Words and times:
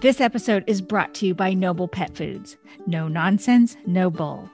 This 0.00 0.20
episode 0.20 0.62
is 0.68 0.80
brought 0.80 1.12
to 1.14 1.26
you 1.26 1.34
by 1.34 1.54
Noble 1.54 1.88
Pet 1.88 2.14
Foods. 2.16 2.56
No 2.86 3.08
nonsense, 3.08 3.76
no 3.84 4.10
bull. 4.10 4.48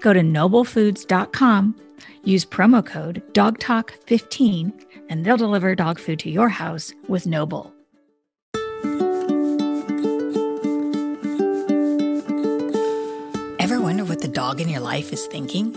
Go 0.00 0.12
to 0.12 0.20
noblefoods.com, 0.20 1.74
use 2.22 2.44
promo 2.44 2.86
code 2.86 3.24
DOGTALK15, 3.32 4.84
and 5.08 5.24
they'll 5.24 5.36
deliver 5.36 5.74
dog 5.74 5.98
food 5.98 6.20
to 6.20 6.30
your 6.30 6.48
house 6.48 6.94
with 7.08 7.26
Noble. 7.26 7.74
Ever 13.58 13.80
wonder 13.80 14.04
what 14.04 14.20
the 14.20 14.30
dog 14.32 14.60
in 14.60 14.68
your 14.68 14.80
life 14.80 15.12
is 15.12 15.26
thinking? 15.26 15.76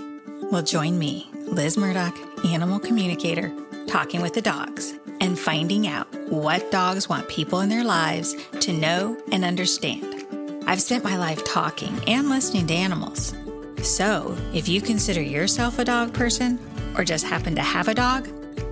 Well, 0.52 0.62
join 0.62 1.00
me, 1.00 1.28
Liz 1.48 1.76
Murdoch, 1.76 2.16
animal 2.46 2.78
communicator, 2.78 3.52
talking 3.88 4.22
with 4.22 4.36
the 4.36 4.44
dogs 4.44 4.94
and 5.22 5.40
finding 5.40 5.88
out 5.88 6.08
what 6.36 6.70
dogs 6.70 7.08
want 7.08 7.28
people 7.30 7.62
in 7.62 7.70
their 7.70 7.84
lives 7.84 8.36
to 8.60 8.74
know 8.74 9.18
and 9.32 9.46
understand. 9.46 10.26
I've 10.68 10.82
spent 10.82 11.04
my 11.04 11.18
life 11.18 11.44
talking 11.46 11.98
and 12.08 12.30
listening 12.30 12.68
to 12.68 12.74
animals. 12.74 13.34
So, 13.82 14.36
if 14.54 14.68
you 14.68 14.82
consider 14.82 15.22
yourself 15.22 15.80
a 15.80 15.86
dog 15.86 16.14
person 16.14 16.60
or 16.98 17.04
just 17.04 17.26
happen 17.26 17.56
to 17.56 17.62
have 17.62 17.88
a 17.88 17.94
dog, 17.94 18.28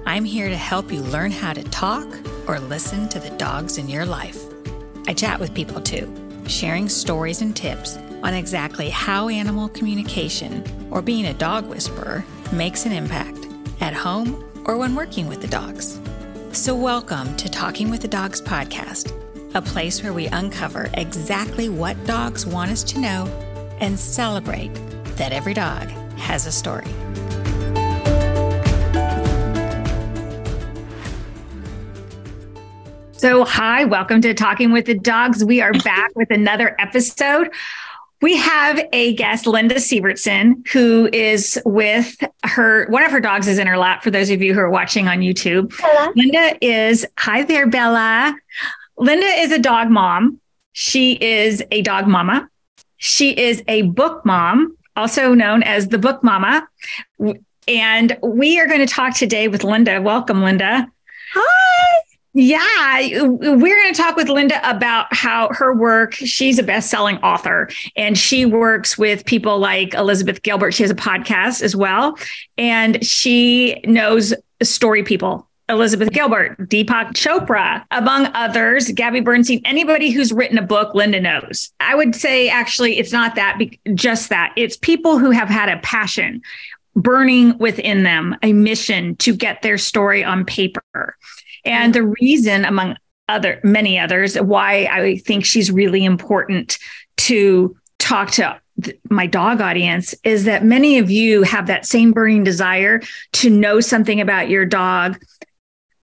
I'm 0.06 0.26
here 0.26 0.50
to 0.50 0.58
help 0.58 0.92
you 0.92 1.02
learn 1.02 1.32
how 1.32 1.54
to 1.54 1.64
talk 1.66 2.08
or 2.48 2.60
listen 2.60 3.08
to 3.10 3.20
the 3.20 3.30
dogs 3.32 3.78
in 3.78 3.88
your 3.88 4.06
life. 4.06 4.44
I 5.08 5.14
chat 5.14 5.40
with 5.40 5.54
people 5.54 5.82
too, 5.82 6.14
sharing 6.48 6.90
stories 6.90 7.42
and 7.42 7.56
tips 7.56 7.98
on 8.24 8.34
exactly 8.34 8.90
how 8.90 9.30
animal 9.30 9.70
communication 9.70 10.64
or 10.92 11.02
being 11.02 11.28
a 11.28 11.34
dog 11.34 11.68
whisperer 11.68 12.26
makes 12.52 12.86
an 12.86 12.92
impact 12.92 13.48
at 13.82 13.94
home 13.94 14.44
or 14.66 14.78
when 14.78 14.96
working 14.96 15.28
with 15.28 15.42
the 15.42 15.48
dogs. 15.48 16.00
So, 16.54 16.76
welcome 16.76 17.36
to 17.38 17.50
Talking 17.50 17.90
with 17.90 18.02
the 18.02 18.08
Dogs 18.08 18.40
podcast, 18.40 19.12
a 19.56 19.62
place 19.62 20.04
where 20.04 20.14
we 20.14 20.28
uncover 20.28 20.88
exactly 20.94 21.68
what 21.68 22.02
dogs 22.06 22.46
want 22.46 22.70
us 22.70 22.84
to 22.84 23.00
know 23.00 23.26
and 23.80 23.98
celebrate 23.98 24.72
that 25.18 25.32
every 25.32 25.56
dog 25.56 25.90
has 26.16 26.46
a 26.46 26.52
story. 26.52 26.86
So, 33.14 33.46
hi, 33.46 33.86
welcome 33.86 34.22
to 34.22 34.36
Talking 34.36 34.72
with 34.72 34.86
the 34.86 35.00
Dogs. 35.00 35.44
We 35.44 35.60
are 35.60 35.74
back 35.74 36.12
with 36.16 36.30
another 36.30 36.76
episode. 36.78 37.50
We 38.24 38.38
have 38.38 38.80
a 38.94 39.16
guest, 39.16 39.46
Linda 39.48 39.76
Sivertsen, 39.76 40.66
who 40.70 41.10
is 41.12 41.62
with 41.66 42.16
her, 42.46 42.88
one 42.88 43.04
of 43.04 43.12
her 43.12 43.20
dogs 43.20 43.50
is 43.50 43.60
in 43.60 43.68
her 43.68 43.78
lap 43.78 44.02
for 44.02 44.12
those 44.12 44.30
of 44.30 44.42
you 44.42 44.54
who 44.54 44.62
are 44.62 44.70
watching 44.70 45.10
on 45.10 45.20
YouTube. 45.20 45.74
Hello. 45.78 46.10
Linda 46.16 46.58
is, 46.66 47.06
hi 47.20 47.44
there, 47.44 47.68
Bella. 47.68 48.34
Linda 48.98 49.26
is 49.26 49.52
a 49.52 49.60
dog 49.60 49.90
mom. 49.90 50.40
She 50.72 51.22
is 51.22 51.62
a 51.70 51.82
dog 51.82 52.08
mama. 52.08 52.48
She 52.96 53.38
is 53.38 53.62
a 53.68 53.82
book 53.82 54.26
mom, 54.26 54.78
also 54.96 55.34
known 55.34 55.62
as 55.62 55.90
the 55.90 55.98
book 55.98 56.24
mama. 56.24 56.66
And 57.68 58.18
we 58.24 58.58
are 58.58 58.68
going 58.68 58.80
to 58.80 58.86
talk 58.88 59.18
today 59.18 59.50
with 59.50 59.66
Linda. 59.66 60.02
Welcome, 60.02 60.44
Linda. 60.44 60.88
Hi. 61.34 62.04
Yeah, 62.36 63.26
we're 63.28 63.82
going 63.82 63.94
to 63.94 64.02
talk 64.02 64.16
with 64.16 64.28
Linda 64.28 64.60
about 64.68 65.06
how 65.12 65.50
her 65.52 65.76
work. 65.76 66.16
She's 66.16 66.58
a 66.58 66.64
best-selling 66.64 67.18
author, 67.18 67.70
and 67.96 68.18
she 68.18 68.44
works 68.46 68.98
with 68.98 69.24
people 69.26 69.60
like 69.60 69.94
Elizabeth 69.94 70.42
Gilbert. 70.42 70.74
She 70.74 70.82
has 70.82 70.90
a 70.90 70.96
podcast 70.96 71.62
as 71.62 71.76
well, 71.76 72.18
and 72.58 73.06
she 73.06 73.80
knows 73.86 74.34
story 74.64 75.04
people. 75.04 75.48
Elizabeth 75.70 76.12
Gilbert, 76.12 76.58
Deepak 76.58 77.14
Chopra, 77.14 77.86
among 77.92 78.26
others, 78.34 78.92
Gabby 78.92 79.22
Bernstein, 79.22 79.62
anybody 79.64 80.10
who's 80.10 80.34
written 80.34 80.58
a 80.58 80.64
book, 80.64 80.94
Linda 80.96 81.22
knows. 81.22 81.72
I 81.80 81.94
would 81.96 82.16
say 82.16 82.50
actually, 82.50 82.98
it's 82.98 83.14
not 83.14 83.36
that, 83.36 83.60
just 83.94 84.30
that. 84.30 84.54
It's 84.58 84.76
people 84.76 85.20
who 85.20 85.30
have 85.30 85.50
had 85.50 85.70
a 85.70 85.80
passion 85.80 86.42
burning 86.96 87.58
within 87.60 88.04
them, 88.04 88.36
a 88.44 88.54
mission 88.54 89.16
to 89.18 89.36
get 89.36 89.62
their 89.62 89.78
story 89.78 90.24
on 90.24 90.46
paper. 90.46 91.16
And 91.66 91.94
the 91.94 92.04
reason, 92.04 92.66
among 92.66 92.98
other 93.30 93.60
many 93.64 93.98
others, 93.98 94.36
why 94.36 94.88
I 94.92 95.18
think 95.18 95.46
she's 95.46 95.72
really 95.72 96.04
important 96.04 96.78
to 97.18 97.76
talk 98.00 98.32
to 98.32 98.60
my 99.10 99.28
dog 99.28 99.62
audience 99.62 100.16
is 100.24 100.46
that 100.46 100.66
many 100.66 100.98
of 100.98 101.10
you 101.10 101.44
have 101.44 101.68
that 101.68 101.86
same 101.86 102.12
burning 102.12 102.44
desire 102.44 103.02
to 103.34 103.50
know 103.50 103.80
something 103.80 104.20
about 104.20 104.50
your 104.50 104.66
dog. 104.66 105.24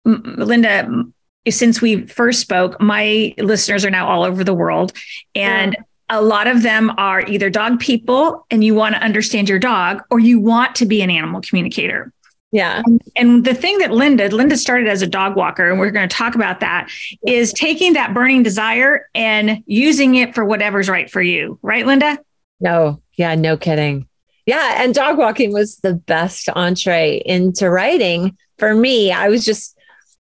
Linda, 0.06 1.06
since 1.50 1.82
we 1.82 2.06
first 2.08 2.42
spoke, 2.42 2.80
my 2.82 3.34
listeners 3.38 3.86
are 3.86 3.90
now 3.90 4.08
all 4.08 4.24
over 4.24 4.44
the 4.44 4.54
world. 4.54 4.92
And 5.34 5.74
yeah. 5.74 6.18
a 6.18 6.22
lot 6.22 6.48
of 6.48 6.62
them 6.62 6.92
are 6.98 7.22
either 7.22 7.50
dog 7.50 7.80
people 7.80 8.46
and 8.52 8.64
you 8.64 8.76
want 8.76 8.96
to 8.96 9.02
understand 9.02 9.48
your 9.48 9.60
dog, 9.60 10.04
or 10.12 10.20
you 10.20 10.40
want 10.40 10.76
to 10.76 10.86
be 10.86 11.02
an 11.02 11.10
animal 11.10 11.42
communicator. 11.42 12.12
Yeah. 12.52 12.82
Um, 12.86 13.00
and 13.16 13.44
the 13.44 13.54
thing 13.54 13.78
that 13.80 13.92
Linda, 13.92 14.30
Linda 14.30 14.56
started 14.56 14.88
as 14.88 15.02
a 15.02 15.08
dog 15.08 15.36
walker, 15.36 15.70
and 15.70 15.80
we're 15.80 15.92
going 15.92 16.08
to 16.08 16.16
talk 16.16 16.36
about 16.36 16.62
that, 16.62 16.90
is 17.26 17.52
taking 17.52 17.94
that 17.94 18.14
burning 18.14 18.44
desire 18.44 19.10
and 19.14 19.64
using 19.66 20.16
it 20.16 20.34
for 20.34 20.46
whatever's 20.46 20.90
right 20.90 21.10
for 21.10 21.22
you. 21.22 21.60
Right, 21.62 21.86
Linda? 21.86 22.18
No. 22.60 23.02
Yeah, 23.18 23.36
no 23.36 23.58
kidding. 23.58 24.08
Yeah. 24.46 24.82
And 24.82 24.94
dog 24.94 25.18
walking 25.18 25.52
was 25.52 25.78
the 25.80 25.94
best 25.94 26.48
entree 26.50 27.22
into 27.26 27.70
writing 27.70 28.38
for 28.58 28.74
me. 28.74 29.12
I 29.12 29.28
was 29.28 29.44
just 29.44 29.78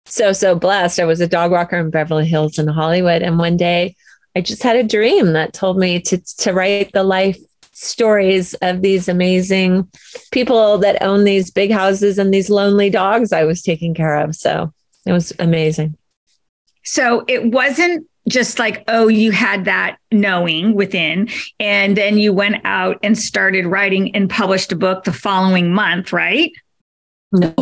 so, 0.06 0.34
so 0.34 0.56
blessed. 0.56 1.00
I 1.00 1.06
was 1.06 1.22
a 1.22 1.28
dog 1.28 1.52
walker 1.52 1.78
in 1.78 1.92
Beverly 1.92 2.26
Hills 2.26 2.58
in 2.58 2.68
Hollywood. 2.68 3.22
And 3.22 3.38
one 3.38 3.56
day 3.56 3.96
I 4.36 4.42
just 4.42 4.64
had 4.64 4.78
a 4.78 4.84
dream 4.84 5.34
that 5.34 5.54
told 5.54 5.78
me 5.78 6.00
to, 6.02 6.18
to 6.40 6.54
write 6.54 6.92
the 6.92 7.04
life 7.04 7.38
stories 7.76 8.54
of 8.56 8.82
these 8.82 9.08
amazing 9.10 9.88
people 10.32 10.78
that 10.80 11.02
own 11.02 11.26
these 11.26 11.52
big 11.52 11.72
houses 11.72 12.18
and 12.18 12.34
these 12.34 12.50
lonely 12.50 12.90
dogs 12.90 13.34
I 13.34 13.44
was 13.44 13.62
taking 13.62 13.94
care 13.94 14.16
of. 14.16 14.36
So 14.36 14.74
it 15.06 15.12
was 15.12 15.34
amazing. 15.40 15.98
So 16.84 17.26
it 17.28 17.52
wasn't 17.52 18.08
just 18.28 18.60
like, 18.60 18.84
oh, 18.88 19.08
you 19.08 19.32
had 19.32 19.66
that 19.66 19.98
knowing 20.12 20.74
within, 20.74 21.30
and 21.60 21.96
then 21.96 22.18
you 22.18 22.34
went 22.34 22.58
out 22.64 22.98
and 23.04 23.18
started 23.18 23.66
writing 23.66 24.16
and 24.16 24.30
published 24.30 24.72
a 24.72 24.76
book 24.76 25.04
the 25.04 25.14
following 25.14 25.72
month, 25.72 26.12
right? 26.14 26.52
No. 27.32 27.54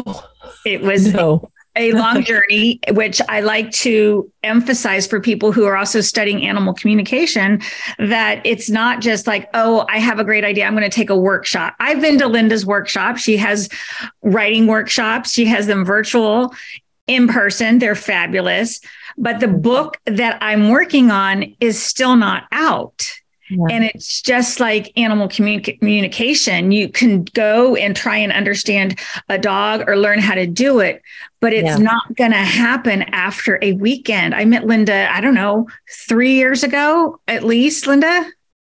It 0.66 0.82
was 0.82 1.14
no 1.14 1.50
a 1.76 1.92
long 1.94 2.24
journey, 2.26 2.80
which 2.92 3.22
I 3.30 3.42
like 3.42 3.72
to 3.72 4.32
emphasize 4.44 5.08
for 5.08 5.20
people 5.20 5.52
who 5.52 5.66
are 5.66 5.76
also 5.76 6.02
studying 6.02 6.46
animal 6.46 6.74
communication 6.74 7.62
that 8.00 8.42
it's 8.46 8.70
not 8.70 9.02
just 9.02 9.28
like, 9.28 9.50
oh, 9.54 9.86
I 9.90 10.00
have 10.00 10.20
a 10.20 10.24
great 10.24 10.44
idea. 10.44 10.66
I'm 10.66 10.76
going 10.76 10.90
to 10.90 10.96
take 10.96 11.10
a 11.10 11.18
workshop. 11.18 11.76
I've 11.80 12.02
been 12.02 12.18
to 12.20 12.28
Linda's 12.28 12.66
workshop. 12.66 13.18
She 13.18 13.38
has 13.38 13.70
writing 14.22 14.68
workshops, 14.68 15.32
she 15.32 15.46
has 15.46 15.68
them 15.68 15.86
virtual, 15.86 16.54
in 17.08 17.28
person. 17.28 17.80
They're 17.80 17.96
fabulous. 17.96 18.80
But 19.18 19.40
the 19.40 19.48
book 19.48 19.98
that 20.06 20.38
I'm 20.42 20.70
working 20.70 21.12
on 21.12 21.56
is 21.60 21.82
still 21.82 22.16
not 22.16 22.46
out. 22.52 23.12
Yeah. 23.56 23.76
And 23.76 23.84
it's 23.84 24.22
just 24.22 24.60
like 24.60 24.92
animal 24.98 25.28
communi- 25.28 25.78
communication. 25.80 26.72
You 26.72 26.90
can 26.90 27.24
go 27.34 27.76
and 27.76 27.96
try 27.96 28.18
and 28.18 28.32
understand 28.32 29.00
a 29.30 29.38
dog 29.38 29.84
or 29.88 29.96
learn 29.96 30.20
how 30.20 30.34
to 30.34 30.48
do 30.48 30.80
it, 30.80 31.02
but 31.40 31.54
it's 31.54 31.66
yeah. 31.66 31.78
not 31.78 32.16
going 32.16 32.32
to 32.32 32.38
happen 32.38 33.04
after 33.04 33.60
a 33.62 33.74
weekend. 33.74 34.34
I 34.34 34.46
met 34.46 34.66
Linda, 34.66 35.08
I 35.12 35.22
don't 35.22 35.36
know, 35.36 35.68
three 36.08 36.34
years 36.34 36.64
ago 36.64 37.20
at 37.28 37.44
least, 37.44 37.86
Linda. 37.86 38.26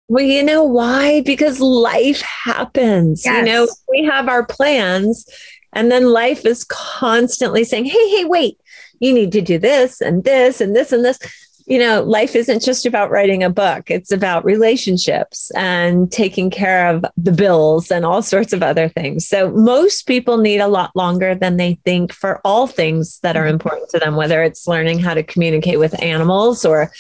Well, 0.08 0.26
you 0.26 0.44
know 0.44 0.64
why? 0.64 1.22
Because 1.22 1.62
life 1.62 2.22
happens. 2.22 3.24
Yes. 3.24 3.38
You 3.38 3.46
know, 3.46 3.68
we 3.88 4.04
have 4.06 4.28
our 4.28 4.46
plans, 4.46 5.26
and 5.72 5.90
then 5.90 6.12
life 6.12 6.46
is 6.46 6.66
constantly 6.66 7.64
saying, 7.64 7.86
hey, 7.86 8.10
hey, 8.10 8.26
wait, 8.26 8.60
you 9.00 9.14
need 9.14 9.32
to 9.32 9.42
do 9.42 9.58
this 9.58 10.02
and 10.02 10.26
this 10.26 10.60
and 10.60 10.76
this 10.76 10.92
and 10.92 11.06
this 11.06 11.18
you 11.66 11.80
know, 11.80 12.02
life 12.04 12.36
isn't 12.36 12.64
just 12.64 12.86
about 12.86 13.12
writing 13.12 13.44
a 13.44 13.50
book, 13.50 13.90
it's 13.90 14.12
about 14.12 14.46
relationships 14.46 15.52
and 15.56 16.12
taking 16.12 16.50
care 16.50 16.88
of 16.88 17.06
the 17.18 17.32
bills 17.32 17.92
and 17.92 18.06
all 18.06 18.22
sorts 18.22 18.54
of 18.54 18.64
other 18.64 18.90
things. 18.90 19.28
So, 19.28 19.52
most 19.52 20.08
people 20.08 20.38
need 20.38 20.60
a 20.60 20.68
lot 20.68 20.96
longer 20.96 21.36
than 21.36 21.58
they 21.58 21.76
think 21.86 22.14
for 22.14 22.42
all 22.44 22.68
things 22.68 23.20
that 23.20 23.38
are 23.38 23.44
mm-hmm. 23.44 23.54
important 23.54 23.90
to 23.92 24.00
them, 24.00 24.16
whether 24.16 24.44
it's 24.44 24.68
learning 24.68 25.00
how 25.00 25.14
to 25.14 25.24
communicate 25.24 25.80
with 25.80 26.02
animals 26.02 26.66
or 26.66 26.92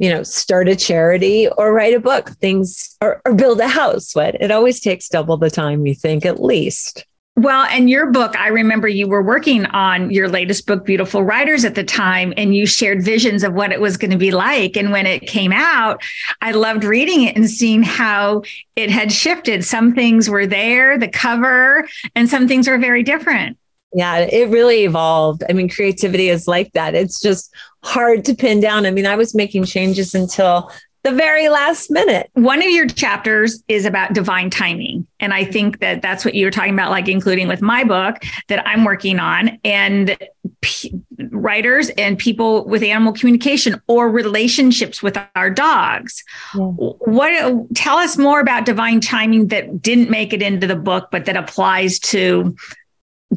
you 0.00 0.08
know, 0.08 0.22
start 0.22 0.66
a 0.66 0.74
charity 0.74 1.46
or 1.58 1.74
write 1.74 1.92
a 1.92 2.00
book, 2.00 2.30
things 2.40 2.96
or, 3.02 3.20
or 3.26 3.34
build 3.34 3.60
a 3.60 3.68
house. 3.68 4.14
What 4.14 4.34
it 4.36 4.50
always 4.50 4.80
takes 4.80 5.10
double 5.10 5.36
the 5.36 5.50
time 5.50 5.84
you 5.84 5.94
think, 5.94 6.24
at 6.24 6.42
least. 6.42 7.04
Well, 7.40 7.64
and 7.70 7.88
your 7.88 8.10
book, 8.10 8.38
I 8.38 8.48
remember 8.48 8.86
you 8.86 9.08
were 9.08 9.22
working 9.22 9.64
on 9.64 10.10
your 10.10 10.28
latest 10.28 10.66
book, 10.66 10.84
Beautiful 10.84 11.24
Writers, 11.24 11.64
at 11.64 11.74
the 11.74 11.82
time, 11.82 12.34
and 12.36 12.54
you 12.54 12.66
shared 12.66 13.02
visions 13.02 13.42
of 13.42 13.54
what 13.54 13.72
it 13.72 13.80
was 13.80 13.96
going 13.96 14.10
to 14.10 14.18
be 14.18 14.30
like. 14.30 14.76
And 14.76 14.92
when 14.92 15.06
it 15.06 15.20
came 15.20 15.50
out, 15.50 16.02
I 16.42 16.52
loved 16.52 16.84
reading 16.84 17.22
it 17.22 17.36
and 17.36 17.48
seeing 17.48 17.82
how 17.82 18.42
it 18.76 18.90
had 18.90 19.10
shifted. 19.10 19.64
Some 19.64 19.94
things 19.94 20.28
were 20.28 20.46
there, 20.46 20.98
the 20.98 21.08
cover, 21.08 21.88
and 22.14 22.28
some 22.28 22.46
things 22.46 22.68
were 22.68 22.76
very 22.76 23.02
different. 23.02 23.56
Yeah, 23.94 24.18
it 24.18 24.50
really 24.50 24.84
evolved. 24.84 25.42
I 25.48 25.54
mean, 25.54 25.70
creativity 25.70 26.28
is 26.28 26.46
like 26.46 26.70
that. 26.74 26.94
It's 26.94 27.22
just 27.22 27.54
hard 27.82 28.26
to 28.26 28.34
pin 28.34 28.60
down. 28.60 28.84
I 28.84 28.90
mean, 28.90 29.06
I 29.06 29.16
was 29.16 29.34
making 29.34 29.64
changes 29.64 30.14
until 30.14 30.70
the 31.02 31.12
very 31.12 31.48
last 31.48 31.90
minute. 31.90 32.30
One 32.34 32.62
of 32.62 32.68
your 32.68 32.86
chapters 32.86 33.62
is 33.68 33.84
about 33.84 34.12
divine 34.12 34.50
timing. 34.50 35.06
And 35.18 35.32
I 35.32 35.44
think 35.44 35.80
that 35.80 36.02
that's 36.02 36.24
what 36.24 36.34
you 36.34 36.44
were 36.44 36.50
talking 36.50 36.74
about, 36.74 36.90
like 36.90 37.08
including 37.08 37.48
with 37.48 37.62
my 37.62 37.84
book 37.84 38.16
that 38.48 38.66
I'm 38.66 38.84
working 38.84 39.18
on. 39.18 39.58
And 39.64 40.16
p- 40.60 40.94
writers 41.30 41.90
and 41.90 42.18
people 42.18 42.66
with 42.66 42.82
animal 42.82 43.12
communication 43.12 43.80
or 43.86 44.10
relationships 44.10 45.02
with 45.02 45.18
our 45.34 45.50
dogs. 45.50 46.22
Yeah. 46.54 46.64
What 46.64 47.74
tell 47.74 47.96
us 47.96 48.18
more 48.18 48.40
about 48.40 48.64
divine 48.64 49.00
timing 49.00 49.48
that 49.48 49.80
didn't 49.80 50.10
make 50.10 50.32
it 50.32 50.42
into 50.42 50.66
the 50.66 50.76
book, 50.76 51.08
but 51.10 51.24
that 51.26 51.36
applies 51.36 51.98
to 52.00 52.54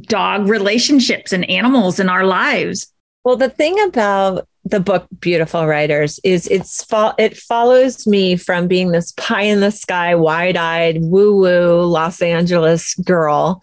dog 0.02 0.48
relationships 0.48 1.32
and 1.32 1.50
animals 1.50 2.00
in 2.00 2.10
our 2.10 2.26
lives? 2.26 2.93
Well, 3.24 3.38
the 3.38 3.50
thing 3.50 3.82
about 3.84 4.48
the 4.66 4.80
book 4.80 5.08
Beautiful 5.20 5.66
Writers 5.66 6.20
is 6.24 6.48
it's 6.48 6.84
fo- 6.84 7.14
it 7.18 7.38
follows 7.38 8.08
me 8.08 8.36
from 8.36 8.68
being 8.68 8.92
this 8.92 9.12
pie 9.14 9.44
in 9.44 9.60
the 9.60 9.72
sky, 9.72 10.16
wide 10.16 10.58
eyed, 10.58 10.98
woo 11.02 11.38
woo 11.38 11.84
Los 11.84 12.22
Angeles 12.22 12.96
girl 12.96 13.62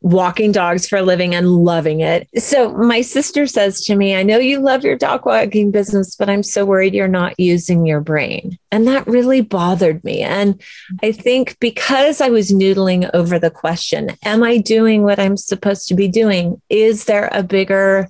walking 0.00 0.52
dogs 0.52 0.88
for 0.88 0.96
a 0.96 1.02
living 1.02 1.34
and 1.34 1.64
loving 1.64 2.00
it. 2.00 2.28
So 2.38 2.72
my 2.72 3.00
sister 3.00 3.46
says 3.46 3.84
to 3.86 3.96
me, 3.96 4.14
I 4.14 4.22
know 4.22 4.38
you 4.38 4.60
love 4.60 4.84
your 4.84 4.96
dog 4.96 5.26
walking 5.26 5.70
business, 5.70 6.14
but 6.14 6.30
I'm 6.30 6.42
so 6.42 6.64
worried 6.64 6.94
you're 6.94 7.08
not 7.08 7.38
using 7.38 7.84
your 7.84 8.00
brain. 8.00 8.58
And 8.70 8.86
that 8.86 9.06
really 9.06 9.40
bothered 9.40 10.04
me. 10.04 10.22
And 10.22 10.60
I 11.02 11.12
think 11.12 11.58
because 11.58 12.20
I 12.20 12.28
was 12.28 12.52
noodling 12.52 13.10
over 13.12 13.38
the 13.38 13.50
question, 13.50 14.10
am 14.24 14.42
I 14.42 14.58
doing 14.58 15.02
what 15.02 15.18
I'm 15.18 15.36
supposed 15.36 15.88
to 15.88 15.94
be 15.94 16.06
doing? 16.06 16.60
Is 16.68 17.06
there 17.06 17.28
a 17.32 17.42
bigger 17.42 18.08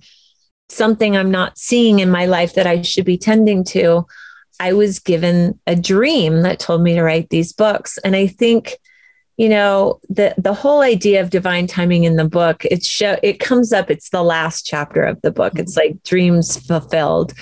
something 0.68 1.16
I'm 1.16 1.30
not 1.30 1.58
seeing 1.58 2.00
in 2.00 2.10
my 2.10 2.26
life 2.26 2.54
that 2.54 2.66
I 2.66 2.82
should 2.82 3.04
be 3.04 3.18
tending 3.18 3.64
to, 3.64 4.06
I 4.60 4.72
was 4.72 4.98
given 4.98 5.58
a 5.66 5.76
dream 5.76 6.42
that 6.42 6.58
told 6.58 6.82
me 6.82 6.94
to 6.94 7.02
write 7.02 7.30
these 7.30 7.52
books. 7.52 7.98
And 7.98 8.16
I 8.16 8.26
think, 8.26 8.76
you 9.36 9.48
know, 9.48 10.00
the 10.08 10.34
the 10.36 10.54
whole 10.54 10.80
idea 10.80 11.20
of 11.20 11.30
divine 11.30 11.66
timing 11.66 12.04
in 12.04 12.16
the 12.16 12.28
book, 12.28 12.64
it 12.64 12.84
show 12.84 13.16
it 13.22 13.38
comes 13.38 13.72
up, 13.72 13.90
it's 13.90 14.10
the 14.10 14.22
last 14.22 14.66
chapter 14.66 15.02
of 15.02 15.20
the 15.22 15.30
book. 15.30 15.58
It's 15.58 15.78
mm-hmm. 15.78 15.94
like 15.94 16.02
dreams 16.02 16.56
fulfilled. 16.66 17.32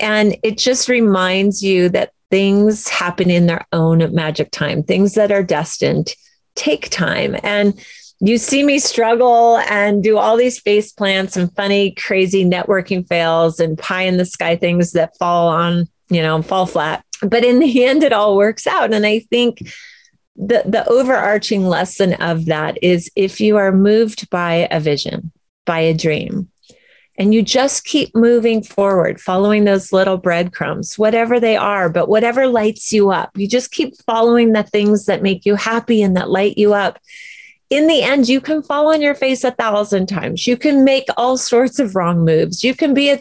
And 0.00 0.36
it 0.42 0.58
just 0.58 0.88
reminds 0.88 1.62
you 1.62 1.88
that 1.90 2.12
things 2.30 2.88
happen 2.88 3.30
in 3.30 3.46
their 3.46 3.64
own 3.72 4.12
magic 4.12 4.50
time, 4.50 4.82
things 4.82 5.14
that 5.14 5.30
are 5.30 5.44
destined 5.44 6.14
take 6.56 6.90
time. 6.90 7.36
And 7.42 7.80
you 8.28 8.38
see 8.38 8.62
me 8.62 8.78
struggle 8.78 9.58
and 9.68 10.02
do 10.02 10.16
all 10.16 10.36
these 10.36 10.58
face 10.58 10.92
plants 10.92 11.36
and 11.36 11.54
funny, 11.54 11.90
crazy 11.90 12.42
networking 12.42 13.06
fails 13.06 13.60
and 13.60 13.78
pie 13.78 14.02
in 14.02 14.16
the 14.16 14.24
sky 14.24 14.56
things 14.56 14.92
that 14.92 15.16
fall 15.18 15.48
on, 15.48 15.86
you 16.08 16.22
know, 16.22 16.40
fall 16.40 16.64
flat. 16.64 17.04
But 17.20 17.44
in 17.44 17.58
the 17.58 17.84
end, 17.84 18.02
it 18.02 18.14
all 18.14 18.36
works 18.36 18.66
out. 18.66 18.94
And 18.94 19.04
I 19.04 19.18
think 19.18 19.58
the, 20.36 20.62
the 20.64 20.88
overarching 20.88 21.66
lesson 21.68 22.14
of 22.14 22.46
that 22.46 22.78
is 22.82 23.10
if 23.14 23.40
you 23.40 23.58
are 23.58 23.72
moved 23.72 24.30
by 24.30 24.68
a 24.70 24.80
vision, 24.80 25.30
by 25.66 25.80
a 25.80 25.92
dream, 25.94 26.48
and 27.16 27.34
you 27.34 27.42
just 27.42 27.84
keep 27.84 28.14
moving 28.16 28.62
forward, 28.62 29.20
following 29.20 29.64
those 29.64 29.92
little 29.92 30.16
breadcrumbs, 30.16 30.98
whatever 30.98 31.38
they 31.38 31.56
are, 31.56 31.88
but 31.90 32.08
whatever 32.08 32.48
lights 32.48 32.90
you 32.90 33.10
up, 33.10 33.30
you 33.36 33.46
just 33.46 33.70
keep 33.70 33.94
following 34.04 34.52
the 34.52 34.64
things 34.64 35.04
that 35.06 35.22
make 35.22 35.44
you 35.44 35.54
happy 35.54 36.02
and 36.02 36.16
that 36.16 36.30
light 36.30 36.56
you 36.56 36.72
up 36.72 36.98
in 37.74 37.86
the 37.86 38.02
end, 38.02 38.28
you 38.28 38.40
can 38.40 38.62
fall 38.62 38.92
on 38.92 39.02
your 39.02 39.14
face 39.14 39.44
a 39.44 39.50
thousand 39.50 40.06
times. 40.06 40.46
You 40.46 40.56
can 40.56 40.84
make 40.84 41.06
all 41.16 41.36
sorts 41.36 41.78
of 41.78 41.96
wrong 41.96 42.24
moves. 42.24 42.62
You 42.62 42.74
can 42.74 42.94
be 42.94 43.10
a 43.10 43.18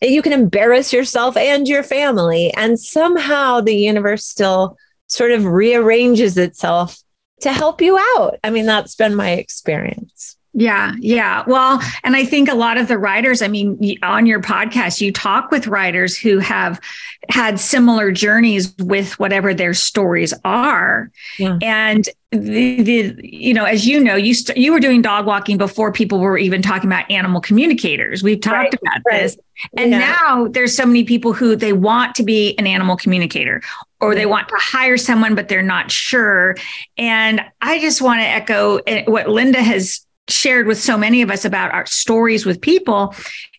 you 0.00 0.22
can 0.22 0.32
embarrass 0.32 0.92
yourself 0.92 1.36
and 1.36 1.68
your 1.68 1.82
family. 1.82 2.52
And 2.56 2.78
somehow 2.78 3.60
the 3.60 3.76
universe 3.76 4.24
still 4.24 4.76
sort 5.06 5.32
of 5.32 5.46
rearranges 5.46 6.36
itself 6.36 6.98
to 7.40 7.52
help 7.52 7.80
you 7.80 7.98
out. 8.16 8.38
I 8.42 8.50
mean, 8.50 8.66
that's 8.66 8.96
been 8.96 9.14
my 9.14 9.30
experience. 9.30 10.36
Yeah, 10.56 10.94
yeah. 11.00 11.42
Well, 11.48 11.82
and 12.04 12.14
I 12.14 12.24
think 12.24 12.48
a 12.48 12.54
lot 12.54 12.78
of 12.78 12.86
the 12.86 12.96
writers, 12.96 13.42
I 13.42 13.48
mean, 13.48 13.98
on 14.04 14.24
your 14.24 14.40
podcast, 14.40 15.00
you 15.00 15.12
talk 15.12 15.50
with 15.50 15.66
writers 15.66 16.16
who 16.16 16.38
have 16.38 16.80
had 17.28 17.58
similar 17.58 18.12
journeys 18.12 18.72
with 18.78 19.18
whatever 19.18 19.52
their 19.52 19.74
stories 19.74 20.32
are. 20.44 21.10
Yeah. 21.40 21.58
And 21.60 22.08
the, 22.30 22.82
the 22.82 23.20
you 23.20 23.52
know, 23.52 23.64
as 23.64 23.84
you 23.86 23.98
know, 23.98 24.14
you 24.14 24.32
st- 24.32 24.56
you 24.56 24.72
were 24.72 24.78
doing 24.78 25.02
dog 25.02 25.26
walking 25.26 25.58
before 25.58 25.90
people 25.90 26.20
were 26.20 26.38
even 26.38 26.62
talking 26.62 26.88
about 26.88 27.10
animal 27.10 27.40
communicators. 27.40 28.22
We've 28.22 28.40
talked 28.40 28.54
right, 28.54 28.74
about 28.74 29.00
right. 29.10 29.22
this. 29.22 29.36
And 29.76 29.90
yeah. 29.90 29.98
now 29.98 30.48
there's 30.48 30.76
so 30.76 30.86
many 30.86 31.02
people 31.02 31.32
who 31.32 31.56
they 31.56 31.72
want 31.72 32.14
to 32.16 32.22
be 32.22 32.56
an 32.58 32.66
animal 32.66 32.96
communicator 32.96 33.60
or 34.00 34.14
they 34.14 34.26
want 34.26 34.48
to 34.48 34.56
hire 34.58 34.96
someone 34.96 35.34
but 35.34 35.48
they're 35.48 35.62
not 35.62 35.90
sure. 35.90 36.56
And 36.96 37.40
I 37.60 37.80
just 37.80 38.02
want 38.02 38.20
to 38.20 38.26
echo 38.26 38.76
eh, 38.86 39.04
what 39.06 39.28
Linda 39.28 39.62
has 39.62 40.03
shared 40.28 40.66
with 40.66 40.78
so 40.80 40.96
many 40.96 41.22
of 41.22 41.30
us 41.30 41.44
about 41.44 41.72
our 41.72 41.86
stories 41.86 42.46
with 42.46 42.60
people 42.60 43.14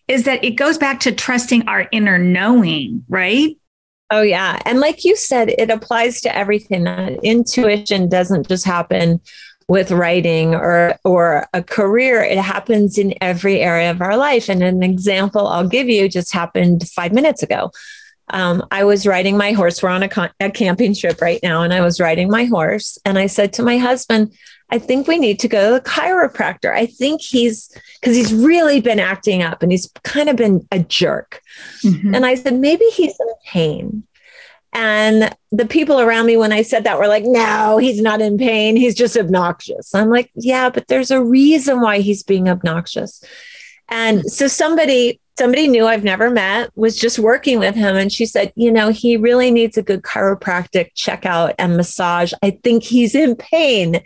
is 0.08 0.24
that 0.24 0.42
it 0.44 0.52
goes 0.52 0.78
back 0.78 1.00
to 1.00 1.12
trusting 1.12 1.66
our 1.68 1.88
inner 1.92 2.18
knowing, 2.18 3.04
right? 3.08 3.56
Oh, 4.10 4.22
yeah. 4.22 4.60
And 4.64 4.78
like 4.78 5.04
you 5.04 5.16
said, 5.16 5.50
it 5.50 5.68
applies 5.68 6.20
to 6.20 6.36
everything. 6.36 6.84
That 6.84 7.24
intuition 7.24 8.08
doesn't 8.08 8.46
just 8.48 8.64
happen 8.64 9.20
with 9.68 9.90
writing 9.90 10.54
or 10.54 10.94
or 11.04 11.46
a 11.52 11.62
career 11.62 12.22
it 12.22 12.38
happens 12.38 12.98
in 12.98 13.12
every 13.20 13.60
area 13.60 13.90
of 13.90 14.00
our 14.00 14.16
life 14.16 14.48
and 14.48 14.62
an 14.62 14.82
example 14.82 15.48
i'll 15.48 15.68
give 15.68 15.88
you 15.88 16.08
just 16.08 16.32
happened 16.32 16.88
five 16.88 17.12
minutes 17.12 17.42
ago 17.42 17.70
um, 18.28 18.64
i 18.70 18.84
was 18.84 19.06
riding 19.06 19.36
my 19.36 19.52
horse 19.52 19.82
we're 19.82 19.88
on 19.88 20.04
a, 20.04 20.08
con- 20.08 20.30
a 20.38 20.50
camping 20.50 20.94
trip 20.94 21.20
right 21.20 21.40
now 21.42 21.62
and 21.62 21.74
i 21.74 21.80
was 21.80 22.00
riding 22.00 22.30
my 22.30 22.44
horse 22.44 22.96
and 23.04 23.18
i 23.18 23.26
said 23.26 23.52
to 23.52 23.62
my 23.62 23.76
husband 23.76 24.32
I 24.70 24.78
think 24.78 25.06
we 25.06 25.18
need 25.18 25.38
to 25.40 25.48
go 25.48 25.68
to 25.68 25.82
the 25.82 25.88
chiropractor. 25.88 26.74
I 26.74 26.86
think 26.86 27.20
he's 27.20 27.68
because 28.00 28.16
he's 28.16 28.34
really 28.34 28.80
been 28.80 28.98
acting 28.98 29.42
up 29.42 29.62
and 29.62 29.70
he's 29.70 29.90
kind 30.02 30.28
of 30.28 30.36
been 30.36 30.66
a 30.72 30.80
jerk. 30.80 31.40
Mm-hmm. 31.84 32.14
And 32.14 32.26
I 32.26 32.34
said, 32.34 32.54
maybe 32.54 32.84
he's 32.86 33.18
in 33.18 33.28
pain. 33.46 34.02
And 34.72 35.34
the 35.52 35.66
people 35.66 36.00
around 36.00 36.26
me, 36.26 36.36
when 36.36 36.52
I 36.52 36.62
said 36.62 36.84
that, 36.84 36.98
were 36.98 37.08
like, 37.08 37.24
no, 37.24 37.78
he's 37.78 38.02
not 38.02 38.20
in 38.20 38.36
pain. 38.36 38.76
He's 38.76 38.94
just 38.94 39.16
obnoxious. 39.16 39.94
I'm 39.94 40.10
like, 40.10 40.30
yeah, 40.34 40.68
but 40.68 40.88
there's 40.88 41.10
a 41.10 41.22
reason 41.22 41.80
why 41.80 42.00
he's 42.00 42.22
being 42.22 42.48
obnoxious. 42.48 43.24
And 43.88 44.30
so 44.30 44.48
somebody 44.48 45.20
somebody 45.38 45.68
new 45.68 45.86
I've 45.86 46.04
never 46.04 46.30
met 46.30 46.70
was 46.76 46.96
just 46.96 47.18
working 47.18 47.58
with 47.58 47.74
him. 47.74 47.96
And 47.96 48.10
she 48.10 48.24
said, 48.26 48.52
you 48.56 48.72
know, 48.72 48.88
he 48.88 49.16
really 49.16 49.50
needs 49.50 49.76
a 49.76 49.82
good 49.82 50.02
chiropractic 50.02 50.94
checkout 50.94 51.54
and 51.58 51.76
massage. 51.76 52.32
I 52.42 52.50
think 52.50 52.82
he's 52.82 53.14
in 53.14 53.36
pain. 53.36 54.00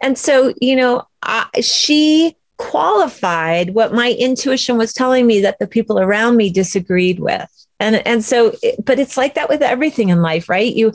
And 0.00 0.16
so, 0.18 0.54
you 0.60 0.76
know, 0.76 1.04
I, 1.22 1.46
she 1.60 2.36
qualified 2.56 3.74
what 3.74 3.92
my 3.92 4.12
intuition 4.12 4.76
was 4.76 4.92
telling 4.92 5.26
me 5.26 5.40
that 5.40 5.58
the 5.58 5.66
people 5.66 5.98
around 5.98 6.36
me 6.36 6.50
disagreed 6.50 7.18
with. 7.18 7.48
And, 7.78 8.06
and 8.06 8.24
so, 8.24 8.54
but 8.84 8.98
it's 8.98 9.16
like 9.16 9.34
that 9.34 9.48
with 9.48 9.62
everything 9.62 10.10
in 10.10 10.20
life, 10.20 10.48
right? 10.48 10.74
You, 10.74 10.92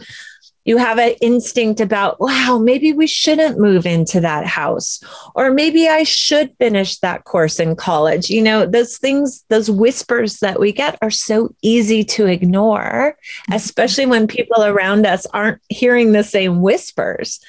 you 0.65 0.77
have 0.77 0.97
an 0.97 1.13
instinct 1.21 1.79
about, 1.79 2.19
wow, 2.19 2.59
maybe 2.61 2.91
we 2.91 3.05
shouldn't 3.05 3.59
move 3.59 3.85
into 3.85 4.19
that 4.21 4.47
house, 4.47 4.99
or 5.35 5.51
maybe 5.51 5.87
I 5.87 6.03
should 6.03 6.55
finish 6.57 6.97
that 6.99 7.23
course 7.23 7.59
in 7.59 7.75
college. 7.75 8.31
You 8.31 8.41
know, 8.41 8.65
those 8.65 8.97
things, 8.97 9.45
those 9.49 9.69
whispers 9.69 10.39
that 10.39 10.59
we 10.59 10.71
get 10.71 10.97
are 11.03 11.11
so 11.11 11.53
easy 11.61 12.03
to 12.05 12.25
ignore, 12.25 13.15
mm-hmm. 13.15 13.53
especially 13.53 14.07
when 14.07 14.27
people 14.27 14.63
around 14.63 15.05
us 15.05 15.27
aren't 15.27 15.61
hearing 15.69 16.11
the 16.11 16.23
same 16.23 16.61
whispers. 16.61 17.39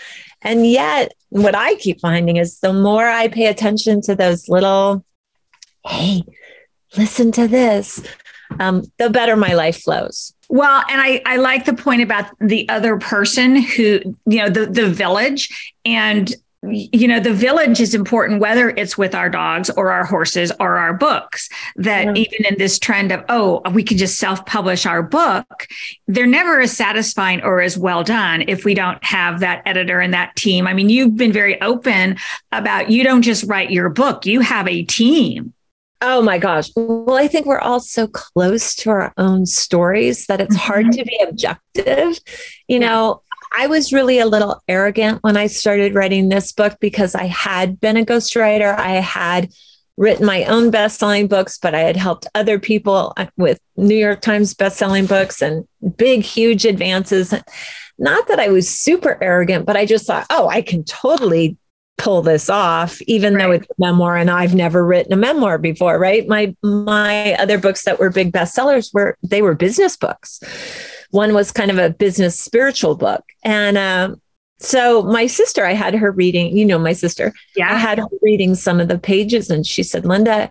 And 0.43 0.67
yet, 0.67 1.13
what 1.31 1.55
I 1.55 1.75
keep 1.77 2.01
finding 2.01 2.37
is 2.37 2.61
the 2.61 2.73
more 2.73 3.07
I 3.07 3.29
pay 3.29 3.47
attention 3.47 4.01
to 4.03 4.15
those 4.15 4.49
little, 4.49 5.05
hey, 5.85 6.23
listen 6.97 7.33
to 7.33 7.49
this, 7.49 8.03
um, 8.61 8.85
the 8.99 9.11
better 9.11 9.37
my 9.37 9.55
life 9.55 9.83
flows. 9.83 10.35
Well, 10.49 10.83
and 10.89 11.01
I, 11.01 11.23
I 11.27 11.37
like 11.37 11.65
the 11.65 11.75
point 11.75 12.03
about 12.03 12.31
the 12.41 12.69
other 12.69 12.99
person 12.99 13.57
who, 13.57 14.01
you 14.27 14.39
know, 14.39 14.49
the, 14.49 14.67
the 14.67 14.89
village 14.89 15.75
and 15.85 16.33
you 16.71 17.09
know 17.09 17.21
the 17.21 17.33
village 17.33 17.81
is 17.81 17.95
important 17.95 18.41
whether 18.41 18.71
it's 18.71 18.97
with 18.97 19.15
our 19.15 19.29
dogs 19.29 19.71
or 19.71 19.91
our 19.91 20.05
horses 20.05 20.53
or 20.61 20.77
our 20.77 20.95
books 20.95 21.49
that 21.77 22.05
yeah. 22.07 22.15
even 22.15 22.47
in 22.47 22.59
this 22.59 22.79
trend 22.79 23.13
of 23.13 23.25
oh 23.29 23.63
we 23.73 23.83
can 23.83 23.97
just 23.97 24.19
self-publish 24.19 24.87
our 24.87 25.03
book 25.03 25.67
they're 26.07 26.27
never 26.27 26.61
as 26.61 26.77
satisfying 26.77 27.43
or 27.43 27.61
as 27.61 27.77
well 27.79 28.03
done 28.03 28.45
if 28.49 28.65
we 28.65 28.75
don't 28.75 29.03
have 29.05 29.41
that 29.41 29.63
editor 29.67 30.01
and 30.01 30.13
that 30.15 30.35
team 30.37 30.67
i 30.67 30.73
mean 30.73 30.89
you've 30.89 31.17
been 31.17 31.33
very 31.33 31.61
open 31.63 32.17
about 32.53 32.91
you 32.91 33.03
don't 33.03 33.23
just 33.23 33.45
write 33.45 33.71
your 33.71 33.89
book 33.89 34.27
you 34.27 34.41
have 34.41 34.69
a 34.69 34.83
team 34.85 35.53
Oh 36.03 36.21
my 36.21 36.37
gosh. 36.37 36.71
Well, 36.77 37.17
I 37.17 37.27
think 37.27 37.47
we're 37.47 37.59
all 37.59 37.81
so 37.81 38.07
close 38.07 38.75
to 38.77 38.91
our 38.91 39.15
own 39.17 39.47
stories 39.47 40.27
that 40.27 40.43
it's 40.43 40.55
mm-hmm. 40.55 40.67
hard 40.67 40.93
to 40.93 41.05
be 41.05 41.19
objective. 41.27 42.21
You 42.69 42.81
know, 42.81 43.23
I 43.53 43.67
was 43.67 43.93
really 43.93 44.19
a 44.19 44.27
little 44.27 44.63
arrogant 44.69 45.23
when 45.23 45.37
I 45.37 45.47
started 45.47 45.95
writing 45.95 46.29
this 46.29 46.53
book 46.53 46.77
because 46.81 47.15
I 47.15 47.25
had 47.25 47.81
been 47.81 47.97
a 47.97 48.05
ghostwriter. 48.05 48.77
I 48.77 48.95
had 48.95 49.53
written 49.97 50.27
my 50.27 50.45
own 50.45 50.71
best-selling 50.71 51.27
books, 51.27 51.59
but 51.59 51.75
I 51.75 51.81
had 51.81 51.97
helped 51.97 52.27
other 52.35 52.59
people 52.59 53.15
with 53.37 53.59
New 53.77 53.97
York 53.97 54.21
Times 54.21 54.55
best-selling 54.55 55.07
books 55.07 55.41
and 55.41 55.67
big, 55.97 56.23
huge 56.23 56.65
advances. 56.65 57.33
Not 57.99 58.29
that 58.29 58.39
I 58.39 58.49
was 58.49 58.69
super 58.69 59.19
arrogant, 59.23 59.65
but 59.65 59.77
I 59.77 59.87
just 59.87 60.07
thought, 60.07 60.27
oh, 60.29 60.49
I 60.49 60.61
can 60.61 60.85
totally 60.85 61.57
pull 61.99 62.23
this 62.23 62.51
off, 62.51 63.01
even 63.03 63.35
right. 63.35 63.43
though 63.43 63.53
it's 63.53 63.71
a 63.71 63.75
memoir 63.79 64.17
and 64.17 64.31
I've 64.31 64.55
never 64.55 64.85
written 64.85 65.13
a 65.13 65.17
memoir 65.17 65.59
before, 65.59 65.99
right? 65.99 66.29
My 66.29 66.55
my 66.63 67.35
other 67.35 67.59
books 67.59 67.85
that 67.85 67.99
were 67.99 68.11
big 68.11 68.33
bestsellers 68.33 68.93
were 68.93 69.17
they 69.23 69.43
were 69.43 69.55
business 69.55 69.97
books. 69.97 70.41
One 71.11 71.35
was 71.35 71.53
kind 71.53 71.71
of 71.71 71.79
a 71.79 71.91
business 71.91 72.39
spiritual 72.39 72.97
book. 72.97 73.25
And 73.43 73.79
um, 73.79 74.21
so 74.59 75.03
my 75.03 75.27
sister, 75.27 75.65
I 75.65 75.73
had 75.73 75.95
her 75.95 76.11
reading, 76.11 76.57
you 76.57 76.65
know, 76.65 76.79
my 76.79 76.93
sister, 76.93 77.33
yeah. 77.57 77.73
I 77.73 77.77
had 77.77 77.99
her 77.99 78.09
reading 78.23 78.55
some 78.55 78.81
of 78.81 78.89
the 78.89 78.99
pages 78.99 79.51
and 79.51 79.67
she 79.67 79.83
said, 79.83 80.05
Linda, 80.05 80.51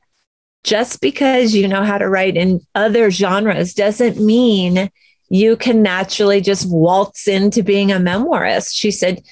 just 0.64 1.02
because 1.02 1.54
you 1.54 1.68
know 1.68 1.84
how 1.84 1.98
to 1.98 2.10
write 2.10 2.36
in 2.36 2.60
other 2.74 3.12
genres 3.12 3.74
doesn't 3.74 4.20
mean 4.20 4.90
you 5.30 5.58
can 5.58 5.82
naturally 5.82 6.42
just 6.42 6.70
waltz 6.70 7.28
into 7.28 7.64
being 7.64 7.92
a 7.92 7.98
memoirist. 7.98 8.74
She 8.74 8.92
said, 8.92 9.24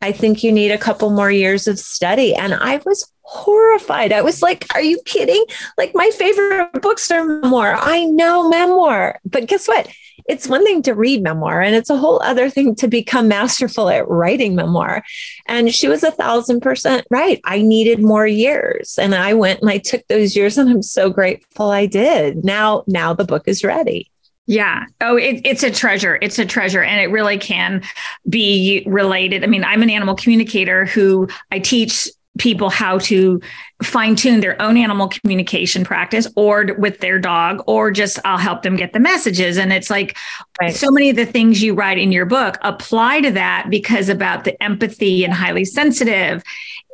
I 0.00 0.12
think 0.12 0.42
you 0.42 0.50
need 0.50 0.72
a 0.72 0.78
couple 0.78 1.10
more 1.10 1.30
years 1.30 1.68
of 1.68 1.78
study. 1.78 2.34
And 2.34 2.54
I 2.54 2.80
was 2.84 3.10
horrified. 3.22 4.12
I 4.12 4.22
was 4.22 4.42
like, 4.42 4.66
Are 4.74 4.82
you 4.82 5.00
kidding? 5.04 5.44
Like, 5.78 5.92
my 5.94 6.10
favorite 6.10 6.82
books 6.82 7.10
are 7.10 7.24
memoir. 7.24 7.76
I 7.78 8.04
know 8.04 8.48
memoir. 8.48 9.20
But 9.24 9.46
guess 9.46 9.68
what? 9.68 9.88
It's 10.26 10.48
one 10.48 10.64
thing 10.64 10.82
to 10.82 10.94
read 10.94 11.22
memoir 11.22 11.60
and 11.60 11.74
it's 11.74 11.90
a 11.90 11.96
whole 11.96 12.20
other 12.22 12.48
thing 12.50 12.74
to 12.76 12.88
become 12.88 13.28
masterful 13.28 13.88
at 13.88 14.08
writing 14.08 14.54
memoir. 14.54 15.02
And 15.46 15.74
she 15.74 15.88
was 15.88 16.02
a 16.02 16.10
thousand 16.10 16.60
percent 16.60 17.06
right. 17.10 17.40
I 17.44 17.62
needed 17.62 18.02
more 18.02 18.26
years. 18.26 18.98
And 18.98 19.14
I 19.14 19.34
went 19.34 19.60
and 19.60 19.70
I 19.70 19.78
took 19.78 20.06
those 20.08 20.36
years 20.36 20.58
and 20.58 20.68
I'm 20.70 20.82
so 20.82 21.10
grateful 21.10 21.70
I 21.70 21.86
did. 21.86 22.44
Now, 22.44 22.84
now 22.86 23.14
the 23.14 23.24
book 23.24 23.44
is 23.46 23.64
ready. 23.64 24.10
Yeah. 24.46 24.86
Oh, 25.00 25.16
it, 25.16 25.40
it's 25.44 25.62
a 25.62 25.70
treasure. 25.70 26.18
It's 26.20 26.38
a 26.38 26.44
treasure. 26.44 26.82
And 26.82 27.00
it 27.00 27.12
really 27.12 27.38
can 27.38 27.82
be 28.28 28.82
related. 28.86 29.44
I 29.44 29.46
mean, 29.46 29.64
I'm 29.64 29.82
an 29.82 29.90
animal 29.90 30.16
communicator 30.16 30.84
who 30.84 31.28
I 31.50 31.60
teach 31.60 32.08
people 32.38 32.70
how 32.70 32.98
to 32.98 33.40
fine 33.82 34.16
tune 34.16 34.40
their 34.40 34.60
own 34.60 34.76
animal 34.76 35.08
communication 35.08 35.84
practice 35.84 36.26
or 36.36 36.74
with 36.78 37.00
their 37.00 37.18
dog, 37.18 37.62
or 37.66 37.90
just 37.90 38.18
I'll 38.24 38.38
help 38.38 38.62
them 38.62 38.76
get 38.76 38.92
the 38.92 39.00
messages. 39.00 39.58
And 39.58 39.72
it's 39.72 39.90
like 39.90 40.16
right. 40.60 40.74
so 40.74 40.90
many 40.90 41.10
of 41.10 41.16
the 41.16 41.26
things 41.26 41.62
you 41.62 41.74
write 41.74 41.98
in 41.98 42.12
your 42.12 42.26
book 42.26 42.58
apply 42.62 43.20
to 43.20 43.30
that 43.32 43.66
because 43.68 44.08
about 44.08 44.44
the 44.44 44.60
empathy 44.62 45.24
and 45.24 45.32
highly 45.32 45.64
sensitive. 45.64 46.42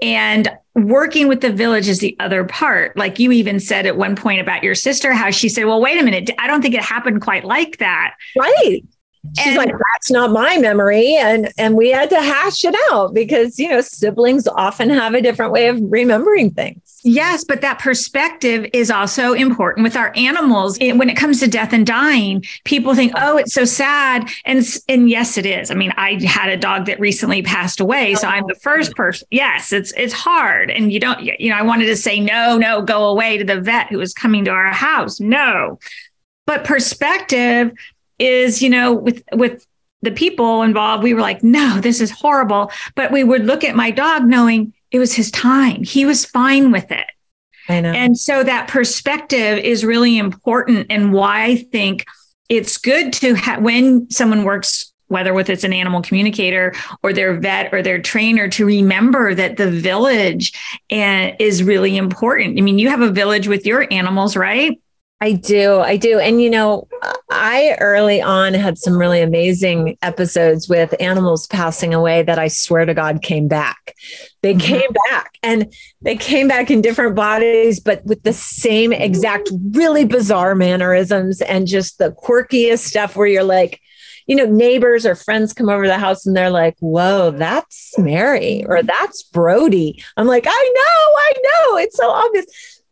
And 0.00 0.48
working 0.74 1.26
with 1.26 1.40
the 1.40 1.52
village 1.52 1.88
is 1.88 1.98
the 1.98 2.16
other 2.20 2.44
part. 2.44 2.96
Like 2.96 3.18
you 3.18 3.32
even 3.32 3.58
said 3.58 3.84
at 3.84 3.96
one 3.96 4.14
point 4.14 4.40
about 4.40 4.62
your 4.62 4.76
sister, 4.76 5.12
how 5.12 5.30
she 5.30 5.48
said, 5.48 5.64
Well, 5.64 5.80
wait 5.80 6.00
a 6.00 6.04
minute, 6.04 6.30
I 6.38 6.46
don't 6.46 6.62
think 6.62 6.74
it 6.74 6.82
happened 6.82 7.20
quite 7.20 7.44
like 7.44 7.78
that. 7.78 8.14
Right 8.36 8.82
she's 9.36 9.46
and, 9.48 9.56
like 9.56 9.70
that's 9.70 10.10
not 10.10 10.30
my 10.30 10.58
memory 10.58 11.14
and 11.16 11.52
and 11.58 11.76
we 11.76 11.90
had 11.90 12.10
to 12.10 12.20
hash 12.20 12.64
it 12.64 12.74
out 12.90 13.14
because 13.14 13.58
you 13.58 13.68
know 13.68 13.80
siblings 13.80 14.46
often 14.48 14.90
have 14.90 15.14
a 15.14 15.20
different 15.20 15.52
way 15.52 15.68
of 15.68 15.78
remembering 15.80 16.50
things. 16.50 17.00
Yes 17.02 17.44
but 17.44 17.60
that 17.60 17.78
perspective 17.78 18.66
is 18.72 18.90
also 18.90 19.32
important 19.32 19.84
with 19.84 19.96
our 19.96 20.12
animals. 20.16 20.78
When 20.78 21.10
it 21.10 21.16
comes 21.16 21.40
to 21.40 21.48
death 21.48 21.72
and 21.72 21.86
dying 21.86 22.44
people 22.64 22.94
think 22.94 23.12
oh 23.16 23.36
it's 23.36 23.52
so 23.52 23.64
sad 23.64 24.28
and 24.44 24.64
and 24.88 25.10
yes 25.10 25.36
it 25.36 25.46
is. 25.46 25.70
I 25.70 25.74
mean 25.74 25.92
i 25.96 26.18
had 26.24 26.48
a 26.48 26.56
dog 26.56 26.86
that 26.86 26.98
recently 27.00 27.42
passed 27.42 27.80
away 27.80 28.14
so 28.14 28.28
i'm 28.28 28.44
the 28.46 28.54
first 28.56 28.92
oh. 28.92 28.94
person 28.94 29.28
yes 29.30 29.72
it's 29.72 29.92
it's 29.96 30.12
hard 30.12 30.70
and 30.70 30.92
you 30.92 31.00
don't 31.00 31.20
you 31.20 31.50
know 31.50 31.56
i 31.56 31.62
wanted 31.62 31.86
to 31.86 31.96
say 31.96 32.20
no 32.20 32.56
no 32.56 32.82
go 32.82 33.06
away 33.06 33.38
to 33.38 33.44
the 33.44 33.60
vet 33.60 33.88
who 33.88 33.98
was 33.98 34.14
coming 34.14 34.44
to 34.44 34.50
our 34.50 34.72
house. 34.72 35.20
No. 35.20 35.78
But 36.46 36.64
perspective 36.64 37.72
is, 38.18 38.62
you 38.62 38.70
know, 38.70 38.92
with 38.92 39.22
with 39.32 39.66
the 40.02 40.10
people 40.10 40.62
involved, 40.62 41.02
we 41.02 41.14
were 41.14 41.20
like, 41.20 41.42
no, 41.42 41.80
this 41.80 42.00
is 42.00 42.10
horrible. 42.10 42.70
But 42.94 43.10
we 43.10 43.24
would 43.24 43.46
look 43.46 43.64
at 43.64 43.74
my 43.74 43.90
dog 43.90 44.24
knowing 44.26 44.72
it 44.90 44.98
was 44.98 45.14
his 45.14 45.30
time. 45.30 45.82
He 45.82 46.04
was 46.04 46.24
fine 46.24 46.70
with 46.70 46.90
it. 46.90 47.06
I 47.68 47.80
know. 47.80 47.92
And 47.92 48.18
so 48.18 48.42
that 48.44 48.68
perspective 48.68 49.58
is 49.58 49.84
really 49.84 50.16
important 50.16 50.86
and 50.88 51.12
why 51.12 51.44
I 51.44 51.56
think 51.56 52.06
it's 52.48 52.78
good 52.78 53.12
to 53.14 53.34
have 53.34 53.62
when 53.62 54.10
someone 54.10 54.44
works 54.44 54.92
whether 55.08 55.32
with 55.32 55.48
it's 55.48 55.64
an 55.64 55.72
animal 55.72 56.02
communicator 56.02 56.74
or 57.02 57.12
their 57.12 57.38
vet 57.40 57.72
or 57.72 57.82
their 57.82 58.00
trainer 58.00 58.48
to 58.48 58.66
remember 58.66 59.34
that 59.34 59.56
the 59.56 59.70
village 59.70 60.52
eh, 60.90 61.34
is 61.38 61.62
really 61.62 61.96
important. 61.96 62.58
I 62.58 62.60
mean, 62.60 62.78
you 62.78 62.90
have 62.90 63.00
a 63.00 63.10
village 63.10 63.48
with 63.48 63.66
your 63.66 63.90
animals, 63.90 64.36
right? 64.36 64.78
I 65.20 65.32
do. 65.32 65.80
I 65.80 65.96
do. 65.96 66.20
And, 66.20 66.40
you 66.40 66.48
know, 66.48 66.86
I 67.28 67.76
early 67.80 68.22
on 68.22 68.54
had 68.54 68.78
some 68.78 68.96
really 68.96 69.20
amazing 69.20 69.98
episodes 70.00 70.68
with 70.68 70.94
animals 71.00 71.48
passing 71.48 71.92
away 71.92 72.22
that 72.22 72.38
I 72.38 72.46
swear 72.46 72.84
to 72.84 72.94
God 72.94 73.20
came 73.20 73.48
back. 73.48 73.96
They 74.42 74.54
mm-hmm. 74.54 74.60
came 74.60 74.90
back 75.08 75.36
and 75.42 75.72
they 76.02 76.14
came 76.14 76.46
back 76.46 76.70
in 76.70 76.82
different 76.82 77.16
bodies, 77.16 77.80
but 77.80 78.04
with 78.04 78.22
the 78.22 78.32
same 78.32 78.92
exact, 78.92 79.50
really 79.72 80.04
bizarre 80.04 80.54
mannerisms 80.54 81.40
and 81.42 81.66
just 81.66 81.98
the 81.98 82.12
quirkiest 82.12 82.84
stuff 82.84 83.16
where 83.16 83.26
you're 83.26 83.42
like, 83.42 83.80
you 84.28 84.36
know, 84.36 84.44
neighbors 84.44 85.04
or 85.04 85.16
friends 85.16 85.52
come 85.52 85.68
over 85.68 85.88
the 85.88 85.98
house 85.98 86.26
and 86.26 86.36
they're 86.36 86.50
like, 86.50 86.76
whoa, 86.78 87.30
that's 87.32 87.98
Mary 87.98 88.64
or 88.66 88.82
that's 88.82 89.22
Brody. 89.24 90.04
I'm 90.16 90.26
like, 90.26 90.44
I 90.46 90.72
know, 90.74 90.82
I 91.18 91.32
know. 91.42 91.78
It's 91.78 91.96
so 91.96 92.08
obvious 92.08 92.46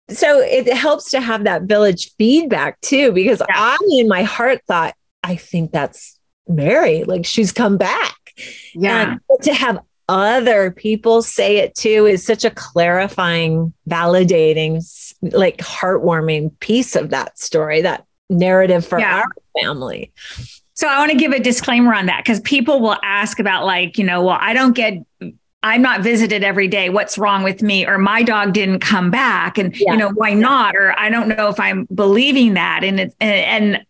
so 0.09 0.41
it 0.41 0.73
helps 0.73 1.11
to 1.11 1.21
have 1.21 1.45
that 1.45 1.63
village 1.63 2.13
feedback 2.17 2.81
too, 2.81 3.13
because 3.13 3.41
yeah. 3.41 3.55
I, 3.55 3.79
in 3.91 4.09
my 4.09 4.23
heart, 4.23 4.61
thought, 4.67 4.95
I 5.23 5.37
think 5.37 5.73
that's 5.73 6.19
Mary. 6.49 7.05
Like 7.05 7.27
she's 7.27 7.53
come 7.53 7.77
back. 7.77 8.17
Yeah. 8.75 9.13
And 9.13 9.43
to 9.43 9.55
have 9.55 9.81
other 10.09 10.71
people 10.71 11.23
say 11.23 11.57
it 11.57 11.75
too 11.75 12.07
is 12.07 12.25
such 12.25 12.45
a 12.45 12.51
clarifying, 12.51 13.73
validating, 13.89 14.81
like 15.23 15.57
heartwarming 15.59 16.59
piece 16.61 16.95
of 16.95 17.11
that 17.11 17.39
story, 17.39 17.83
that 17.83 18.05
narrative 18.31 18.87
for 18.87 19.01
yeah. 19.01 19.23
our 19.23 19.27
family. 19.61 20.13
So 20.75 20.87
I 20.87 20.99
want 20.99 21.11
to 21.11 21.17
give 21.17 21.33
a 21.33 21.41
disclaimer 21.41 21.95
on 21.95 22.07
that 22.07 22.23
because 22.23 22.41
people 22.41 22.81
will 22.81 22.99
ask 23.03 23.41
about 23.41 23.65
like, 23.65 23.99
you 23.99 24.05
know, 24.05 24.23
well, 24.23 24.39
I 24.39 24.53
don't 24.53 24.75
get 24.75 24.95
I'm 25.67 25.83
not 25.83 26.01
visited 26.03 26.45
every 26.45 26.69
day. 26.69 26.89
What's 26.91 27.19
wrong 27.19 27.43
with 27.43 27.61
me? 27.61 27.87
Or 27.87 27.99
my 27.99 28.23
dog 28.23 28.53
didn't 28.53 28.81
come 28.81 29.11
back. 29.11 29.59
And, 29.59 29.77
yeah. 29.77 29.93
you 29.93 29.99
know, 29.99 30.11
why 30.11 30.33
not? 30.33 30.77
Or 30.77 30.99
I 30.99 31.11
don't 31.11 31.29
know 31.29 31.49
if 31.49 31.59
I'm 31.59 31.87
believing 31.93 32.55
that. 32.55 32.85
And 32.85 33.01
it, 33.01 33.15
and, 33.21 33.85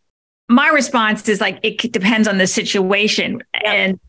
my 0.48 0.68
response 0.68 1.28
is 1.28 1.40
like, 1.40 1.58
it 1.64 1.92
depends 1.92 2.28
on 2.28 2.38
the 2.38 2.46
situation. 2.46 3.42
Yeah. 3.64 3.72
And 3.72 4.00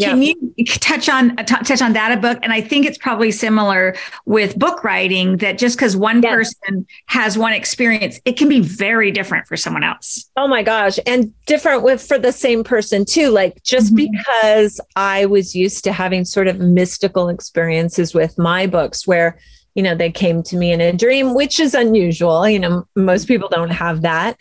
can 0.00 0.22
you 0.22 0.34
touch 0.80 1.08
on 1.08 1.36
t- 1.36 1.44
touch 1.44 1.82
on 1.82 1.92
that 1.92 2.16
a 2.16 2.20
book? 2.20 2.38
And 2.42 2.52
I 2.52 2.62
think 2.62 2.86
it's 2.86 2.96
probably 2.96 3.30
similar 3.30 3.94
with 4.24 4.58
book 4.58 4.82
writing 4.84 5.36
that 5.38 5.58
just 5.58 5.76
because 5.76 5.96
one 5.96 6.22
person 6.22 6.86
has 7.06 7.36
one 7.36 7.52
experience, 7.52 8.18
it 8.24 8.38
can 8.38 8.48
be 8.48 8.60
very 8.60 9.10
different 9.10 9.46
for 9.46 9.56
someone 9.56 9.84
else. 9.84 10.30
Oh 10.36 10.48
my 10.48 10.62
gosh, 10.62 10.98
and 11.06 11.32
different 11.44 11.82
with 11.82 12.02
for 12.02 12.18
the 12.18 12.32
same 12.32 12.64
person 12.64 13.04
too. 13.04 13.28
Like 13.28 13.62
just 13.64 13.94
mm-hmm. 13.94 14.06
because 14.10 14.80
I 14.96 15.26
was 15.26 15.54
used 15.54 15.84
to 15.84 15.92
having 15.92 16.24
sort 16.24 16.48
of 16.48 16.58
mystical 16.58 17.28
experiences 17.28 18.14
with 18.14 18.38
my 18.38 18.66
books, 18.66 19.06
where 19.06 19.38
you 19.74 19.82
know 19.82 19.94
they 19.94 20.10
came 20.10 20.42
to 20.44 20.56
me 20.56 20.72
in 20.72 20.80
a 20.80 20.94
dream, 20.94 21.34
which 21.34 21.60
is 21.60 21.74
unusual. 21.74 22.48
You 22.48 22.60
know, 22.60 22.88
most 22.96 23.28
people 23.28 23.50
don't 23.50 23.70
have 23.70 24.02
that. 24.02 24.40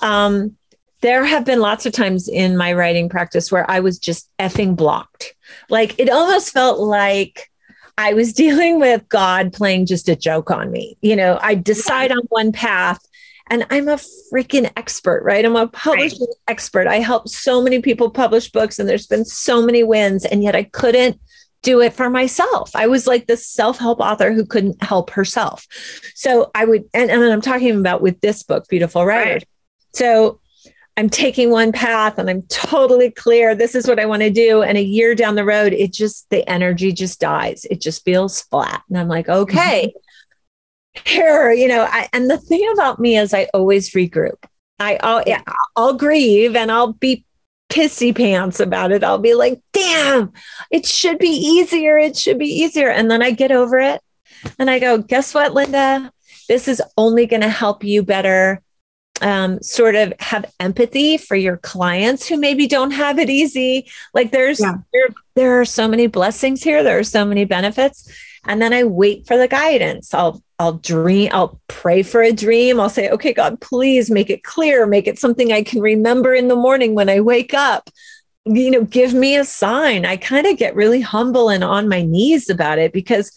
Um, 0.00 0.56
there 1.02 1.24
have 1.24 1.44
been 1.44 1.60
lots 1.60 1.84
of 1.84 1.92
times 1.92 2.28
in 2.28 2.56
my 2.56 2.72
writing 2.72 3.08
practice 3.08 3.52
where 3.52 3.68
I 3.70 3.80
was 3.80 3.98
just 3.98 4.30
effing 4.38 4.74
blocked. 4.76 5.34
Like 5.68 5.98
it 5.98 6.08
almost 6.08 6.52
felt 6.52 6.78
like 6.80 7.50
I 7.98 8.14
was 8.14 8.32
dealing 8.42 8.80
with 8.80 9.08
God 9.08 9.52
playing 9.52 9.86
just 9.86 10.08
a 10.08 10.16
joke 10.16 10.50
on 10.50 10.70
me. 10.70 10.96
You 11.02 11.16
know, 11.16 11.38
I 11.42 11.54
decide 11.54 12.12
on 12.12 12.22
one 12.28 12.52
path 12.52 13.00
and 13.48 13.66
I'm 13.70 13.88
a 13.88 13.98
freaking 14.32 14.70
expert, 14.76 15.22
right? 15.24 15.44
I'm 15.44 15.56
a 15.56 15.66
publishing 15.66 16.20
right. 16.20 16.36
expert. 16.48 16.86
I 16.86 17.00
help 17.00 17.28
so 17.28 17.60
many 17.60 17.80
people 17.80 18.08
publish 18.08 18.50
books 18.50 18.78
and 18.78 18.88
there's 18.88 19.08
been 19.08 19.24
so 19.24 19.60
many 19.60 19.82
wins 19.82 20.24
and 20.24 20.42
yet 20.42 20.54
I 20.54 20.62
couldn't 20.62 21.20
do 21.62 21.80
it 21.80 21.92
for 21.92 22.10
myself. 22.10 22.74
I 22.74 22.86
was 22.86 23.06
like 23.06 23.26
the 23.26 23.36
self-help 23.36 24.00
author 24.00 24.32
who 24.32 24.46
couldn't 24.46 24.82
help 24.82 25.10
herself. 25.10 25.66
So 26.14 26.50
I 26.54 26.64
would 26.64 26.84
and, 26.94 27.10
and 27.10 27.22
I'm 27.24 27.40
talking 27.40 27.76
about 27.78 28.02
with 28.02 28.20
this 28.20 28.42
book 28.42 28.68
Beautiful 28.68 29.04
Writer. 29.04 29.34
Right. 29.34 29.48
So 29.92 30.40
I'm 30.96 31.08
taking 31.08 31.50
one 31.50 31.72
path 31.72 32.18
and 32.18 32.28
I'm 32.28 32.42
totally 32.42 33.10
clear. 33.10 33.54
This 33.54 33.74
is 33.74 33.86
what 33.86 33.98
I 33.98 34.06
want 34.06 34.22
to 34.22 34.30
do. 34.30 34.62
And 34.62 34.76
a 34.76 34.82
year 34.82 35.14
down 35.14 35.36
the 35.36 35.44
road, 35.44 35.72
it 35.72 35.92
just, 35.92 36.28
the 36.28 36.46
energy 36.48 36.92
just 36.92 37.18
dies. 37.18 37.64
It 37.70 37.80
just 37.80 38.04
feels 38.04 38.42
flat. 38.42 38.82
And 38.88 38.98
I'm 38.98 39.08
like, 39.08 39.28
okay, 39.28 39.94
mm-hmm. 40.96 41.08
here, 41.08 41.50
you 41.52 41.66
know, 41.66 41.86
I, 41.88 42.08
and 42.12 42.28
the 42.28 42.36
thing 42.36 42.68
about 42.74 42.98
me 42.98 43.16
is 43.16 43.32
I 43.32 43.48
always 43.54 43.90
regroup. 43.90 44.44
I, 44.78 44.98
I'll, 45.02 45.24
I'll 45.76 45.94
grieve 45.94 46.56
and 46.56 46.70
I'll 46.70 46.92
be 46.92 47.24
pissy 47.70 48.14
pants 48.14 48.60
about 48.60 48.92
it. 48.92 49.02
I'll 49.02 49.18
be 49.18 49.34
like, 49.34 49.62
damn, 49.72 50.32
it 50.70 50.84
should 50.84 51.18
be 51.18 51.30
easier. 51.30 51.96
It 51.96 52.18
should 52.18 52.38
be 52.38 52.48
easier. 52.48 52.90
And 52.90 53.10
then 53.10 53.22
I 53.22 53.30
get 53.30 53.50
over 53.50 53.78
it 53.78 54.02
and 54.58 54.68
I 54.68 54.78
go, 54.78 54.98
guess 54.98 55.32
what, 55.32 55.54
Linda? 55.54 56.12
This 56.48 56.68
is 56.68 56.82
only 56.98 57.24
going 57.24 57.40
to 57.40 57.48
help 57.48 57.82
you 57.82 58.02
better 58.02 58.60
um, 59.22 59.62
sort 59.62 59.94
of 59.94 60.12
have 60.20 60.52
empathy 60.60 61.16
for 61.16 61.36
your 61.36 61.56
clients 61.58 62.28
who 62.28 62.36
maybe 62.36 62.66
don't 62.66 62.90
have 62.90 63.18
it 63.18 63.30
easy. 63.30 63.88
Like 64.12 64.32
there's 64.32 64.60
yeah. 64.60 64.74
there, 64.92 65.08
there 65.34 65.60
are 65.60 65.64
so 65.64 65.88
many 65.88 66.06
blessings 66.06 66.62
here. 66.62 66.82
There 66.82 66.98
are 66.98 67.04
so 67.04 67.24
many 67.24 67.44
benefits. 67.44 68.10
And 68.44 68.60
then 68.60 68.72
I 68.72 68.82
wait 68.84 69.26
for 69.26 69.36
the 69.36 69.48
guidance. 69.48 70.12
I'll 70.12 70.42
I'll 70.58 70.74
dream, 70.74 71.30
I'll 71.32 71.60
pray 71.66 72.04
for 72.04 72.22
a 72.22 72.32
dream. 72.32 72.78
I'll 72.78 72.88
say, 72.88 73.10
okay, 73.10 73.32
God, 73.32 73.60
please 73.60 74.10
make 74.10 74.30
it 74.30 74.44
clear, 74.44 74.86
make 74.86 75.08
it 75.08 75.18
something 75.18 75.52
I 75.52 75.64
can 75.64 75.80
remember 75.80 76.34
in 76.34 76.46
the 76.46 76.54
morning 76.54 76.94
when 76.94 77.08
I 77.08 77.20
wake 77.20 77.52
up. 77.52 77.90
You 78.44 78.70
know, 78.70 78.84
give 78.84 79.12
me 79.12 79.36
a 79.36 79.44
sign. 79.44 80.04
I 80.04 80.16
kind 80.16 80.46
of 80.46 80.56
get 80.56 80.76
really 80.76 81.00
humble 81.00 81.48
and 81.48 81.64
on 81.64 81.88
my 81.88 82.02
knees 82.02 82.48
about 82.48 82.78
it 82.78 82.92
because 82.92 83.32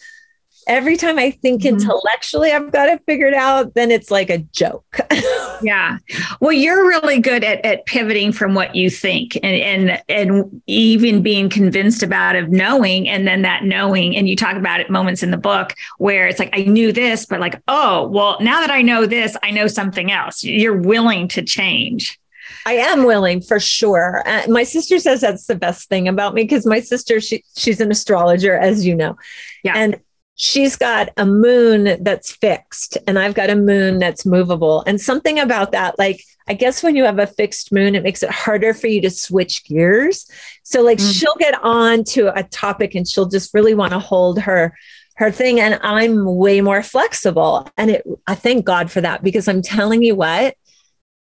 every 0.66 0.96
time 0.96 1.18
I 1.18 1.30
think 1.30 1.62
mm-hmm. 1.62 1.76
intellectually 1.76 2.52
I've 2.52 2.72
got 2.72 2.88
it 2.88 3.02
figured 3.06 3.34
out, 3.34 3.74
then 3.74 3.90
it's 3.90 4.10
like 4.10 4.30
a 4.30 4.38
joke. 4.38 5.00
yeah. 5.62 5.98
Well, 6.40 6.52
you're 6.52 6.86
really 6.86 7.20
good 7.20 7.44
at, 7.44 7.64
at 7.64 7.86
pivoting 7.86 8.32
from 8.32 8.54
what 8.54 8.74
you 8.74 8.90
think 8.90 9.36
and, 9.36 9.90
and 9.90 10.02
and 10.08 10.62
even 10.66 11.22
being 11.22 11.48
convinced 11.48 12.02
about 12.02 12.36
of 12.36 12.48
knowing 12.48 13.08
and 13.08 13.26
then 13.26 13.42
that 13.42 13.64
knowing. 13.64 14.16
And 14.16 14.28
you 14.28 14.36
talk 14.36 14.56
about 14.56 14.80
it 14.80 14.90
moments 14.90 15.22
in 15.22 15.30
the 15.30 15.36
book 15.36 15.74
where 15.98 16.26
it's 16.26 16.38
like, 16.38 16.50
I 16.52 16.62
knew 16.62 16.92
this, 16.92 17.26
but 17.26 17.40
like, 17.40 17.60
oh, 17.68 18.08
well, 18.08 18.38
now 18.40 18.60
that 18.60 18.70
I 18.70 18.82
know 18.82 19.06
this, 19.06 19.36
I 19.42 19.50
know 19.50 19.66
something 19.66 20.10
else. 20.10 20.42
You're 20.42 20.76
willing 20.76 21.28
to 21.28 21.42
change. 21.42 22.18
I 22.64 22.74
am 22.74 23.04
willing 23.04 23.40
for 23.40 23.60
sure. 23.60 24.22
Uh, 24.26 24.42
my 24.48 24.62
sister 24.62 24.98
says 24.98 25.20
that's 25.20 25.46
the 25.46 25.54
best 25.54 25.88
thing 25.88 26.08
about 26.08 26.34
me 26.34 26.42
because 26.42 26.66
my 26.66 26.80
sister 26.80 27.20
she 27.20 27.44
she's 27.56 27.80
an 27.80 27.90
astrologer 27.90 28.56
as 28.56 28.86
you 28.86 28.94
know. 28.94 29.16
Yeah. 29.62 29.74
And 29.76 30.00
she's 30.36 30.76
got 30.76 31.08
a 31.16 31.26
moon 31.26 32.02
that's 32.02 32.30
fixed 32.30 32.98
and 33.06 33.18
I've 33.18 33.34
got 33.34 33.50
a 33.50 33.56
moon 33.56 33.98
that's 33.98 34.26
movable. 34.26 34.84
And 34.86 35.00
something 35.00 35.38
about 35.38 35.72
that, 35.72 35.98
like, 35.98 36.22
I 36.46 36.54
guess 36.54 36.82
when 36.82 36.94
you 36.94 37.04
have 37.04 37.18
a 37.18 37.26
fixed 37.26 37.72
moon, 37.72 37.94
it 37.94 38.02
makes 38.02 38.22
it 38.22 38.30
harder 38.30 38.72
for 38.72 38.86
you 38.86 39.00
to 39.00 39.10
switch 39.10 39.64
gears. 39.64 40.30
So, 40.62 40.82
like, 40.82 40.98
mm. 40.98 41.12
she'll 41.12 41.34
get 41.38 41.60
on 41.64 42.04
to 42.04 42.38
a 42.38 42.44
topic 42.44 42.94
and 42.94 43.08
she'll 43.08 43.28
just 43.28 43.52
really 43.54 43.74
want 43.74 43.92
to 43.92 43.98
hold 43.98 44.38
her 44.40 44.76
her 45.16 45.30
thing 45.30 45.58
and 45.58 45.80
i'm 45.82 46.24
way 46.24 46.60
more 46.60 46.82
flexible 46.82 47.68
and 47.76 47.90
it 47.90 48.06
i 48.26 48.34
thank 48.34 48.64
god 48.64 48.90
for 48.90 49.00
that 49.00 49.22
because 49.22 49.48
i'm 49.48 49.62
telling 49.62 50.02
you 50.02 50.14
what 50.14 50.56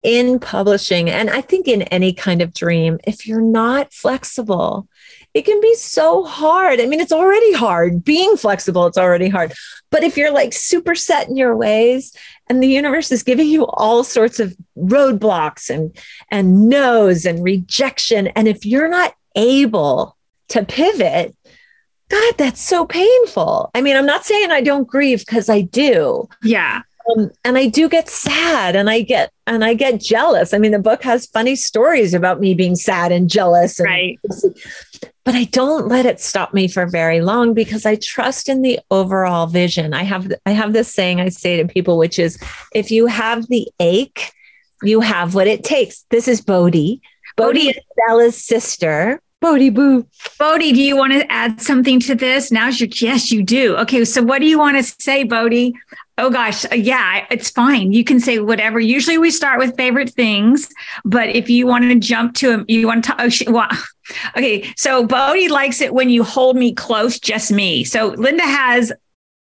in 0.03 0.39
publishing 0.39 1.11
and 1.11 1.29
i 1.31 1.41
think 1.41 1.67
in 1.67 1.83
any 1.83 2.13
kind 2.13 2.41
of 2.41 2.55
dream 2.55 2.99
if 3.05 3.27
you're 3.27 3.41
not 3.41 3.93
flexible 3.93 4.87
it 5.39 5.45
can 5.45 5.61
be 5.61 5.75
so 5.77 6.25
hard. 6.25 6.81
I 6.81 6.87
mean, 6.87 6.99
it's 6.99 7.13
already 7.13 7.53
hard. 7.53 8.05
Being 8.05 8.37
flexible, 8.37 8.87
it's 8.87 8.99
already 8.99 9.29
hard. 9.29 9.53
But 9.89 10.03
if 10.03 10.17
you're 10.17 10.33
like 10.33 10.53
super 10.53 10.97
set 10.97 11.29
in 11.29 11.37
your 11.37 11.55
ways 11.55 12.13
and 12.49 12.61
the 12.61 12.67
universe 12.67 13.13
is 13.13 13.23
giving 13.23 13.47
you 13.47 13.65
all 13.69 14.03
sorts 14.03 14.41
of 14.41 14.57
roadblocks 14.77 15.71
and 15.71 15.97
and 16.33 16.69
no's 16.69 17.25
and 17.25 17.45
rejection 17.45 18.27
and 18.29 18.49
if 18.49 18.67
you're 18.67 18.89
not 18.89 19.15
able 19.37 20.17
to 20.49 20.65
pivot, 20.65 21.37
God, 22.09 22.35
that's 22.37 22.61
so 22.61 22.85
painful. 22.85 23.71
I 23.77 23.81
mean, 23.81 23.97
I'm 23.97 24.07
not 24.07 24.25
saying 24.25 24.51
I 24.51 24.61
don't 24.61 24.89
grieve 24.89 25.21
because 25.21 25.49
I 25.49 25.61
do. 25.61 26.29
Yeah. 26.43 26.83
Um, 27.17 27.31
and 27.45 27.57
I 27.57 27.69
do 27.69 27.89
get 27.89 28.09
sad 28.09 28.75
and 28.75 28.91
I 28.91 29.03
get 29.03 29.31
and 29.49 29.65
I 29.65 29.75
get 29.75 30.01
jealous. 30.01 30.53
I 30.53 30.59
mean, 30.59 30.73
the 30.73 30.79
book 30.79 31.03
has 31.03 31.27
funny 31.27 31.57
stories 31.57 32.15
about 32.15 32.41
me 32.41 32.55
being 32.55 32.77
sad 32.77 33.11
and 33.11 33.29
jealous. 33.31 33.81
And, 33.81 33.89
right. 33.89 34.19
But 35.25 35.35
I 35.35 35.45
don't 35.45 35.89
let 35.89 36.07
it 36.07 36.21
stop 36.21 36.55
me 36.55 36.69
for 36.69 36.87
very 36.87 37.21
long 37.21 37.55
because 37.55 37.87
I 37.87 37.97
trust 37.97 38.49
in 38.49 38.63
the 38.63 38.79
overall 38.91 39.47
vision. 39.47 39.95
I 39.95 40.03
have 40.03 40.33
I 40.47 40.53
have 40.53 40.73
this 40.73 40.93
saying 40.93 41.21
I 41.21 41.31
say 41.31 41.57
to 41.57 41.67
people, 41.67 41.99
which 41.99 42.19
is 42.19 42.39
if 42.75 42.91
you 42.91 43.07
have 43.07 43.49
the 43.49 43.69
ache, 43.81 44.33
you 44.83 45.01
have 45.01 45.35
what 45.35 45.47
it 45.47 45.65
takes. 45.65 46.05
This 46.11 46.29
is 46.29 46.41
Bodhi. 46.41 47.01
Bodhi 47.37 47.69
is 47.69 47.79
Bella's 48.07 48.43
sister. 48.43 49.21
Bodhi 49.41 49.71
Boo. 49.71 50.07
Bodhi, 50.39 50.73
do 50.73 50.83
you 50.83 50.97
want 50.97 51.13
to 51.13 51.31
add 51.31 51.61
something 51.61 52.01
to 52.01 52.15
this? 52.15 52.51
Now's 52.51 52.81
your 52.81 52.89
yes, 52.93 53.31
you 53.31 53.43
do. 53.43 53.77
Okay, 53.77 54.05
so 54.05 54.23
what 54.23 54.41
do 54.41 54.47
you 54.47 54.59
want 54.59 54.77
to 54.77 54.83
say, 55.01 55.25
Bodhi? 55.25 55.75
Oh 56.19 56.31
gosh, 56.31 56.65
uh, 56.65 56.75
yeah, 56.75 57.25
it's 57.31 57.49
fine. 57.49 57.93
You 57.93 58.03
can 58.03 58.19
say 58.19 58.41
whatever. 58.41 58.81
Usually 58.81 59.19
we 59.19 59.31
start 59.31 59.61
with 59.61 59.77
favorite 59.77 60.11
things, 60.11 60.69
but 61.05 61.29
if 61.29 61.49
you 61.49 61.65
want 61.65 61.85
to 61.85 61.95
jump 61.95 62.35
to 62.37 62.49
them, 62.49 62.65
you 62.67 62.89
want 62.89 63.05
to. 63.05 63.23
Oh, 63.23 63.29
she, 63.29 63.49
well, 63.49 63.69
okay, 64.37 64.69
so 64.77 65.07
Bodie 65.07 65.49
likes 65.49 65.81
it 65.81 65.95
when 65.95 66.11
you 66.11 66.25
hold 66.25 66.57
me 66.57 66.75
close, 66.75 67.21
just 67.21 67.53
me. 67.53 67.85
So 67.85 68.09
Linda 68.09 68.43
has 68.43 68.93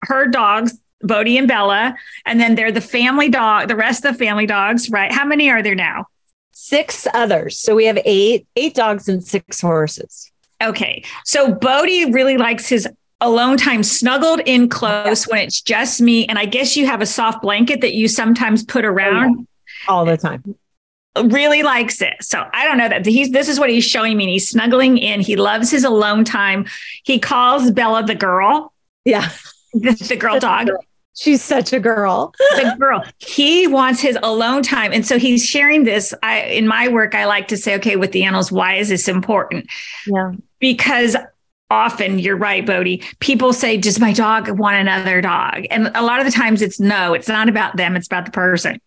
her 0.03 0.27
dogs, 0.27 0.77
Bodie 1.01 1.37
and 1.37 1.47
Bella, 1.47 1.95
and 2.25 2.41
then 2.41 2.55
they're 2.55 2.73
the 2.73 2.81
family 2.81 3.29
dog. 3.29 3.69
The 3.69 3.75
rest 3.77 4.03
of 4.03 4.17
the 4.17 4.25
family 4.25 4.45
dogs, 4.45 4.89
right? 4.89 5.13
How 5.13 5.23
many 5.23 5.49
are 5.49 5.63
there 5.63 5.75
now? 5.75 6.07
Six 6.51 7.07
others. 7.13 7.57
So 7.57 7.73
we 7.73 7.85
have 7.85 7.99
eight, 8.03 8.47
eight 8.57 8.75
dogs 8.75 9.07
and 9.07 9.23
six 9.23 9.61
horses. 9.61 10.29
Okay, 10.61 11.05
so 11.23 11.53
Bodie 11.53 12.11
really 12.11 12.37
likes 12.37 12.67
his 12.67 12.87
alone 13.21 13.57
time 13.57 13.83
snuggled 13.83 14.41
in 14.45 14.69
close 14.69 15.25
when 15.25 15.39
it's 15.39 15.61
just 15.61 16.01
me. 16.01 16.25
And 16.27 16.37
I 16.37 16.45
guess 16.45 16.75
you 16.75 16.85
have 16.85 17.01
a 17.01 17.05
soft 17.05 17.41
blanket 17.41 17.81
that 17.81 17.93
you 17.93 18.07
sometimes 18.07 18.63
put 18.63 18.85
oh, 18.85 18.89
around 18.89 19.47
all 19.87 20.05
the 20.05 20.17
time. 20.17 20.55
Really 21.23 21.63
likes 21.63 22.01
it. 22.01 22.15
So 22.21 22.45
I 22.51 22.65
don't 22.65 22.77
know 22.77 22.89
that 22.89 23.05
he's 23.05 23.31
this 23.31 23.47
is 23.47 23.59
what 23.59 23.69
he's 23.69 23.85
showing 23.85 24.17
me. 24.17 24.29
He's 24.31 24.49
snuggling 24.49 24.97
in. 24.97 25.21
He 25.21 25.37
loves 25.37 25.71
his 25.71 25.85
alone 25.85 26.25
time. 26.25 26.65
He 27.03 27.19
calls 27.19 27.71
Bella 27.71 28.03
the 28.03 28.15
girl. 28.15 28.73
Yeah. 29.03 29.29
The, 29.77 29.91
the 29.91 30.15
girl 30.15 30.39
dog. 30.39 30.69
She's 31.17 31.43
such 31.43 31.73
a 31.73 31.81
girl. 31.81 32.33
the 32.37 32.77
girl. 32.79 33.03
He 33.19 33.67
wants 33.67 33.99
his 33.99 34.17
alone 34.23 34.63
time. 34.63 34.93
And 34.93 35.05
so 35.05 35.19
he's 35.19 35.45
sharing 35.45 35.83
this. 35.83 36.13
I 36.23 36.43
in 36.43 36.65
my 36.65 36.87
work, 36.87 37.13
I 37.13 37.25
like 37.25 37.49
to 37.49 37.57
say, 37.57 37.75
okay, 37.75 37.97
with 37.97 38.13
the 38.13 38.23
animals, 38.23 38.53
why 38.53 38.75
is 38.75 38.87
this 38.87 39.09
important? 39.09 39.67
Yeah. 40.07 40.31
Because 40.59 41.17
often 41.69 42.19
you're 42.19 42.37
right 42.37 42.65
Bodie. 42.65 43.03
people 43.19 43.51
say 43.51 43.77
does 43.77 43.99
my 43.99 44.13
dog 44.13 44.49
want 44.49 44.75
another 44.75 45.21
dog 45.21 45.65
and 45.71 45.89
a 45.95 46.03
lot 46.03 46.19
of 46.19 46.25
the 46.25 46.31
times 46.31 46.61
it's 46.61 46.79
no 46.79 47.13
it's 47.13 47.27
not 47.27 47.49
about 47.49 47.75
them 47.75 47.95
it's 47.95 48.07
about 48.07 48.25
the 48.25 48.31
person 48.31 48.79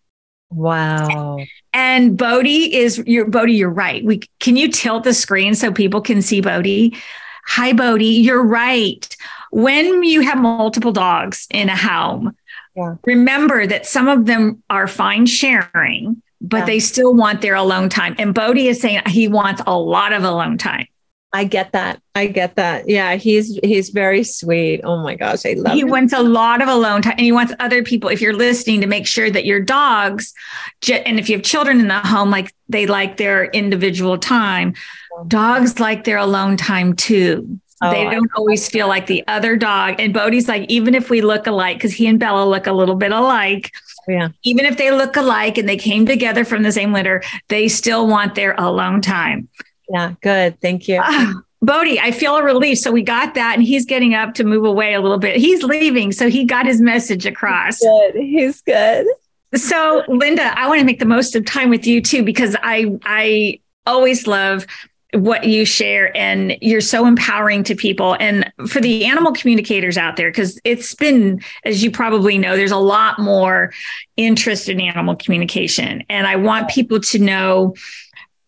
wow 0.51 1.37
and 1.73 2.17
Bodie 2.17 2.73
is 2.75 2.97
your 3.05 3.27
Bodie, 3.27 3.53
you're 3.53 3.69
right 3.69 4.03
we 4.03 4.21
can 4.39 4.55
you 4.55 4.69
tilt 4.69 5.03
the 5.03 5.13
screen 5.13 5.55
so 5.55 5.71
people 5.71 6.01
can 6.01 6.21
see 6.21 6.41
Bodie? 6.41 6.95
hi 7.45 7.73
Bodie, 7.73 8.05
you're 8.05 8.43
right 8.43 9.15
when 9.51 10.03
you 10.03 10.21
have 10.21 10.37
multiple 10.37 10.93
dogs 10.93 11.47
in 11.51 11.67
a 11.67 11.75
home 11.75 12.35
yeah. 12.75 12.95
remember 13.03 13.67
that 13.67 13.85
some 13.85 14.07
of 14.07 14.25
them 14.25 14.63
are 14.69 14.87
fine 14.87 15.25
sharing 15.25 16.21
but 16.41 16.59
yeah. 16.59 16.65
they 16.65 16.79
still 16.79 17.13
want 17.13 17.41
their 17.41 17.55
alone 17.55 17.89
time 17.89 18.15
and 18.17 18.33
bodhi 18.33 18.69
is 18.69 18.79
saying 18.79 19.01
he 19.07 19.27
wants 19.27 19.61
a 19.67 19.77
lot 19.77 20.13
of 20.13 20.23
alone 20.23 20.57
time 20.57 20.87
I 21.31 21.43
get 21.43 21.73
that. 21.73 22.01
I 22.15 22.25
get 22.25 22.55
that. 22.55 22.89
Yeah, 22.89 23.15
he's 23.15 23.59
he's 23.61 23.89
very 23.89 24.23
sweet. 24.23 24.81
Oh 24.83 24.97
my 24.97 25.15
gosh, 25.15 25.45
I 25.45 25.53
love. 25.53 25.73
He 25.73 25.81
him. 25.81 25.89
wants 25.89 26.11
a 26.11 26.23
lot 26.23 26.61
of 26.61 26.67
alone 26.67 27.03
time, 27.03 27.13
and 27.13 27.21
he 27.21 27.31
wants 27.31 27.53
other 27.59 27.83
people. 27.83 28.09
If 28.09 28.19
you're 28.19 28.33
listening, 28.33 28.81
to 28.81 28.87
make 28.87 29.05
sure 29.05 29.29
that 29.29 29.45
your 29.45 29.59
dogs, 29.59 30.33
and 30.89 31.19
if 31.19 31.29
you 31.29 31.35
have 31.35 31.43
children 31.45 31.79
in 31.79 31.87
the 31.87 31.99
home, 31.99 32.31
like 32.31 32.53
they 32.67 32.87
like 32.87 33.17
their 33.17 33.45
individual 33.45 34.17
time. 34.17 34.73
Dogs 35.27 35.79
like 35.79 36.03
their 36.03 36.17
alone 36.17 36.57
time 36.57 36.95
too. 36.95 37.59
Oh, 37.81 37.91
they 37.91 38.03
don't 38.05 38.29
always 38.35 38.67
feel 38.67 38.87
like 38.87 39.07
the 39.07 39.23
other 39.27 39.55
dog. 39.55 39.95
And 39.99 40.13
Bodhi's 40.13 40.47
like, 40.47 40.69
even 40.69 40.95
if 40.95 41.09
we 41.09 41.21
look 41.21 41.47
alike, 41.47 41.77
because 41.77 41.93
he 41.93 42.07
and 42.07 42.19
Bella 42.19 42.45
look 42.45 42.67
a 42.67 42.73
little 42.73 42.95
bit 42.95 43.11
alike. 43.11 43.71
Yeah. 44.07 44.29
Even 44.43 44.65
if 44.65 44.77
they 44.77 44.91
look 44.91 45.15
alike 45.15 45.57
and 45.57 45.69
they 45.69 45.77
came 45.77 46.05
together 46.05 46.43
from 46.43 46.63
the 46.63 46.71
same 46.71 46.91
litter, 46.91 47.23
they 47.47 47.67
still 47.67 48.07
want 48.07 48.35
their 48.35 48.53
alone 48.55 49.01
time. 49.01 49.47
Yeah, 49.89 50.13
good. 50.21 50.59
Thank 50.61 50.87
you. 50.87 51.01
Uh, 51.03 51.33
Bodhi, 51.61 51.99
I 51.99 52.11
feel 52.11 52.37
a 52.37 52.43
relief. 52.43 52.79
So 52.79 52.91
we 52.91 53.03
got 53.03 53.33
that, 53.33 53.55
and 53.55 53.63
he's 53.63 53.85
getting 53.85 54.13
up 54.13 54.33
to 54.35 54.43
move 54.43 54.63
away 54.63 54.93
a 54.93 55.01
little 55.01 55.17
bit. 55.17 55.37
He's 55.37 55.63
leaving, 55.63 56.11
so 56.11 56.29
he 56.29 56.45
got 56.45 56.65
his 56.65 56.79
message 56.79 57.25
across. 57.25 57.79
Good. 57.79 58.15
He's 58.15 58.61
good. 58.61 59.07
So, 59.55 60.03
Linda, 60.07 60.57
I 60.57 60.67
want 60.67 60.79
to 60.79 60.85
make 60.85 60.99
the 60.99 61.05
most 61.05 61.35
of 61.35 61.45
time 61.45 61.69
with 61.69 61.85
you 61.85 62.01
too, 62.01 62.23
because 62.23 62.55
I 62.61 62.97
I 63.03 63.59
always 63.85 64.27
love 64.27 64.65
what 65.13 65.45
you 65.45 65.65
share 65.65 66.15
and 66.15 66.55
you're 66.61 66.81
so 66.81 67.07
empowering 67.07 67.63
to 67.63 67.73
people 67.73 68.15
and 68.19 68.51
for 68.67 68.79
the 68.79 69.05
animal 69.05 69.33
communicators 69.33 69.97
out 69.97 70.15
there 70.17 70.29
because 70.29 70.59
it's 70.63 70.93
been 70.93 71.41
as 71.65 71.83
you 71.83 71.89
probably 71.89 72.37
know 72.37 72.55
there's 72.55 72.69
a 72.69 72.77
lot 72.77 73.17
more 73.17 73.73
interest 74.17 74.69
in 74.69 74.79
animal 74.79 75.15
communication 75.15 76.03
and 76.09 76.27
i 76.27 76.35
want 76.35 76.69
people 76.69 76.99
to 76.99 77.17
know 77.17 77.73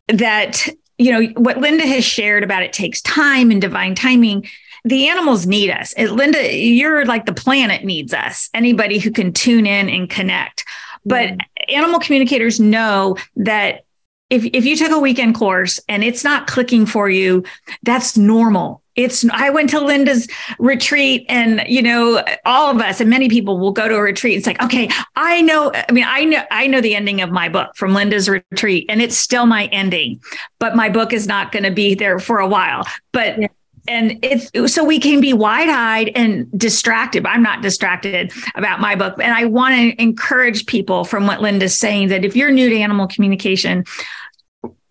that 0.07 0.67
you 1.01 1.11
know, 1.11 1.41
what 1.41 1.57
Linda 1.57 1.85
has 1.87 2.05
shared 2.05 2.43
about 2.43 2.63
it 2.63 2.73
takes 2.73 3.01
time 3.01 3.49
and 3.49 3.59
divine 3.59 3.95
timing. 3.95 4.47
The 4.85 5.09
animals 5.09 5.47
need 5.47 5.71
us. 5.71 5.97
Linda, 5.97 6.55
you're 6.55 7.05
like 7.05 7.25
the 7.25 7.33
planet 7.33 7.83
needs 7.83 8.13
us. 8.13 8.49
Anybody 8.53 8.99
who 8.99 9.11
can 9.11 9.33
tune 9.33 9.65
in 9.65 9.89
and 9.89 10.09
connect. 10.09 10.63
But 11.03 11.37
animal 11.69 11.99
communicators 11.99 12.59
know 12.59 13.17
that 13.35 13.85
if, 14.31 14.45
if 14.53 14.65
you 14.65 14.77
took 14.77 14.91
a 14.91 14.99
weekend 14.99 15.35
course 15.35 15.79
and 15.89 16.03
it's 16.03 16.23
not 16.23 16.47
clicking 16.47 16.85
for 16.85 17.09
you, 17.09 17.43
that's 17.83 18.17
normal. 18.17 18.81
It's, 18.95 19.25
I 19.29 19.49
went 19.49 19.69
to 19.71 19.79
Linda's 19.79 20.27
retreat 20.57 21.25
and, 21.29 21.63
you 21.67 21.81
know, 21.81 22.23
all 22.45 22.71
of 22.71 22.81
us 22.81 23.01
and 23.01 23.09
many 23.09 23.29
people 23.29 23.59
will 23.59 23.71
go 23.71 23.87
to 23.87 23.95
a 23.95 24.01
retreat. 24.01 24.37
It's 24.37 24.47
like, 24.47 24.61
okay, 24.63 24.89
I 25.15 25.41
know, 25.41 25.71
I 25.73 25.91
mean, 25.91 26.05
I 26.07 26.23
know, 26.23 26.43
I 26.49 26.67
know 26.67 26.81
the 26.81 26.95
ending 26.95 27.21
of 27.21 27.29
my 27.29 27.49
book 27.49 27.75
from 27.75 27.93
Linda's 27.93 28.29
retreat 28.29 28.85
and 28.89 29.01
it's 29.01 29.17
still 29.17 29.45
my 29.45 29.65
ending, 29.65 30.21
but 30.59 30.75
my 30.75 30.89
book 30.89 31.13
is 31.13 31.27
not 31.27 31.51
going 31.51 31.63
to 31.63 31.71
be 31.71 31.93
there 31.93 32.17
for 32.17 32.39
a 32.39 32.47
while. 32.47 32.85
But 33.11 33.39
yeah 33.39 33.47
and 33.87 34.19
it's 34.21 34.51
so 34.71 34.83
we 34.83 34.99
can 34.99 35.19
be 35.21 35.33
wide-eyed 35.33 36.11
and 36.15 36.47
distracted 36.57 37.25
i'm 37.25 37.41
not 37.41 37.61
distracted 37.61 38.31
about 38.55 38.79
my 38.79 38.95
book 38.95 39.15
and 39.19 39.33
i 39.33 39.45
want 39.45 39.73
to 39.73 40.01
encourage 40.01 40.65
people 40.65 41.03
from 41.03 41.25
what 41.25 41.41
linda's 41.41 41.77
saying 41.77 42.07
that 42.07 42.23
if 42.23 42.35
you're 42.35 42.51
new 42.51 42.69
to 42.69 42.77
animal 42.77 43.07
communication 43.07 43.83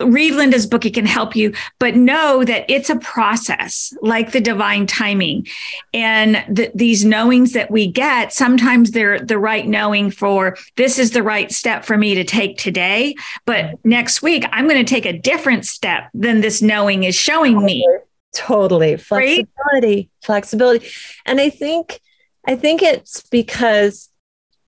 read 0.01 0.33
linda's 0.35 0.67
book 0.67 0.85
it 0.85 0.95
can 0.95 1.07
help 1.07 1.37
you 1.37 1.53
but 1.79 1.95
know 1.95 2.43
that 2.45 2.65
it's 2.69 2.91
a 2.91 2.97
process 2.97 3.93
like 4.03 4.33
the 4.33 4.41
divine 4.41 4.87
timing 4.87 5.47
and 5.95 6.43
the, 6.49 6.73
these 6.75 7.05
knowings 7.05 7.53
that 7.53 7.71
we 7.71 7.87
get 7.87 8.33
sometimes 8.33 8.91
they're 8.91 9.21
the 9.21 9.39
right 9.39 9.69
knowing 9.69 10.11
for 10.11 10.57
this 10.77 10.99
is 10.99 11.13
the 11.13 11.23
right 11.23 11.53
step 11.53 11.85
for 11.85 11.97
me 11.97 12.15
to 12.15 12.25
take 12.25 12.59
today 12.59 13.15
but 13.47 13.75
next 13.85 14.23
week 14.23 14.45
i'm 14.51 14.67
going 14.67 14.85
to 14.85 14.95
take 14.95 15.07
a 15.07 15.19
different 15.19 15.65
step 15.65 16.11
than 16.15 16.41
this 16.41 16.61
knowing 16.61 17.05
is 17.05 17.15
showing 17.15 17.63
me 17.65 17.87
Totally. 18.33 18.97
Flexibility, 18.97 19.97
right? 19.97 20.11
flexibility. 20.23 20.87
And 21.27 21.41
I 21.41 21.51
think 21.51 22.01
I 22.47 22.57
think 22.57 22.83
it's 22.83 23.23
because 23.29 24.09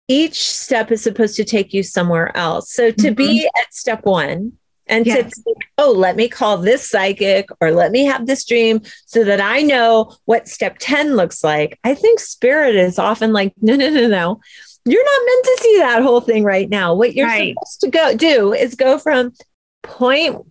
each 0.09 0.43
step 0.43 0.91
is 0.91 1.03
supposed 1.03 1.37
to 1.37 1.45
take 1.45 1.73
you 1.73 1.83
somewhere 1.83 2.37
else. 2.37 2.73
So 2.73 2.91
to 2.91 2.97
mm-hmm. 2.97 3.15
be 3.15 3.47
at 3.47 3.73
step 3.73 4.05
1 4.05 4.53
and 4.87 5.07
yes. 5.07 5.35
to 5.35 5.43
think, 5.43 5.59
oh, 5.79 5.93
let 5.93 6.17
me 6.17 6.29
call 6.29 6.59
this 6.59 6.89
psychic 6.89 7.49
or 7.61 7.71
let 7.71 7.93
me 7.93 8.05
have 8.05 8.27
this 8.27 8.45
dream 8.45 8.81
so 9.07 9.25
that 9.25 9.41
I 9.41 9.63
know 9.63 10.15
what 10.25 10.49
step 10.49 10.77
10 10.79 11.17
looks 11.17 11.45
like. 11.45 11.79
I 11.85 11.95
think 11.95 12.21
spirit 12.21 12.77
is 12.77 12.99
often 12.99 13.33
like, 13.33 13.53
no, 13.61 13.77
no, 13.77 13.89
no, 13.91 14.09
no. 14.09 14.41
You're 14.85 15.05
not 15.05 15.27
meant 15.27 15.45
to 15.45 15.59
see 15.63 15.79
that 15.79 16.03
whole 16.03 16.21
thing 16.21 16.43
right 16.43 16.69
now. 16.69 16.95
What 16.95 17.15
you're 17.15 17.27
right. 17.27 17.55
supposed 17.55 17.81
to 17.83 17.91
go 17.91 18.17
do 18.17 18.53
is 18.53 18.75
go 18.75 18.99
from 18.99 19.33
point 19.83 20.45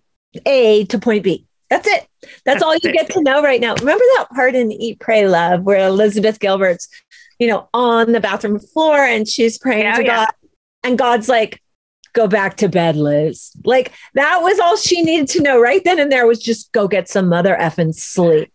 A 0.46 0.86
to 0.86 0.98
point 0.98 1.24
B. 1.24 1.46
That's 1.68 1.86
it. 1.86 2.06
That's, 2.22 2.42
That's 2.44 2.62
all 2.62 2.74
you 2.74 2.90
it. 2.90 2.92
get 2.92 3.10
to 3.10 3.22
know 3.22 3.42
right 3.42 3.60
now. 3.60 3.74
Remember 3.74 4.04
that 4.16 4.28
part 4.34 4.54
in 4.54 4.72
Eat, 4.72 5.00
Pray, 5.00 5.28
Love 5.28 5.62
where 5.62 5.86
Elizabeth 5.86 6.38
Gilbert's, 6.38 6.88
you 7.38 7.46
know, 7.46 7.68
on 7.74 8.12
the 8.12 8.20
bathroom 8.20 8.58
floor 8.58 8.98
and 8.98 9.28
she's 9.28 9.58
praying 9.58 9.94
to 9.96 10.04
yeah. 10.04 10.16
God. 10.24 10.28
And 10.84 10.98
God's 10.98 11.28
like, 11.28 11.62
go 12.12 12.26
back 12.26 12.56
to 12.58 12.68
bed, 12.68 12.96
Liz. 12.96 13.52
Like 13.64 13.92
that 14.14 14.38
was 14.42 14.58
all 14.58 14.76
she 14.76 15.02
needed 15.02 15.28
to 15.30 15.42
know 15.42 15.60
right 15.60 15.82
then 15.84 15.98
and 15.98 16.10
there 16.10 16.26
was 16.26 16.38
just 16.38 16.72
go 16.72 16.88
get 16.88 17.08
some 17.08 17.28
mother 17.28 17.56
effing 17.58 17.94
sleep. 17.94 18.52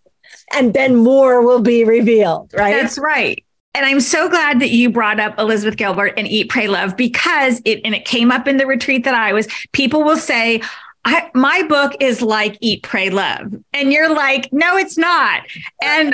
And 0.53 0.73
then 0.73 0.95
more 0.95 1.41
will 1.41 1.61
be 1.61 1.83
revealed, 1.83 2.53
right? 2.53 2.71
That's 2.71 2.97
right. 2.97 3.43
And 3.73 3.85
I'm 3.85 3.99
so 3.99 4.27
glad 4.27 4.59
that 4.61 4.71
you 4.71 4.89
brought 4.89 5.19
up 5.19 5.37
Elizabeth 5.37 5.77
Gilbert 5.77 6.13
and 6.17 6.27
Eat, 6.27 6.49
Pray, 6.49 6.67
Love 6.67 6.97
because 6.97 7.61
it 7.63 7.81
and 7.85 7.93
it 7.93 8.05
came 8.05 8.31
up 8.31 8.47
in 8.47 8.57
the 8.57 8.65
retreat 8.65 9.03
that 9.03 9.13
I 9.13 9.33
was. 9.33 9.47
People 9.71 10.03
will 10.03 10.17
say, 10.17 10.61
I, 11.05 11.29
my 11.33 11.63
book 11.63 11.93
is 11.99 12.21
like 12.21 12.57
Eat, 12.59 12.83
Pray, 12.83 13.09
Love. 13.09 13.53
And 13.73 13.93
you're 13.93 14.13
like, 14.13 14.51
no, 14.51 14.77
it's 14.77 14.97
not. 14.97 15.43
And 15.81 16.13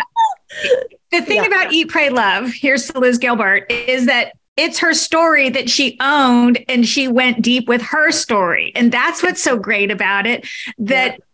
the 1.11 1.21
thing 1.21 1.37
yeah. 1.37 1.47
about 1.47 1.71
Eat, 1.71 1.87
Pray, 1.87 2.09
Love, 2.09 2.51
here's 2.51 2.87
to 2.87 2.99
Liz 2.99 3.17
Gilbert, 3.17 3.71
is 3.71 4.07
that 4.07 4.33
it's 4.55 4.79
her 4.79 4.93
story 4.93 5.49
that 5.49 5.69
she 5.69 5.97
owned 5.99 6.63
and 6.67 6.87
she 6.87 7.07
went 7.07 7.41
deep 7.41 7.67
with 7.67 7.81
her 7.81 8.11
story. 8.11 8.71
And 8.75 8.91
that's 8.91 9.23
what's 9.23 9.41
so 9.41 9.57
great 9.57 9.91
about 9.91 10.27
it 10.27 10.47
that 10.77 11.13
yeah 11.13 11.25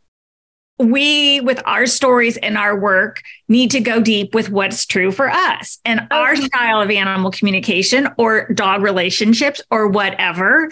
we, 0.79 1.41
with 1.41 1.61
our 1.65 1.85
stories 1.85 2.37
and 2.37 2.57
our 2.57 2.79
work, 2.79 3.21
need 3.49 3.69
to 3.71 3.81
go 3.81 4.01
deep 4.01 4.33
with 4.33 4.49
what's 4.49 4.85
true 4.85 5.11
for 5.11 5.29
us 5.29 5.77
and 5.83 6.07
oh, 6.09 6.15
our 6.15 6.35
style 6.37 6.79
of 6.79 6.89
animal 6.89 7.31
communication 7.31 8.07
or 8.17 8.47
dog 8.53 8.81
relationships 8.81 9.61
or 9.69 9.89
whatever. 9.89 10.71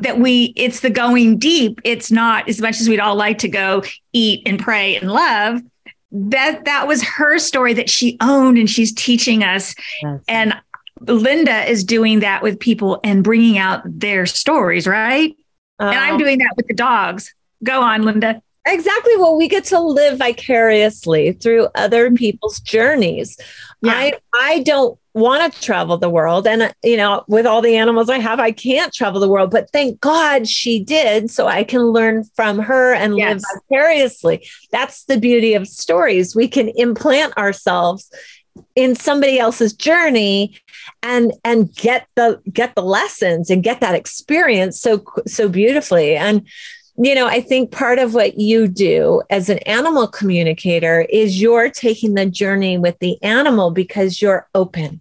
That 0.00 0.18
we, 0.18 0.52
it's 0.56 0.80
the 0.80 0.90
going 0.90 1.38
deep. 1.38 1.80
It's 1.84 2.10
not 2.10 2.48
as 2.48 2.60
much 2.60 2.80
as 2.80 2.88
we'd 2.88 3.00
all 3.00 3.14
like 3.14 3.38
to 3.38 3.48
go 3.48 3.84
eat 4.12 4.42
and 4.44 4.58
pray 4.58 4.96
and 4.96 5.10
love. 5.10 5.62
That 6.10 6.64
that 6.64 6.88
was 6.88 7.02
her 7.04 7.38
story 7.38 7.74
that 7.74 7.90
she 7.90 8.16
owned, 8.22 8.56
and 8.56 8.68
she's 8.68 8.94
teaching 8.94 9.44
us. 9.44 9.74
Yes. 10.02 10.20
And 10.26 10.54
Linda 11.00 11.68
is 11.70 11.84
doing 11.84 12.20
that 12.20 12.42
with 12.42 12.58
people 12.58 13.00
and 13.04 13.24
bringing 13.24 13.58
out 13.58 13.82
their 13.84 14.26
stories, 14.26 14.86
right? 14.86 15.36
and 15.80 15.98
I'm 15.98 16.14
oh. 16.14 16.18
doing 16.18 16.38
that 16.38 16.54
with 16.56 16.66
the 16.66 16.74
dogs. 16.74 17.34
Go 17.62 17.82
on, 17.82 18.02
Linda. 18.02 18.42
Exactly. 18.66 19.16
Well, 19.16 19.36
we 19.36 19.48
get 19.48 19.64
to 19.64 19.80
live 19.80 20.18
vicariously 20.18 21.32
through 21.32 21.68
other 21.74 22.10
people's 22.10 22.60
journeys. 22.60 23.38
Yeah. 23.80 23.92
I 23.92 24.12
I 24.34 24.58
don't 24.60 24.98
want 25.14 25.52
to 25.52 25.60
travel 25.60 25.98
the 25.98 26.10
world 26.10 26.46
and 26.46 26.72
you 26.84 26.96
know 26.96 27.24
with 27.26 27.44
all 27.44 27.60
the 27.60 27.76
animals 27.76 28.08
i 28.08 28.18
have 28.18 28.38
i 28.38 28.52
can't 28.52 28.94
travel 28.94 29.20
the 29.20 29.28
world 29.28 29.50
but 29.50 29.68
thank 29.72 30.00
god 30.00 30.46
she 30.46 30.78
did 30.78 31.28
so 31.28 31.48
i 31.48 31.64
can 31.64 31.82
learn 31.86 32.22
from 32.36 32.58
her 32.58 32.94
and 32.94 33.18
yes. 33.18 33.42
live 33.42 33.62
vicariously 33.68 34.46
that's 34.70 35.04
the 35.04 35.18
beauty 35.18 35.54
of 35.54 35.66
stories 35.66 36.36
we 36.36 36.46
can 36.46 36.68
implant 36.76 37.36
ourselves 37.36 38.10
in 38.74 38.94
somebody 38.94 39.38
else's 39.38 39.72
journey 39.72 40.56
and 41.02 41.32
and 41.44 41.74
get 41.74 42.06
the 42.16 42.40
get 42.52 42.74
the 42.74 42.82
lessons 42.82 43.50
and 43.50 43.62
get 43.62 43.80
that 43.80 43.94
experience 43.94 44.80
so 44.80 45.04
so 45.26 45.48
beautifully 45.48 46.16
and 46.16 46.46
you 47.00 47.14
know, 47.14 47.28
I 47.28 47.40
think 47.40 47.70
part 47.70 48.00
of 48.00 48.14
what 48.14 48.38
you 48.38 48.66
do 48.66 49.22
as 49.30 49.48
an 49.48 49.58
animal 49.58 50.08
communicator 50.08 51.06
is 51.08 51.40
you're 51.40 51.70
taking 51.70 52.14
the 52.14 52.26
journey 52.26 52.76
with 52.76 52.98
the 52.98 53.22
animal 53.22 53.70
because 53.70 54.20
you're 54.20 54.48
open. 54.52 55.00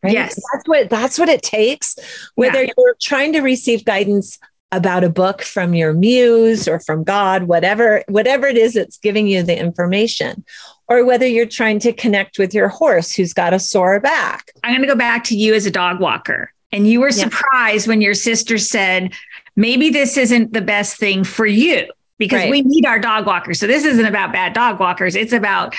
Right? 0.00 0.12
Yes. 0.12 0.40
That's 0.52 0.68
what 0.68 0.88
that's 0.88 1.18
what 1.18 1.28
it 1.28 1.42
takes. 1.42 1.96
Whether 2.36 2.62
yeah. 2.62 2.72
you're 2.78 2.96
trying 3.02 3.32
to 3.32 3.40
receive 3.40 3.84
guidance 3.84 4.38
about 4.70 5.02
a 5.02 5.10
book 5.10 5.42
from 5.42 5.74
your 5.74 5.92
muse 5.92 6.68
or 6.68 6.78
from 6.78 7.02
God, 7.02 7.44
whatever, 7.44 8.04
whatever 8.06 8.46
it 8.46 8.56
is 8.56 8.74
that's 8.74 8.98
giving 8.98 9.26
you 9.26 9.42
the 9.42 9.58
information, 9.58 10.44
or 10.88 11.04
whether 11.04 11.26
you're 11.26 11.46
trying 11.46 11.78
to 11.80 11.92
connect 11.92 12.38
with 12.38 12.54
your 12.54 12.68
horse 12.68 13.12
who's 13.12 13.32
got 13.32 13.52
a 13.52 13.58
sore 13.58 14.00
back. 14.00 14.50
I'm 14.64 14.72
going 14.72 14.82
to 14.82 14.88
go 14.88 14.96
back 14.96 15.24
to 15.24 15.36
you 15.36 15.54
as 15.54 15.66
a 15.66 15.70
dog 15.70 16.00
walker. 16.00 16.52
And 16.72 16.86
you 16.86 17.00
were 17.00 17.08
yeah. 17.08 17.24
surprised 17.24 17.88
when 17.88 18.00
your 18.00 18.14
sister 18.14 18.58
said, 18.58 19.12
maybe 19.56 19.90
this 19.90 20.16
isn't 20.16 20.52
the 20.52 20.60
best 20.60 20.96
thing 20.96 21.24
for 21.24 21.46
you 21.46 21.86
because 22.18 22.40
right. 22.40 22.50
we 22.50 22.62
need 22.62 22.84
our 22.84 22.98
dog 22.98 23.26
walkers. 23.26 23.58
So 23.58 23.66
this 23.66 23.84
isn't 23.84 24.04
about 24.04 24.32
bad 24.32 24.52
dog 24.52 24.80
walkers. 24.80 25.14
It's 25.14 25.32
about 25.32 25.74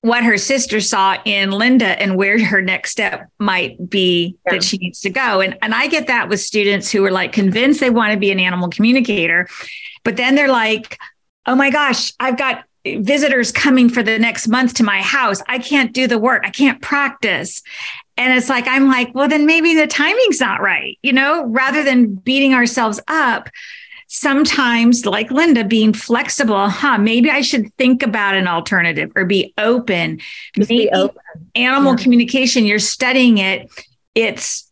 what 0.00 0.22
her 0.22 0.38
sister 0.38 0.80
saw 0.80 1.16
in 1.24 1.50
Linda 1.50 2.00
and 2.00 2.16
where 2.16 2.42
her 2.44 2.62
next 2.62 2.92
step 2.92 3.28
might 3.38 3.88
be 3.88 4.36
yeah. 4.46 4.52
that 4.52 4.64
she 4.64 4.78
needs 4.78 5.00
to 5.00 5.10
go. 5.10 5.40
And, 5.40 5.56
and 5.60 5.74
I 5.74 5.88
get 5.88 6.06
that 6.06 6.28
with 6.28 6.40
students 6.40 6.90
who 6.90 7.04
are 7.04 7.10
like 7.10 7.32
convinced 7.32 7.80
they 7.80 7.90
want 7.90 8.12
to 8.12 8.18
be 8.18 8.30
an 8.30 8.38
animal 8.38 8.68
communicator, 8.68 9.48
but 10.04 10.16
then 10.16 10.34
they're 10.34 10.48
like, 10.48 10.98
oh 11.46 11.54
my 11.54 11.70
gosh, 11.70 12.12
I've 12.20 12.36
got 12.36 12.64
visitors 12.84 13.52
coming 13.52 13.88
for 13.88 14.02
the 14.02 14.18
next 14.18 14.48
month 14.48 14.74
to 14.74 14.84
my 14.84 15.02
house. 15.02 15.42
I 15.48 15.58
can't 15.58 15.92
do 15.92 16.06
the 16.06 16.18
work. 16.18 16.42
I 16.44 16.50
can't 16.50 16.80
practice. 16.80 17.62
And 18.16 18.36
it's 18.36 18.48
like, 18.48 18.66
I'm 18.66 18.88
like, 18.88 19.14
well, 19.14 19.28
then 19.28 19.46
maybe 19.46 19.74
the 19.74 19.86
timing's 19.86 20.40
not 20.40 20.60
right, 20.60 20.98
you 21.02 21.12
know, 21.12 21.46
rather 21.46 21.84
than 21.84 22.14
beating 22.14 22.54
ourselves 22.54 23.00
up. 23.08 23.48
Sometimes, 24.10 25.04
like 25.04 25.30
Linda, 25.30 25.64
being 25.64 25.92
flexible, 25.92 26.70
huh? 26.70 26.96
Maybe 26.96 27.30
I 27.30 27.42
should 27.42 27.72
think 27.74 28.02
about 28.02 28.34
an 28.34 28.48
alternative 28.48 29.12
or 29.14 29.26
be 29.26 29.52
open. 29.58 30.18
Just 30.54 30.70
maybe 30.70 30.84
be 30.84 30.90
open. 30.90 31.20
animal 31.54 31.92
yeah. 31.92 32.02
communication, 32.02 32.64
you're 32.64 32.78
studying 32.78 33.36
it. 33.36 33.70
It's 34.14 34.68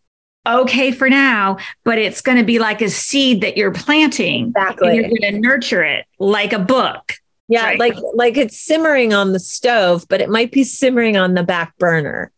okay 0.46 0.90
for 0.90 1.10
now, 1.10 1.58
but 1.84 1.98
it's 1.98 2.22
going 2.22 2.38
to 2.38 2.44
be 2.44 2.58
like 2.58 2.80
a 2.80 2.88
seed 2.88 3.42
that 3.42 3.56
you're 3.56 3.72
planting. 3.72 4.48
Exactly. 4.48 4.88
And 4.88 4.96
you're 4.96 5.08
going 5.20 5.34
to 5.34 5.40
nurture 5.40 5.84
it 5.84 6.06
like 6.18 6.52
a 6.52 6.58
book. 6.58 7.14
Yeah, 7.48 7.64
right? 7.64 7.78
like 7.78 7.96
like 8.14 8.36
it's 8.36 8.58
simmering 8.58 9.14
on 9.14 9.32
the 9.32 9.38
stove, 9.38 10.06
but 10.08 10.20
it 10.20 10.28
might 10.28 10.50
be 10.50 10.64
simmering 10.64 11.16
on 11.16 11.34
the 11.34 11.44
back 11.44 11.76
burner 11.78 12.32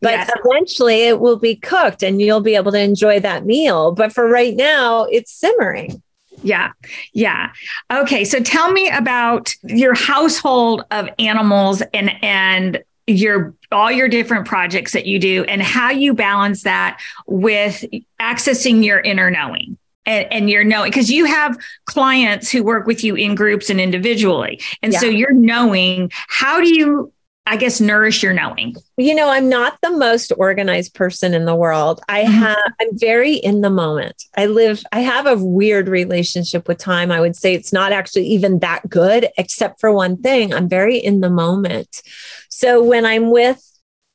but 0.00 0.12
yes. 0.12 0.30
eventually 0.44 1.02
it 1.02 1.20
will 1.20 1.38
be 1.38 1.56
cooked 1.56 2.02
and 2.02 2.20
you'll 2.20 2.40
be 2.40 2.54
able 2.54 2.72
to 2.72 2.78
enjoy 2.78 3.18
that 3.20 3.46
meal. 3.46 3.92
But 3.92 4.12
for 4.12 4.28
right 4.28 4.54
now, 4.54 5.04
it's 5.04 5.32
simmering. 5.32 6.02
Yeah. 6.42 6.72
Yeah. 7.12 7.52
Okay. 7.90 8.24
So 8.24 8.40
tell 8.40 8.70
me 8.70 8.90
about 8.90 9.54
your 9.64 9.94
household 9.94 10.84
of 10.90 11.08
animals 11.18 11.82
and, 11.94 12.12
and, 12.22 12.82
your 13.08 13.54
all 13.70 13.92
your 13.92 14.08
different 14.08 14.48
projects 14.48 14.92
that 14.92 15.06
you 15.06 15.20
do 15.20 15.44
and 15.44 15.62
how 15.62 15.90
you 15.90 16.12
balance 16.12 16.64
that 16.64 17.00
with 17.28 17.84
accessing 18.20 18.84
your 18.84 18.98
inner 18.98 19.30
knowing 19.30 19.78
and, 20.06 20.32
and 20.32 20.50
you're 20.50 20.64
knowing 20.64 20.90
because 20.90 21.10
you 21.10 21.24
have 21.24 21.56
clients 21.84 22.50
who 22.50 22.62
work 22.62 22.86
with 22.86 23.04
you 23.04 23.14
in 23.14 23.34
groups 23.34 23.68
and 23.68 23.80
individually 23.80 24.60
and 24.82 24.92
yeah. 24.92 25.00
so 25.00 25.06
you're 25.06 25.32
knowing 25.32 26.10
how 26.28 26.60
do 26.60 26.68
you 26.68 27.12
I 27.48 27.56
guess 27.56 27.80
nourish 27.80 28.24
your 28.24 28.32
knowing? 28.32 28.74
You 28.96 29.14
know, 29.14 29.28
I'm 29.28 29.48
not 29.48 29.78
the 29.80 29.92
most 29.92 30.32
organized 30.36 30.94
person 30.94 31.32
in 31.32 31.44
the 31.44 31.54
world. 31.54 32.00
I 32.08 32.24
mm-hmm. 32.24 32.32
have 32.32 32.72
I'm 32.80 32.98
very 32.98 33.34
in 33.34 33.60
the 33.60 33.70
moment. 33.70 34.24
I 34.36 34.46
live 34.46 34.82
I 34.90 35.00
have 35.00 35.26
a 35.26 35.36
weird 35.36 35.88
relationship 35.88 36.66
with 36.66 36.78
time. 36.78 37.12
I 37.12 37.20
would 37.20 37.36
say 37.36 37.54
it's 37.54 37.72
not 37.72 37.92
actually 37.92 38.26
even 38.26 38.58
that 38.60 38.88
good 38.88 39.28
except 39.38 39.80
for 39.80 39.92
one 39.92 40.16
thing. 40.16 40.52
I'm 40.52 40.68
very 40.68 40.98
in 40.98 41.20
the 41.20 41.30
moment. 41.30 42.02
So 42.48 42.82
when 42.82 43.06
I'm 43.06 43.30
with 43.30 43.62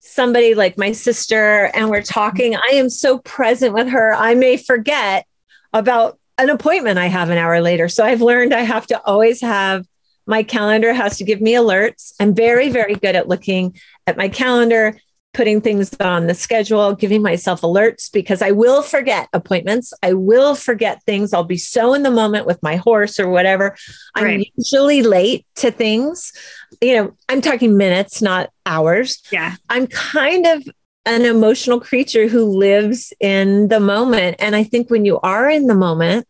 somebody 0.01 0.53
like 0.53 0.77
my 0.77 0.91
sister 0.91 1.71
and 1.73 1.89
we're 1.89 2.01
talking, 2.01 2.57
I 2.57 2.71
am 2.73 2.89
so 2.89 3.19
present 3.19 3.73
with 3.73 3.87
her. 3.87 4.13
I 4.13 4.35
may 4.35 4.57
forget 4.57 5.25
about 5.73 6.19
an 6.37 6.49
appointment 6.49 6.97
I 6.97 7.07
have 7.07 7.29
an 7.29 7.37
hour 7.37 7.61
later. 7.61 7.87
So 7.87 8.03
I've 8.03 8.21
learned 8.21 8.53
I 8.53 8.61
have 8.61 8.87
to 8.87 9.01
always 9.05 9.41
have 9.41 9.85
my 10.25 10.43
calendar 10.43 10.93
has 10.93 11.17
to 11.17 11.23
give 11.23 11.41
me 11.41 11.53
alerts. 11.53 12.13
I'm 12.19 12.33
very, 12.33 12.69
very 12.69 12.95
good 12.95 13.15
at 13.15 13.27
looking 13.27 13.75
at 14.07 14.17
my 14.17 14.29
calendar, 14.29 14.97
putting 15.33 15.61
things 15.61 15.95
on 15.99 16.27
the 16.27 16.33
schedule, 16.33 16.93
giving 16.93 17.21
myself 17.21 17.61
alerts 17.61 18.11
because 18.11 18.41
I 18.41 18.51
will 18.51 18.81
forget 18.81 19.29
appointments. 19.33 19.93
I 20.03 20.13
will 20.13 20.55
forget 20.55 21.03
things. 21.03 21.33
I'll 21.33 21.43
be 21.43 21.57
so 21.57 21.93
in 21.93 22.03
the 22.03 22.11
moment 22.11 22.45
with 22.45 22.61
my 22.61 22.75
horse 22.75 23.19
or 23.19 23.29
whatever. 23.29 23.75
I'm 24.15 24.23
right. 24.23 24.51
usually 24.55 25.03
late 25.03 25.45
to 25.55 25.71
things. 25.71 26.33
You 26.81 26.95
know, 26.95 27.17
I'm 27.27 27.41
talking 27.41 27.77
minutes, 27.77 28.21
not 28.21 28.51
hours. 28.65 29.21
Yeah. 29.31 29.55
I'm 29.69 29.87
kind 29.87 30.45
of 30.45 30.63
an 31.05 31.25
emotional 31.25 31.79
creature 31.79 32.27
who 32.27 32.45
lives 32.45 33.13
in 33.19 33.67
the 33.69 33.79
moment. 33.79 34.37
And 34.39 34.55
I 34.55 34.63
think 34.63 34.89
when 34.89 35.05
you 35.05 35.19
are 35.21 35.49
in 35.49 35.67
the 35.67 35.75
moment, 35.75 36.27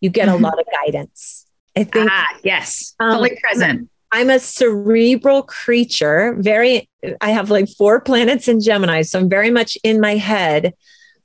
you 0.00 0.10
get 0.10 0.28
a 0.28 0.32
mm-hmm. 0.32 0.44
lot 0.44 0.58
of 0.58 0.66
guidance. 0.84 1.46
I 1.76 1.84
think. 1.84 2.10
Ah, 2.10 2.26
yes, 2.44 2.94
um, 3.00 3.16
fully 3.16 3.38
present. 3.42 3.88
I'm 4.10 4.28
a 4.28 4.38
cerebral 4.38 5.42
creature. 5.42 6.34
Very, 6.38 6.88
I 7.20 7.30
have 7.30 7.50
like 7.50 7.68
four 7.68 8.00
planets 8.00 8.46
in 8.46 8.60
Gemini, 8.60 9.02
so 9.02 9.18
I'm 9.18 9.30
very 9.30 9.50
much 9.50 9.78
in 9.82 10.00
my 10.00 10.16
head. 10.16 10.74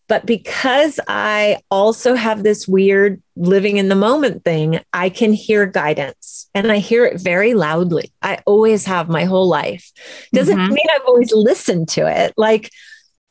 But 0.08 0.26
because 0.26 1.00
I 1.08 1.60
also 1.70 2.16
have 2.16 2.44
this 2.44 2.68
weird 2.68 3.22
living 3.36 3.78
in 3.78 3.90
the 3.90 3.96
moment 3.96 4.44
thing, 4.44 4.80
I 4.94 5.10
can 5.10 5.34
hear 5.34 5.66
guidance 5.66 6.50
and 6.54 6.72
I 6.72 6.78
hear 6.78 7.06
it 7.06 7.20
very 7.20 7.54
loudly. 7.54 8.12
I 8.22 8.40
always 8.46 8.86
have 8.86 9.10
my 9.10 9.26
whole 9.26 9.48
life. 9.48 9.92
Doesn't 10.34 10.58
mm-hmm. 10.58 10.74
mean 10.74 10.86
I've 10.96 11.06
always 11.06 11.34
listened 11.34 11.90
to 11.90 12.08
it. 12.08 12.34
Like, 12.38 12.72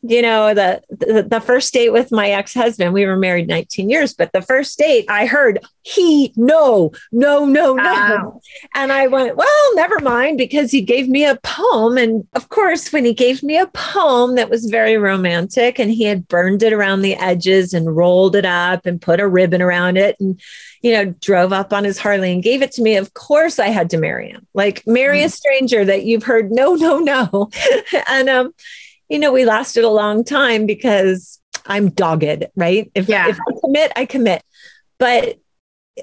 you 0.09 0.23
know 0.23 0.55
the, 0.55 0.83
the, 0.91 1.23
the 1.23 1.41
first 1.41 1.73
date 1.73 1.91
with 1.91 2.11
my 2.13 2.31
ex-husband 2.31 2.93
we 2.93 3.07
were 3.07 3.17
married 3.17 3.49
19 3.49 3.91
years 3.91 4.15
but 4.15 4.33
the 4.33 4.43
first 4.43 4.79
date 4.79 5.05
i 5.09 5.27
heard 5.27 5.61
he 5.83 6.33
no 6.37 6.91
no 7.13 7.45
no 7.45 7.75
no. 7.75 8.41
And 8.75 8.91
i 8.91 9.07
went 9.07 9.37
well 9.37 9.75
never 9.77 10.01
mind 10.01 10.37
because 10.37 10.73
he 10.73 10.81
gave 10.81 11.09
me 11.09 11.25
a 11.25 11.37
poem. 11.43 11.97
And 11.97 12.27
of 12.35 12.49
course 12.49 12.93
when 12.93 13.05
he 13.05 13.15
gave 13.15 13.43
me 13.43 13.57
a 13.57 13.69
poem 13.69 14.35
that 14.35 14.51
was 14.51 14.67
very 14.67 14.97
romantic 14.97 15.79
and 15.79 15.91
he 15.91 16.03
had 16.03 16.27
burned 16.27 16.65
it 16.65 16.73
around 16.73 17.03
the 17.03 17.15
edges 17.15 17.73
and 17.73 17.97
rolled 17.97 18.35
it 18.35 18.45
up 18.45 18.85
and 18.87 19.01
put 19.01 19.21
a 19.21 19.29
ribbon 19.29 19.63
around 19.63 19.97
it 19.97 20.17
and 20.19 20.41
you 20.83 20.93
know 20.93 21.05
drove 21.21 21.53
up 21.53 21.73
on 21.73 21.85
his 21.85 21.99
harley 21.99 22.33
and 22.33 22.43
gave 22.43 22.63
it 22.63 22.73
to 22.73 22.83
me 22.83 22.97
of 22.97 23.15
course 23.15 23.59
i 23.59 23.69
had 23.69 23.91
to 23.91 23.99
marry 23.99 24.31
him. 24.31 24.47
Like 24.55 24.85
marry 24.87 25.21
mm. 25.21 25.27
a 25.27 25.29
stranger 25.29 25.85
that 25.85 26.05
you've 26.05 26.25
heard 26.25 26.51
no 26.51 26.75
no 26.75 26.99
no. 26.99 27.51
And 28.09 28.29
um 28.29 28.55
you 29.09 29.19
know, 29.19 29.33
we 29.33 29.45
lasted 29.45 29.85
a 29.85 29.91
long 29.91 30.25
time 30.25 30.67
because 30.67 31.41
I'm 31.67 31.91
dogged, 31.91 32.47
right? 32.57 32.91
If, 32.95 33.09
yeah. 33.09 33.29
if 33.29 33.39
I 33.39 33.61
commit, 33.61 33.93
I 33.97 34.07
commit. 34.07 34.43
But 34.99 35.39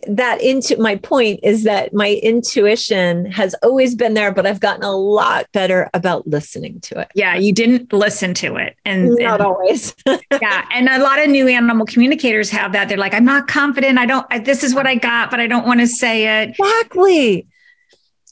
that 0.07 0.41
into 0.41 0.75
my 0.81 0.95
point 0.95 1.39
is 1.43 1.63
that 1.63 1.93
my 1.93 2.19
intuition 2.23 3.25
has 3.31 3.53
always 3.61 3.93
been 3.93 4.15
there, 4.15 4.31
but 4.31 4.47
I've 4.47 4.59
gotten 4.59 4.83
a 4.83 4.95
lot 4.95 5.45
better 5.51 5.89
about 5.93 6.27
listening 6.27 6.79
to 6.81 6.99
it. 6.99 7.09
Yeah, 7.13 7.35
you 7.35 7.53
didn't 7.53 7.93
listen 7.93 8.33
to 8.35 8.55
it. 8.55 8.75
And 8.85 9.09
not 9.15 9.39
and, 9.39 9.43
always. 9.43 9.95
yeah. 10.05 10.67
And 10.71 10.89
a 10.89 10.99
lot 10.99 11.19
of 11.19 11.29
new 11.29 11.47
animal 11.47 11.85
communicators 11.85 12.49
have 12.49 12.71
that. 12.73 12.89
They're 12.89 12.97
like, 12.97 13.13
I'm 13.13 13.25
not 13.25 13.47
confident. 13.47 13.99
I 13.99 14.07
don't, 14.07 14.25
I, 14.31 14.39
this 14.39 14.63
is 14.63 14.73
what 14.73 14.87
I 14.87 14.95
got, 14.95 15.29
but 15.29 15.39
I 15.39 15.45
don't 15.45 15.67
want 15.67 15.79
to 15.79 15.87
say 15.87 16.41
it. 16.41 16.49
Exactly. 16.57 17.47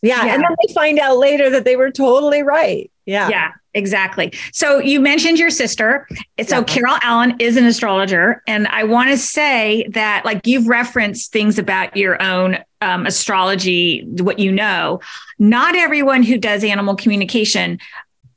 Yeah. 0.01 0.25
yeah. 0.25 0.33
And 0.33 0.43
then 0.43 0.55
they 0.65 0.73
find 0.73 0.97
out 0.97 1.17
later 1.17 1.51
that 1.51 1.63
they 1.63 1.75
were 1.75 1.91
totally 1.91 2.41
right. 2.41 2.90
Yeah. 3.05 3.29
Yeah. 3.29 3.51
Exactly. 3.73 4.33
So 4.51 4.79
you 4.79 4.99
mentioned 4.99 5.39
your 5.39 5.49
sister. 5.49 6.05
So 6.45 6.57
yeah. 6.57 6.63
Carol 6.63 6.97
Allen 7.03 7.35
is 7.39 7.55
an 7.55 7.65
astrologer. 7.65 8.43
And 8.45 8.67
I 8.67 8.83
want 8.83 9.11
to 9.11 9.17
say 9.17 9.87
that, 9.91 10.25
like, 10.25 10.45
you've 10.45 10.67
referenced 10.67 11.31
things 11.31 11.57
about 11.57 11.95
your 11.95 12.21
own 12.21 12.57
um, 12.81 13.05
astrology, 13.05 14.03
what 14.19 14.39
you 14.39 14.51
know. 14.51 14.99
Not 15.39 15.75
everyone 15.75 16.21
who 16.21 16.37
does 16.37 16.65
animal 16.65 16.95
communication 16.95 17.79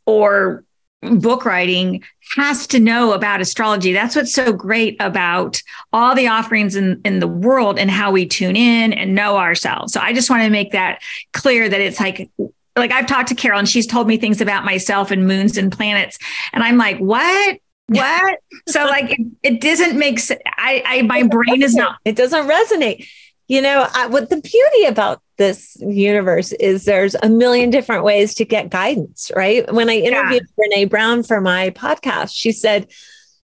or 0.07 0.63
book 1.03 1.45
writing 1.45 2.03
has 2.37 2.67
to 2.69 2.79
know 2.79 3.13
about 3.13 3.41
astrology. 3.41 3.93
That's 3.93 4.17
what's 4.17 4.33
so 4.33 4.53
great 4.53 4.97
about 5.01 5.61
all 5.93 6.15
the 6.15 6.29
offerings 6.29 6.77
in, 6.77 7.01
in 7.05 7.19
the 7.19 7.29
world 7.29 7.79
and 7.79 7.91
how 7.91 8.11
we 8.11 8.25
tune 8.25 8.57
in 8.57 8.93
and 8.93 9.15
know 9.15 9.37
ourselves. 9.37 9.93
So 9.93 10.01
I 10.01 10.13
just 10.13 10.31
want 10.31 10.45
to 10.45 10.51
make 10.51 10.73
that 10.73 11.03
clear 11.33 11.69
that 11.69 11.81
it's 11.81 12.01
like 12.01 12.31
like 12.77 12.93
I've 12.93 13.07
talked 13.07 13.29
to 13.29 13.35
Carol 13.35 13.59
and 13.59 13.69
she's 13.69 13.87
told 13.87 14.09
me 14.09 14.17
things 14.17 14.41
about 14.41 14.65
myself 14.65 15.11
and 15.11 15.27
moons 15.27 15.57
and 15.57 15.71
planets. 15.71 16.19
And 16.53 16.63
I'm 16.63 16.77
like, 16.77 16.99
what? 16.99 17.59
What? 17.87 18.39
so 18.69 18.85
like 18.85 19.13
it, 19.13 19.27
it, 19.43 19.61
doesn't 19.61 19.99
make 19.99 20.19
sense. 20.19 20.41
I, 20.47 20.83
I 20.85 21.03
my 21.03 21.23
brain 21.23 21.63
is 21.63 21.75
not 21.75 21.99
it 22.05 22.17
doesn't 22.17 22.49
resonate. 22.49 23.07
You 23.47 23.61
know, 23.61 23.87
I, 23.93 24.07
what 24.07 24.31
the 24.31 24.41
beauty 24.41 24.85
about 24.87 25.21
this 25.37 25.77
universe 25.79 26.53
is 26.53 26.87
there's 26.87 27.15
a 27.23 27.29
million 27.29 27.69
different 27.69 28.03
ways 28.03 28.35
to 28.37 28.45
get 28.47 28.71
guidance, 28.71 29.31
right? 29.37 29.71
When 29.73 29.91
I 29.91 29.97
interviewed 29.97 30.47
yeah. 30.57 30.79
Brene 30.85 30.89
Brown 30.89 31.23
for 31.23 31.43
my 31.43 31.71
podcast, 31.71 32.31
she 32.33 32.53
said, 32.53 32.91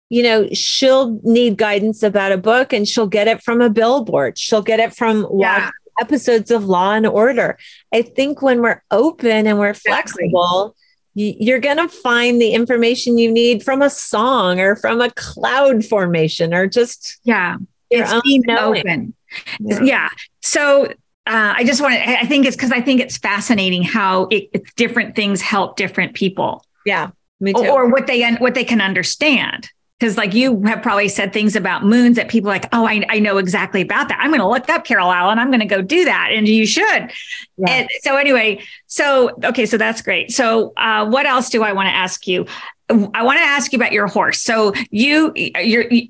you 0.09 0.23
know, 0.23 0.47
she'll 0.53 1.19
need 1.21 1.57
guidance 1.57 2.01
about 2.01 2.31
a 2.31 2.37
book 2.37 2.73
and 2.73 2.87
she'll 2.87 3.07
get 3.07 3.27
it 3.27 3.43
from 3.43 3.61
a 3.61 3.69
billboard. 3.69 4.39
She'll 4.39 4.63
get 4.63 4.79
it 4.79 4.95
from 4.95 5.27
yeah 5.37 5.69
episodes 6.01 6.51
of 6.51 6.65
Law 6.65 6.93
and 6.93 7.07
Order. 7.07 7.57
I 7.93 8.01
think 8.01 8.41
when 8.41 8.61
we're 8.61 8.83
open 8.91 9.47
and 9.47 9.59
we're 9.59 9.73
flexible, 9.73 10.75
you're 11.13 11.59
going 11.59 11.77
to 11.77 11.87
find 11.87 12.41
the 12.41 12.53
information 12.53 13.17
you 13.17 13.31
need 13.31 13.63
from 13.63 13.81
a 13.81 13.89
song 13.89 14.59
or 14.59 14.75
from 14.75 14.99
a 15.01 15.11
cloud 15.11 15.85
formation 15.85 16.53
or 16.53 16.67
just 16.67 17.19
yeah, 17.23 17.57
it's 17.89 18.13
being 18.23 18.49
open. 18.49 19.13
Yeah. 19.59 19.83
yeah. 19.83 20.09
So 20.41 20.85
uh, 21.27 21.53
I 21.55 21.63
just 21.63 21.81
want 21.81 21.93
to. 21.93 22.19
I 22.19 22.25
think 22.25 22.45
it's 22.45 22.55
because 22.55 22.71
I 22.71 22.81
think 22.81 22.99
it's 22.99 23.17
fascinating 23.17 23.83
how 23.83 24.27
it, 24.31 24.49
different 24.75 25.15
things 25.15 25.41
help 25.41 25.75
different 25.75 26.15
people. 26.15 26.65
Yeah, 26.85 27.11
me 27.39 27.53
too. 27.53 27.61
Or, 27.61 27.83
or 27.83 27.89
what 27.89 28.07
they 28.07 28.29
what 28.35 28.55
they 28.55 28.63
can 28.63 28.81
understand 28.81 29.69
because 30.01 30.17
like 30.17 30.33
you 30.33 30.63
have 30.63 30.81
probably 30.81 31.07
said 31.07 31.31
things 31.31 31.55
about 31.55 31.85
moons 31.85 32.15
that 32.15 32.27
people 32.27 32.49
like, 32.49 32.67
oh, 32.73 32.87
I, 32.87 33.05
I 33.09 33.19
know 33.19 33.37
exactly 33.37 33.81
about 33.81 34.07
that. 34.07 34.17
I'm 34.19 34.31
going 34.31 34.41
to 34.41 34.47
look 34.47 34.67
up 34.67 34.83
Carol 34.83 35.11
Allen. 35.11 35.37
I'm 35.37 35.49
going 35.49 35.59
to 35.59 35.67
go 35.67 35.83
do 35.83 36.05
that. 36.05 36.31
And 36.33 36.47
you 36.47 36.65
should. 36.65 37.11
Yeah. 37.57 37.69
And 37.69 37.89
so 38.01 38.17
anyway, 38.17 38.63
so, 38.87 39.29
okay. 39.43 39.67
So 39.67 39.77
that's 39.77 40.01
great. 40.01 40.31
So 40.31 40.73
uh, 40.75 41.07
what 41.07 41.27
else 41.27 41.51
do 41.51 41.61
I 41.61 41.71
want 41.73 41.85
to 41.85 41.93
ask 41.93 42.25
you? 42.25 42.47
I 42.89 43.21
want 43.21 43.37
to 43.37 43.43
ask 43.43 43.71
you 43.71 43.77
about 43.77 43.91
your 43.91 44.07
horse. 44.07 44.41
So 44.41 44.73
you, 44.89 45.33
you're, 45.35 45.87
you, 45.91 46.09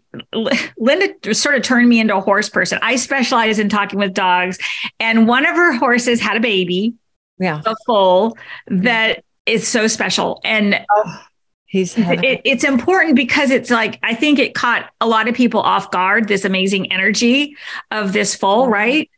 Linda 0.77 1.33
sort 1.33 1.55
of 1.55 1.61
turned 1.61 1.89
me 1.89 1.99
into 1.99 2.15
a 2.15 2.21
horse 2.21 2.47
person. 2.47 2.79
I 2.81 2.95
specialize 2.95 3.59
in 3.59 3.67
talking 3.67 3.99
with 3.99 4.13
dogs 4.13 4.57
and 5.01 5.27
one 5.27 5.45
of 5.45 5.53
her 5.53 5.75
horses 5.77 6.21
had 6.21 6.37
a 6.37 6.39
baby. 6.39 6.93
Yeah. 7.39 7.61
A 7.65 7.75
foal 7.85 8.37
that 8.67 9.25
is 9.45 9.67
so 9.67 9.87
special. 9.87 10.39
And 10.45 10.79
oh 10.89 11.21
He's 11.71 11.97
it, 11.97 12.41
it's 12.43 12.65
important 12.65 13.15
because 13.15 13.49
it's 13.49 13.69
like 13.69 13.97
I 14.03 14.13
think 14.13 14.39
it 14.39 14.53
caught 14.53 14.91
a 14.99 15.07
lot 15.07 15.29
of 15.29 15.35
people 15.35 15.61
off 15.61 15.89
guard. 15.89 16.27
This 16.27 16.43
amazing 16.43 16.91
energy 16.91 17.55
of 17.91 18.11
this 18.11 18.35
foal, 18.35 18.67
right? 18.67 19.09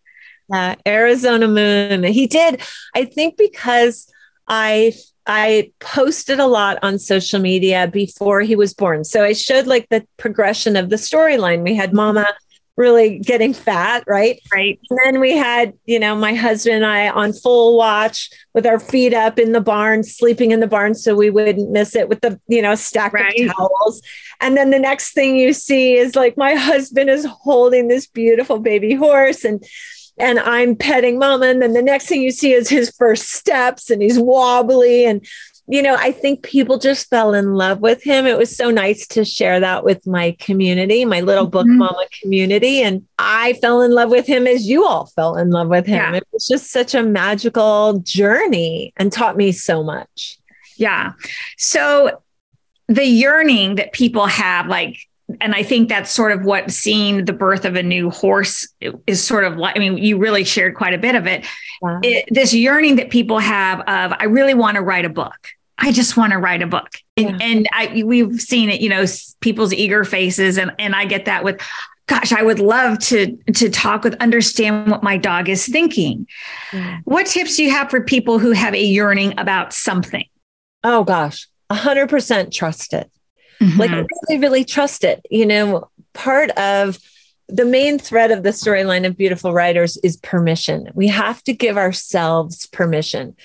Yeah, 0.50 0.76
Arizona 0.86 1.48
Moon. 1.48 2.04
He 2.04 2.28
did. 2.28 2.62
I 2.94 3.06
think 3.06 3.38
because 3.38 4.08
I 4.48 4.94
I 5.26 5.72
posted 5.80 6.40
a 6.40 6.46
lot 6.46 6.78
on 6.84 7.00
social 7.00 7.40
media 7.40 7.88
before 7.88 8.42
he 8.42 8.56
was 8.56 8.76
born. 8.76 9.04
So 9.04 9.24
I 9.24 9.34
showed 9.34 9.66
like 9.66 9.90
the 9.90 10.06
progression 10.18 10.76
of 10.76 10.92
the 10.92 10.98
storyline. 10.98 11.64
We 11.64 11.76
had 11.76 11.92
Mama 11.92 12.36
really 12.76 13.20
getting 13.20 13.54
fat, 13.54 14.04
right? 14.08 14.42
Right. 14.52 14.80
And 14.90 15.00
then 15.04 15.20
we 15.20 15.38
had, 15.38 15.74
you 15.86 16.00
know, 16.00 16.16
my 16.16 16.34
husband 16.34 16.78
and 16.78 16.86
I 16.86 17.10
on 17.10 17.34
full 17.34 17.78
watch 17.78 18.30
with 18.54 18.66
our 18.66 18.80
feet 18.80 19.14
up 19.14 19.38
in 19.38 19.52
the 19.52 19.62
barn, 19.62 20.04
sleeping 20.04 20.52
in 20.52 20.60
the 20.60 20.68
barn 20.68 20.96
so 20.96 21.16
we 21.16 21.30
wouldn't 21.30 21.70
miss 21.70 21.96
it 21.96 22.10
with 22.10 22.22
the, 22.22 22.40
you 22.48 22.62
know, 22.62 22.76
stack 22.76 23.14
right. 23.14 23.40
of 23.40 23.56
towels. 23.56 24.02
And 24.42 24.58
then 24.58 24.72
the 24.72 24.80
next 24.80 25.14
thing 25.14 25.36
you 25.36 25.54
see 25.54 25.96
is 25.96 26.16
like 26.16 26.36
my 26.36 26.54
husband 26.56 27.10
is 27.10 27.26
holding 27.26 27.88
this 27.88 28.08
beautiful 28.08 28.60
baby 28.60 28.94
horse 28.94 29.44
and 29.44 29.64
and 30.18 30.40
I'm 30.40 30.76
petting 30.76 31.18
mama. 31.18 31.48
And 31.48 31.62
then 31.62 31.74
the 31.74 31.82
next 31.82 32.06
thing 32.06 32.22
you 32.22 32.30
see 32.30 32.54
is 32.54 32.70
his 32.70 32.92
first 32.98 33.32
steps 33.32 33.90
and 33.90 34.02
he's 34.02 34.20
wobbly. 34.20 35.06
And 35.06 35.26
you 35.68 35.82
know, 35.82 35.96
I 35.96 36.12
think 36.12 36.44
people 36.44 36.78
just 36.78 37.10
fell 37.10 37.34
in 37.34 37.54
love 37.54 37.80
with 37.80 38.04
him. 38.04 38.26
It 38.26 38.38
was 38.38 38.56
so 38.56 38.70
nice 38.70 39.08
to 39.08 39.24
share 39.24 39.62
that 39.62 39.86
with 39.86 40.06
my 40.06 40.36
community, 40.40 41.06
my 41.06 41.22
little 41.22 41.48
book 41.48 41.66
mm-hmm. 41.66 41.78
mama 41.78 42.06
community. 42.22 42.82
And 42.82 43.08
I 43.18 43.54
fell 43.54 43.82
in 43.82 43.92
love 43.92 44.10
with 44.10 44.28
him 44.28 44.46
as 44.46 44.68
you 44.68 44.86
all 44.86 45.06
fell 45.06 45.38
in 45.38 45.52
love 45.52 45.70
with 45.70 45.86
him. 45.86 45.96
Yeah. 45.96 46.18
It 46.18 46.28
was 46.34 46.48
just 46.48 46.72
such 46.72 46.94
a 46.94 47.02
magical 47.02 48.00
journey 48.00 48.92
and 48.98 49.12
taught 49.12 49.38
me 49.38 49.54
so 49.54 49.84
much. 49.84 50.38
Yeah. 50.76 51.14
So 51.58 52.22
the 52.88 53.06
yearning 53.06 53.76
that 53.76 53.94
people 53.94 54.26
have, 54.26 54.68
like, 54.68 54.98
and 55.42 55.54
I 55.56 55.64
think 55.64 55.90
that's 55.90 56.12
sort 56.12 56.32
of 56.32 56.44
what 56.44 56.72
seeing 56.72 57.26
the 57.26 57.34
birth 57.34 57.66
of 57.66 57.76
a 57.76 57.84
new 57.84 58.10
horse 58.10 58.68
is 59.08 59.24
sort 59.24 59.44
of 59.44 59.58
like. 59.58 59.76
I 59.76 59.80
mean, 59.80 59.98
you 59.98 60.18
really 60.18 60.44
shared 60.44 60.76
quite 60.76 60.94
a 60.94 60.98
bit 60.98 61.16
of 61.16 61.28
it. 61.28 61.46
Wow. 61.82 62.00
it 62.02 62.26
this 62.30 62.54
yearning 62.54 62.96
that 62.96 63.10
people 63.10 63.40
have 63.40 63.82
of, 63.82 64.14
I 64.18 64.26
really 64.26 64.54
want 64.54 64.76
to 64.76 64.82
write 64.82 65.06
a 65.06 65.10
book. 65.10 65.50
I 65.78 65.92
just 65.92 66.16
want 66.16 66.32
to 66.32 66.38
write 66.38 66.62
a 66.62 66.68
book. 66.68 66.90
And, 67.18 67.42
yeah. 67.42 67.46
and 67.46 67.68
I, 67.74 68.04
we've 68.06 68.40
seen 68.40 68.70
it, 68.70 68.80
you 68.80 68.90
know, 68.90 69.04
people's 69.42 69.74
eager 69.74 70.06
faces. 70.06 70.58
And, 70.58 70.72
and 70.80 70.96
I 70.96 71.06
get 71.06 71.26
that 71.26 71.44
with, 71.44 71.60
gosh, 72.08 72.32
I 72.32 72.44
would 72.44 72.60
love 72.60 73.00
to, 73.00 73.36
to 73.56 73.70
talk 73.70 74.04
with, 74.04 74.14
understand 74.22 74.90
what 74.90 75.04
my 75.04 75.18
dog 75.18 75.50
is 75.50 75.66
thinking. 75.66 76.28
Yeah. 76.72 77.00
What 77.04 77.26
tips 77.26 77.58
do 77.58 77.64
you 77.64 77.72
have 77.72 77.90
for 77.90 78.02
people 78.02 78.40
who 78.40 78.52
have 78.52 78.74
a 78.74 78.84
yearning 78.84 79.38
about 79.38 79.74
something? 79.74 80.26
Oh 80.84 81.04
gosh, 81.04 81.48
a 81.70 81.76
hundred 81.76 82.10
percent 82.10 82.54
trust 82.54 82.94
it. 82.94 83.10
Mm-hmm. 83.64 83.80
Like 83.80 83.92
really, 83.92 84.42
really 84.42 84.66
trust 84.66 85.04
it. 85.04 85.26
You 85.30 85.46
know, 85.46 85.90
part 86.14 86.50
of 86.52 87.00
the 87.48 87.66
main 87.66 88.00
thread 88.00 88.32
of 88.32 88.44
the 88.44 88.50
storyline 88.50 89.06
of 89.06 89.18
beautiful 89.18 89.54
writers 89.54 89.98
is 89.98 90.18
permission. 90.18 90.90
We 90.94 91.08
have 91.08 91.44
to 91.44 91.54
give 91.54 91.78
ourselves 91.78 92.68
permission. 92.68 93.36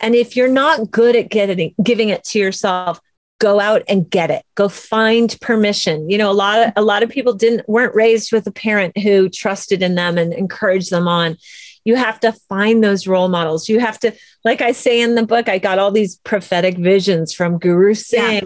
And 0.00 0.14
if 0.14 0.36
you're 0.36 0.48
not 0.48 0.90
good 0.90 1.16
at 1.16 1.30
getting 1.30 1.74
giving 1.82 2.08
it 2.08 2.24
to 2.24 2.38
yourself, 2.38 3.00
go 3.40 3.60
out 3.60 3.82
and 3.88 4.08
get 4.08 4.30
it. 4.30 4.44
Go 4.54 4.68
find 4.68 5.36
permission. 5.40 6.10
You 6.10 6.18
know, 6.18 6.30
a 6.30 6.32
lot 6.32 6.60
of 6.60 6.72
a 6.76 6.82
lot 6.82 7.02
of 7.02 7.10
people 7.10 7.32
didn't 7.32 7.68
weren't 7.68 7.94
raised 7.94 8.32
with 8.32 8.46
a 8.46 8.52
parent 8.52 8.98
who 8.98 9.28
trusted 9.28 9.82
in 9.82 9.94
them 9.94 10.18
and 10.18 10.32
encouraged 10.32 10.90
them 10.90 11.08
on. 11.08 11.36
You 11.84 11.96
have 11.96 12.18
to 12.20 12.32
find 12.48 12.82
those 12.82 13.06
role 13.06 13.28
models. 13.28 13.68
You 13.68 13.78
have 13.80 14.00
to, 14.00 14.12
like 14.42 14.62
I 14.62 14.72
say 14.72 15.02
in 15.02 15.16
the 15.16 15.26
book, 15.26 15.50
I 15.50 15.58
got 15.58 15.78
all 15.78 15.90
these 15.90 16.16
prophetic 16.16 16.78
visions 16.78 17.34
from 17.34 17.58
Guru 17.58 17.92
Singh, 17.92 18.34
yeah. 18.34 18.40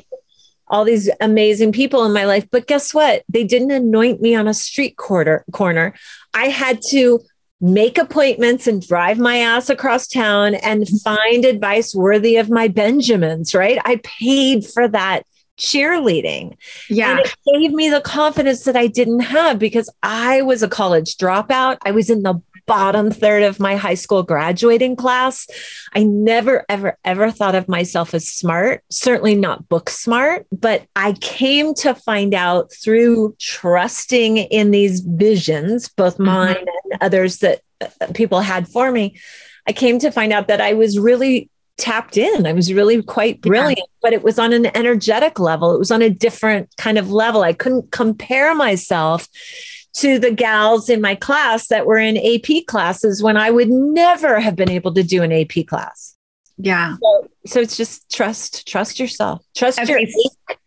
All 0.71 0.85
these 0.85 1.11
amazing 1.21 1.73
people 1.73 2.05
in 2.05 2.13
my 2.13 2.25
life. 2.25 2.47
But 2.51 2.67
guess 2.67 2.93
what? 2.95 3.23
They 3.29 3.45
didn't 3.45 3.71
anoint 3.71 4.21
me 4.21 4.35
on 4.35 4.49
a 4.49 4.55
street 4.55 4.97
corner 4.97 5.45
corner. 5.53 5.95
I 6.35 6.47
had 6.47 6.81
to 6.89 7.21
make 7.61 7.99
appointments 7.99 8.67
and 8.67 8.87
drive 8.87 9.19
my 9.19 9.39
ass 9.39 9.69
across 9.69 10.07
town 10.07 10.55
and 10.55 10.85
mm-hmm. 10.85 10.97
find 10.99 11.45
advice 11.45 11.95
worthy 11.95 12.37
of 12.37 12.51
my 12.51 12.69
Benjamins, 12.69 13.55
right? 13.55 13.79
I 13.85 14.01
paid 14.05 14.65
for 14.65 14.87
that 14.89 15.25
cheerleading. 15.59 16.57
Yeah. 16.89 17.11
And 17.11 17.21
it 17.21 17.35
gave 17.53 17.73
me 17.73 17.91
the 17.91 18.01
confidence 18.01 18.65
that 18.65 18.77
I 18.77 18.87
didn't 18.87 19.21
have 19.21 19.59
because 19.59 19.91
I 20.03 20.43
was 20.43 20.63
a 20.63 20.69
college 20.69 21.17
dropout. 21.17 21.79
I 21.85 21.91
was 21.91 22.09
in 22.11 22.23
the 22.23 22.41
bottom 22.69 23.11
third 23.11 23.43
of 23.43 23.59
my 23.59 23.75
high 23.75 23.95
school 23.95 24.23
graduating 24.23 24.95
class. 24.95 25.49
I 25.95 26.05
never, 26.05 26.65
ever, 26.69 26.97
ever 27.05 27.33
thought 27.33 27.57
of 27.57 27.67
myself 27.67 28.15
as 28.15 28.29
smart, 28.29 28.85
certainly 28.91 29.35
not 29.35 29.69
book 29.69 29.91
smart, 29.91 30.47
but 30.53 30.87
I 30.95 31.15
came 31.15 31.75
to 31.77 31.95
find 31.95 32.35
out 32.35 32.71
through 32.73 33.35
trusting 33.41 34.37
in 34.37 34.71
these 34.71 35.01
visions, 35.01 35.89
both 35.89 36.15
mm-hmm. 36.15 36.27
mine 36.27 36.55
mm-hmm. 36.55 36.91
and 36.93 37.03
others 37.03 37.39
that 37.39 37.63
uh, 37.81 37.89
people 38.15 38.41
had 38.41 38.69
for 38.69 38.93
me. 38.93 39.19
I 39.67 39.73
came 39.73 39.99
to 39.99 40.13
find 40.13 40.33
out 40.33 40.49
that 40.49 40.61
I 40.61 40.75
was 40.75 40.99
really 40.99 41.51
tapped 41.79 42.17
in. 42.17 42.47
I 42.47 42.53
was 42.53 42.73
really 42.73 43.03
quite 43.03 43.41
brilliant, 43.41 43.79
yeah. 43.79 43.99
but 44.03 44.13
it 44.13 44.23
was 44.23 44.39
on 44.39 44.53
an 44.53 44.67
energetic 44.77 45.39
level. 45.39 45.75
It 45.75 45.79
was 45.79 45.91
on 45.91 46.03
a 46.03 46.11
different 46.11 46.77
kind 46.77 46.99
of 46.99 47.11
level. 47.11 47.43
I 47.43 47.53
couldn't 47.53 47.93
compare 47.93 48.55
myself 48.55 49.29
to 49.99 50.19
the 50.19 50.31
gals 50.31 50.89
in 50.89 51.01
my 51.01 51.15
class 51.15 51.69
that 51.69 51.87
were 51.87 51.99
in 51.99 52.17
AP 52.17 52.67
classes 52.67 53.23
when 53.23 53.37
I 53.37 53.51
would 53.51 53.69
never 53.69 54.39
have 54.39 54.55
been 54.55 54.71
able 54.71 54.95
to 54.95 55.03
do 55.03 55.23
an 55.23 55.33
AP 55.33 55.67
class. 55.67 56.17
Yeah. 56.57 56.97
So, 57.01 57.29
so 57.47 57.61
it's 57.61 57.77
just 57.77 58.11
trust, 58.13 58.67
trust 58.69 59.01
yourself, 59.01 59.45
trust 59.57 59.81
okay. 59.81 59.91
your 59.91 59.99
ache. 59.99 60.59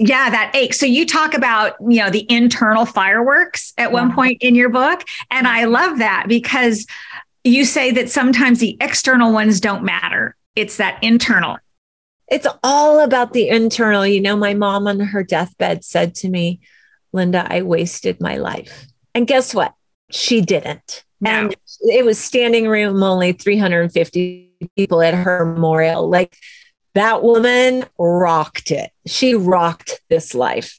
Yeah, 0.00 0.30
that 0.30 0.52
ache. 0.54 0.74
So 0.74 0.86
you 0.86 1.06
talk 1.06 1.34
about, 1.34 1.74
you 1.80 2.00
know, 2.00 2.10
the 2.10 2.26
internal 2.30 2.84
fireworks 2.84 3.72
at 3.78 3.90
one 3.90 4.12
point 4.14 4.38
in 4.42 4.54
your 4.54 4.68
book. 4.68 5.02
And 5.30 5.48
I 5.48 5.64
love 5.64 5.98
that 5.98 6.26
because 6.28 6.86
you 7.42 7.64
say 7.64 7.90
that 7.92 8.10
sometimes 8.10 8.60
the 8.60 8.76
external 8.80 9.32
ones 9.32 9.60
don't 9.60 9.82
matter. 9.82 10.36
It's 10.54 10.76
that 10.76 11.02
internal. 11.02 11.58
It's 12.28 12.46
all 12.62 13.00
about 13.00 13.32
the 13.32 13.48
internal. 13.48 14.06
You 14.06 14.20
know, 14.20 14.36
my 14.36 14.54
mom 14.54 14.86
on 14.86 15.00
her 15.00 15.24
deathbed 15.24 15.84
said 15.84 16.14
to 16.16 16.28
me, 16.28 16.60
Linda, 17.12 17.46
I 17.48 17.62
wasted 17.62 18.20
my 18.20 18.36
life. 18.36 18.86
And 19.14 19.26
guess 19.26 19.54
what? 19.54 19.74
She 20.10 20.40
didn't. 20.40 21.04
No. 21.20 21.30
And 21.30 21.56
it 21.82 22.04
was 22.04 22.18
standing 22.18 22.68
room 22.68 23.02
only 23.02 23.32
350 23.32 24.52
people 24.76 25.02
at 25.02 25.14
her 25.14 25.44
memorial. 25.44 26.08
Like 26.08 26.36
that 26.94 27.22
woman 27.22 27.84
rocked 27.98 28.70
it. 28.70 28.90
She 29.06 29.34
rocked 29.34 30.00
this 30.08 30.34
life. 30.34 30.78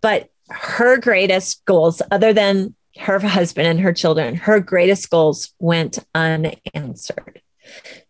But 0.00 0.28
her 0.48 0.98
greatest 0.98 1.64
goals, 1.64 2.02
other 2.10 2.32
than 2.32 2.74
her 2.98 3.18
husband 3.20 3.68
and 3.68 3.80
her 3.80 3.92
children, 3.92 4.34
her 4.34 4.60
greatest 4.60 5.08
goals 5.10 5.52
went 5.58 5.98
unanswered 6.14 7.40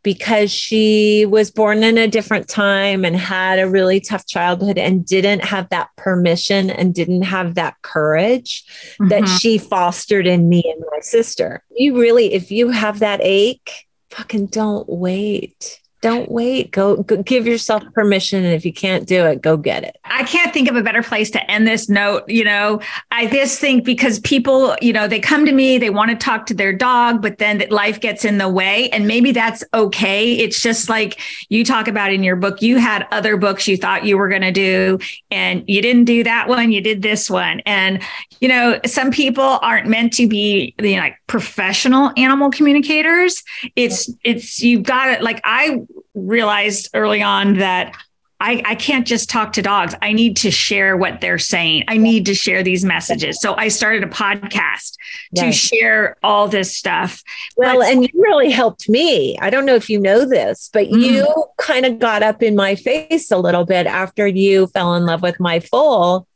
because 0.02 0.50
she 0.50 1.26
was 1.26 1.50
born 1.50 1.82
in 1.82 1.98
a 1.98 2.08
different 2.08 2.48
time 2.48 3.04
and 3.04 3.16
had 3.16 3.58
a 3.58 3.68
really 3.68 4.00
tough 4.00 4.26
childhood 4.26 4.78
and 4.78 5.04
didn't 5.04 5.44
have 5.44 5.68
that 5.68 5.90
permission 5.96 6.70
and 6.70 6.94
didn't 6.94 7.22
have 7.22 7.54
that 7.54 7.74
courage 7.82 8.64
mm-hmm. 8.94 9.08
that 9.08 9.26
she 9.26 9.58
fostered 9.58 10.26
in 10.26 10.48
me 10.48 10.62
and 10.64 10.84
my 10.90 11.00
sister. 11.00 11.62
You 11.70 11.98
really, 11.98 12.32
if 12.32 12.50
you 12.50 12.70
have 12.70 13.00
that 13.00 13.20
ache, 13.22 13.86
fucking 14.10 14.46
don't 14.46 14.88
wait 14.88 15.79
don't 16.00 16.30
wait. 16.30 16.70
Go, 16.70 17.02
go, 17.02 17.22
give 17.22 17.46
yourself 17.46 17.82
permission. 17.92 18.44
And 18.44 18.54
if 18.54 18.64
you 18.64 18.72
can't 18.72 19.06
do 19.06 19.26
it, 19.26 19.42
go 19.42 19.56
get 19.56 19.84
it. 19.84 19.98
I 20.04 20.24
can't 20.24 20.52
think 20.52 20.68
of 20.68 20.76
a 20.76 20.82
better 20.82 21.02
place 21.02 21.30
to 21.32 21.50
end 21.50 21.66
this 21.66 21.88
note. 21.88 22.28
You 22.28 22.44
know, 22.44 22.80
I 23.10 23.26
just 23.26 23.60
think 23.60 23.84
because 23.84 24.18
people, 24.20 24.76
you 24.80 24.92
know, 24.92 25.06
they 25.06 25.20
come 25.20 25.44
to 25.46 25.52
me, 25.52 25.78
they 25.78 25.90
want 25.90 26.10
to 26.10 26.16
talk 26.16 26.46
to 26.46 26.54
their 26.54 26.72
dog, 26.72 27.20
but 27.20 27.38
then 27.38 27.62
life 27.70 28.00
gets 28.00 28.24
in 28.24 28.38
the 28.38 28.48
way. 28.48 28.88
And 28.90 29.06
maybe 29.06 29.32
that's 29.32 29.62
okay. 29.74 30.34
It's 30.34 30.60
just 30.60 30.88
like 30.88 31.20
you 31.48 31.64
talk 31.64 31.86
about 31.86 32.12
in 32.12 32.22
your 32.22 32.36
book, 32.36 32.62
you 32.62 32.78
had 32.78 33.06
other 33.10 33.36
books 33.36 33.68
you 33.68 33.76
thought 33.76 34.04
you 34.04 34.16
were 34.16 34.28
going 34.28 34.42
to 34.42 34.52
do, 34.52 34.98
and 35.30 35.64
you 35.66 35.82
didn't 35.82 36.04
do 36.04 36.24
that 36.24 36.48
one, 36.48 36.72
you 36.72 36.80
did 36.80 37.02
this 37.02 37.28
one. 37.28 37.60
And, 37.66 38.02
you 38.40 38.48
know, 38.48 38.80
some 38.86 39.10
people 39.10 39.58
aren't 39.62 39.86
meant 39.86 40.12
to 40.14 40.26
be, 40.26 40.74
you 40.80 40.96
know, 40.96 41.02
like 41.02 41.16
professional 41.26 42.12
animal 42.16 42.50
communicators. 42.50 43.42
It's, 43.76 44.10
it's, 44.24 44.60
you've 44.60 44.82
got 44.82 45.10
it. 45.10 45.22
Like 45.22 45.40
I, 45.44 45.80
realized 46.14 46.90
early 46.94 47.22
on 47.22 47.58
that 47.58 47.96
I, 48.42 48.62
I, 48.64 48.74
can't 48.74 49.06
just 49.06 49.28
talk 49.28 49.52
to 49.52 49.62
dogs. 49.62 49.94
I 50.00 50.14
need 50.14 50.38
to 50.38 50.50
share 50.50 50.96
what 50.96 51.20
they're 51.20 51.38
saying. 51.38 51.84
I 51.88 51.98
need 51.98 52.24
to 52.24 52.34
share 52.34 52.62
these 52.62 52.86
messages. 52.86 53.38
So 53.38 53.54
I 53.54 53.68
started 53.68 54.02
a 54.02 54.06
podcast 54.06 54.94
to 55.36 55.52
share 55.52 56.16
all 56.22 56.48
this 56.48 56.74
stuff. 56.74 57.22
Well, 57.58 57.80
but- 57.80 57.92
and 57.92 58.02
you 58.02 58.08
really 58.14 58.50
helped 58.50 58.88
me. 58.88 59.38
I 59.40 59.50
don't 59.50 59.66
know 59.66 59.74
if 59.74 59.90
you 59.90 60.00
know 60.00 60.24
this, 60.24 60.70
but 60.72 60.86
mm. 60.86 61.02
you 61.02 61.44
kind 61.58 61.84
of 61.84 61.98
got 61.98 62.22
up 62.22 62.42
in 62.42 62.56
my 62.56 62.76
face 62.76 63.30
a 63.30 63.36
little 63.36 63.66
bit 63.66 63.86
after 63.86 64.26
you 64.26 64.68
fell 64.68 64.94
in 64.94 65.04
love 65.04 65.20
with 65.20 65.38
my 65.38 65.60
foal. 65.60 66.26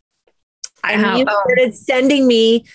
And 0.87 1.19
you 1.19 1.25
started 1.25 1.75
sending 1.75 2.27
me 2.27 2.67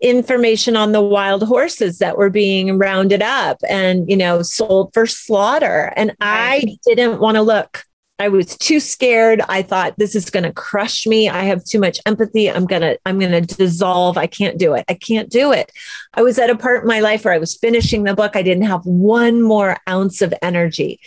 information 0.00 0.76
on 0.76 0.92
the 0.92 1.02
wild 1.02 1.42
horses 1.42 1.98
that 1.98 2.16
were 2.16 2.30
being 2.30 2.78
rounded 2.78 3.22
up 3.22 3.58
and 3.68 4.08
you 4.08 4.16
know 4.16 4.42
sold 4.42 4.92
for 4.94 5.06
slaughter. 5.06 5.92
And 5.96 6.16
i 6.20 6.76
didn't 6.86 7.20
want 7.20 7.36
to 7.36 7.42
look. 7.42 7.84
I 8.18 8.28
was 8.28 8.54
too 8.58 8.80
scared. 8.80 9.40
I 9.48 9.62
thought 9.62 9.94
this 9.96 10.14
is 10.14 10.28
going 10.28 10.42
to 10.42 10.52
crush 10.52 11.06
me. 11.06 11.30
I 11.30 11.44
have 11.44 11.64
too 11.64 11.80
much 11.80 11.98
empathy. 12.04 12.50
I'm 12.50 12.66
going 12.66 12.82
to 12.82 12.98
i'm 13.06 13.18
going 13.18 13.32
to 13.32 13.40
dissolve. 13.40 14.18
I 14.18 14.26
can't 14.26 14.58
do 14.58 14.74
it. 14.74 14.84
I 14.88 14.94
can't 14.94 15.30
do 15.30 15.52
it. 15.52 15.72
I 16.12 16.22
was 16.22 16.38
at 16.38 16.50
a 16.50 16.56
part 16.56 16.82
in 16.82 16.88
my 16.88 17.00
life 17.00 17.24
where 17.24 17.32
i 17.32 17.38
was 17.38 17.56
finishing 17.56 18.04
the 18.04 18.14
book. 18.14 18.36
I 18.36 18.42
didn't 18.42 18.64
have 18.64 18.84
one 18.84 19.42
more 19.42 19.78
ounce 19.88 20.20
of 20.20 20.34
energy. 20.42 21.00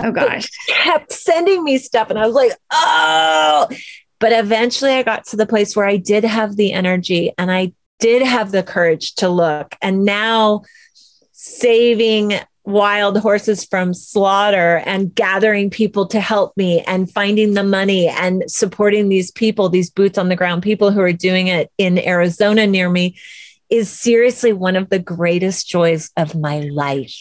Oh 0.00 0.12
gosh. 0.12 0.48
but 0.68 0.74
kept 0.74 1.12
sending 1.12 1.64
me 1.64 1.78
stuff 1.78 2.08
and 2.10 2.18
i 2.18 2.26
was 2.26 2.34
like 2.34 2.52
oh. 2.70 3.68
But 4.20 4.32
eventually 4.32 4.92
I 4.92 5.02
got 5.02 5.24
to 5.28 5.36
the 5.36 5.46
place 5.46 5.74
where 5.74 5.86
I 5.86 5.96
did 5.96 6.24
have 6.24 6.54
the 6.54 6.74
energy 6.74 7.32
and 7.38 7.50
I 7.50 7.72
did 8.00 8.22
have 8.22 8.50
the 8.50 8.62
courage 8.62 9.14
to 9.16 9.28
look. 9.28 9.76
And 9.80 10.04
now 10.04 10.62
saving 11.32 12.34
wild 12.64 13.18
horses 13.18 13.64
from 13.64 13.94
slaughter 13.94 14.82
and 14.86 15.14
gathering 15.14 15.70
people 15.70 16.06
to 16.06 16.20
help 16.20 16.56
me 16.56 16.80
and 16.82 17.10
finding 17.10 17.54
the 17.54 17.64
money 17.64 18.08
and 18.08 18.42
supporting 18.46 19.08
these 19.08 19.30
people, 19.30 19.68
these 19.68 19.90
boots 19.90 20.18
on 20.18 20.28
the 20.28 20.36
ground 20.36 20.62
people 20.62 20.90
who 20.90 21.00
are 21.00 21.12
doing 21.12 21.46
it 21.46 21.70
in 21.78 21.98
Arizona 21.98 22.66
near 22.66 22.90
me 22.90 23.16
is 23.70 23.90
seriously 23.90 24.52
one 24.52 24.76
of 24.76 24.90
the 24.90 24.98
greatest 24.98 25.68
joys 25.68 26.10
of 26.16 26.34
my 26.34 26.60
life. 26.72 27.16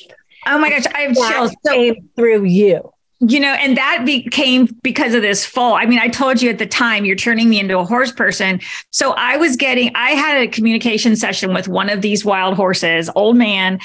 Oh 0.48 0.58
my 0.58 0.70
gosh, 0.70 0.86
I 0.94 1.02
have 1.02 1.16
chills. 1.16 1.56
So, 1.66 1.96
through 2.16 2.46
you 2.46 2.92
you 3.20 3.40
know, 3.40 3.54
and 3.54 3.76
that 3.76 4.04
became 4.06 4.66
because 4.82 5.14
of 5.14 5.22
this 5.22 5.46
fall. 5.46 5.74
I 5.74 5.86
mean, 5.86 6.00
I 6.00 6.08
told 6.08 6.42
you 6.42 6.50
at 6.50 6.58
the 6.58 6.66
time, 6.66 7.04
you're 7.04 7.18
turning 7.18 7.50
me 7.50 7.60
into 7.60 7.78
a 7.78 7.84
horse 7.84 8.12
person. 8.12 8.62
So 8.92 9.12
I 9.12 9.38
was 9.38 9.58
getting, 9.58 9.92
I 9.96 10.12
had 10.12 10.38
a 10.42 10.48
communication 10.48 11.16
session 11.16 11.54
with 11.54 11.68
one 11.68 11.90
of 11.90 12.02
these 12.02 12.24
wild 12.24 12.56
horses, 12.56 13.10
old 13.16 13.36
man, 13.36 13.80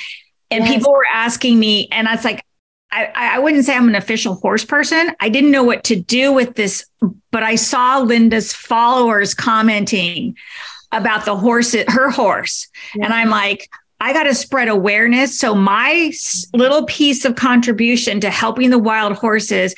and 0.51 0.65
yes. 0.65 0.75
people 0.75 0.93
were 0.93 1.07
asking 1.13 1.59
me, 1.59 1.89
and 1.91 2.07
I 2.07 2.15
was 2.15 2.25
like, 2.25 2.45
I, 2.93 3.11
I 3.17 3.39
wouldn't 3.41 3.65
say 3.65 3.75
I'm 3.75 3.89
an 3.89 3.97
official 3.97 4.35
horse 4.37 4.65
person. 4.65 5.11
I 5.19 5.29
didn't 5.29 5.51
know 5.51 5.65
what 5.65 5.83
to 5.85 5.97
do 5.97 6.33
with 6.33 6.55
this, 6.55 6.87
but 7.33 7.43
I 7.43 7.57
saw 7.57 7.99
Linda's 7.99 8.53
followers 8.53 9.35
commenting 9.35 10.37
about 10.93 11.25
the 11.25 11.35
horse, 11.35 11.75
her 11.75 12.11
horse. 12.11 12.69
Yeah. 12.95 13.07
And 13.07 13.15
I'm 13.15 13.31
like, 13.31 13.69
I 14.05 14.13
got 14.13 14.25
to 14.25 14.35
spread 14.35 14.69
awareness. 14.69 15.39
So 15.39 15.55
my 15.55 16.13
little 16.53 16.85
piece 16.85 17.25
of 17.25 17.37
contribution 17.37 18.21
to 18.21 18.29
helping 18.29 18.69
the 18.69 18.79
wild 18.79 19.15
horses 19.15 19.75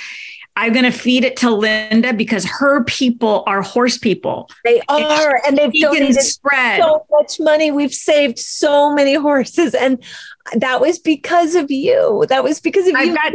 I'm 0.56 0.72
going 0.72 0.90
to 0.90 0.90
feed 0.90 1.24
it 1.24 1.36
to 1.38 1.50
Linda 1.50 2.14
because 2.14 2.46
her 2.46 2.82
people 2.84 3.44
are 3.46 3.60
horse 3.60 3.98
people. 3.98 4.48
They 4.64 4.80
are, 4.88 5.36
and, 5.46 5.58
and 5.58 5.72
they've 5.72 5.82
donated 5.82 6.22
spread. 6.22 6.80
so 6.80 7.04
much 7.10 7.38
money. 7.38 7.70
We've 7.70 7.92
saved 7.92 8.38
so 8.38 8.94
many 8.94 9.14
horses, 9.14 9.74
and 9.74 10.02
that 10.54 10.80
was 10.80 10.98
because 10.98 11.54
of 11.56 11.70
you. 11.70 12.24
That 12.30 12.42
was 12.42 12.60
because 12.60 12.88
of 12.88 12.94
I've 12.94 13.08
you. 13.08 13.14
Got 13.14 13.34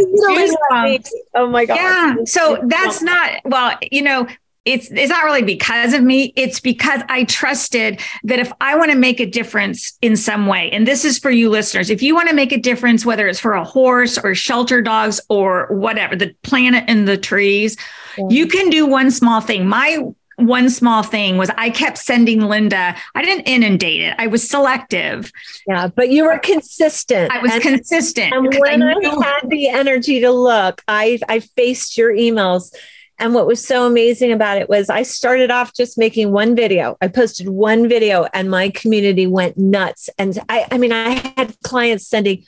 oh 1.35 1.47
my 1.47 1.65
god! 1.65 1.75
Yeah. 1.75 2.15
So 2.25 2.59
that's 2.65 3.03
not 3.03 3.41
well. 3.45 3.77
You 3.91 4.01
know, 4.01 4.27
it's 4.65 4.91
it's 4.91 5.09
not 5.09 5.23
really 5.23 5.41
because 5.41 5.93
of 5.93 6.03
me 6.03 6.31
it's 6.35 6.59
because 6.59 7.01
i 7.09 7.23
trusted 7.23 7.99
that 8.23 8.37
if 8.37 8.51
i 8.61 8.75
want 8.75 8.91
to 8.91 8.97
make 8.97 9.19
a 9.19 9.25
difference 9.25 9.97
in 10.01 10.15
some 10.15 10.45
way 10.45 10.69
and 10.71 10.85
this 10.85 11.03
is 11.03 11.17
for 11.17 11.31
you 11.31 11.49
listeners 11.49 11.89
if 11.89 12.01
you 12.01 12.13
want 12.13 12.29
to 12.29 12.35
make 12.35 12.51
a 12.51 12.57
difference 12.57 13.03
whether 13.03 13.27
it's 13.27 13.39
for 13.39 13.53
a 13.53 13.63
horse 13.63 14.17
or 14.19 14.35
shelter 14.35 14.81
dogs 14.81 15.19
or 15.29 15.67
whatever 15.71 16.15
the 16.15 16.33
planet 16.43 16.83
and 16.87 17.07
the 17.07 17.17
trees 17.17 17.75
yeah. 18.17 18.25
you 18.29 18.45
can 18.45 18.69
do 18.69 18.85
one 18.85 19.09
small 19.09 19.41
thing 19.41 19.67
my 19.67 19.97
one 20.37 20.69
small 20.69 21.03
thing 21.03 21.37
was 21.37 21.51
I 21.55 21.69
kept 21.69 21.99
sending 21.99 22.41
Linda. 22.41 22.95
I 23.13 23.21
didn't 23.21 23.47
inundate 23.47 24.01
it. 24.01 24.15
I 24.17 24.25
was 24.25 24.47
selective. 24.49 25.31
Yeah, 25.67 25.87
but 25.87 26.09
you 26.09 26.25
were 26.25 26.39
consistent. 26.39 27.31
I 27.31 27.39
was 27.39 27.51
and, 27.51 27.61
consistent. 27.61 28.33
And 28.33 28.51
when 28.57 28.81
I, 28.81 28.93
I 28.93 29.23
had 29.23 29.49
the 29.49 29.69
energy 29.69 30.19
to 30.21 30.31
look, 30.31 30.81
I 30.87 31.19
I 31.29 31.41
faced 31.41 31.95
your 31.95 32.11
emails 32.11 32.73
and 33.21 33.35
what 33.35 33.45
was 33.45 33.63
so 33.63 33.85
amazing 33.85 34.31
about 34.31 34.57
it 34.57 34.67
was 34.67 34.89
I 34.89 35.03
started 35.03 35.51
off 35.51 35.73
just 35.73 35.97
making 35.97 36.31
one 36.31 36.55
video. 36.55 36.97
I 37.01 37.07
posted 37.07 37.47
one 37.47 37.87
video 37.87 38.25
and 38.33 38.49
my 38.49 38.69
community 38.69 39.27
went 39.27 39.57
nuts. 39.57 40.09
And 40.17 40.37
I, 40.49 40.65
I 40.71 40.79
mean, 40.79 40.91
I 40.91 41.11
had 41.37 41.55
clients 41.63 42.07
sending 42.07 42.43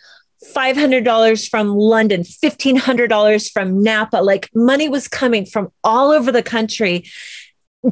$500 0.55 1.47
from 1.47 1.69
London, 1.69 2.21
$1,500 2.21 3.51
from 3.51 3.84
Napa. 3.84 4.17
Like 4.17 4.49
money 4.55 4.89
was 4.89 5.07
coming 5.07 5.45
from 5.45 5.71
all 5.84 6.11
over 6.11 6.32
the 6.32 6.43
country 6.43 7.05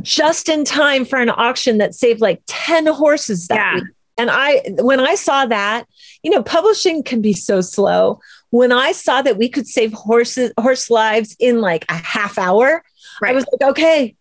just 0.02 0.50
in 0.50 0.66
time 0.66 1.06
for 1.06 1.20
an 1.20 1.30
auction 1.30 1.78
that 1.78 1.94
saved 1.94 2.20
like 2.20 2.42
10 2.48 2.88
horses 2.88 3.48
that 3.48 3.56
yeah. 3.56 3.76
week. 3.76 3.84
And 4.22 4.30
I, 4.32 4.62
when 4.80 5.00
I 5.00 5.16
saw 5.16 5.46
that, 5.48 5.86
you 6.24 6.32
know, 6.32 6.44
publishing 6.44 7.04
can 7.04 7.22
be 7.22 7.34
so 7.34 7.62
slow 7.62 8.20
when 8.52 8.72
I 8.72 8.92
saw 8.92 9.22
that 9.22 9.38
we 9.38 9.50
could 9.50 9.68
save 9.68 9.94
horses 9.94 10.52
horse 10.60 10.90
lives 10.90 11.36
in 11.40 11.60
like 11.60 11.86
a 11.90 11.96
half 11.96 12.38
hour, 12.38 12.84
right. 13.22 13.32
I 13.32 13.34
was 13.34 13.46
like, 13.52 13.72
okay, 13.72 14.16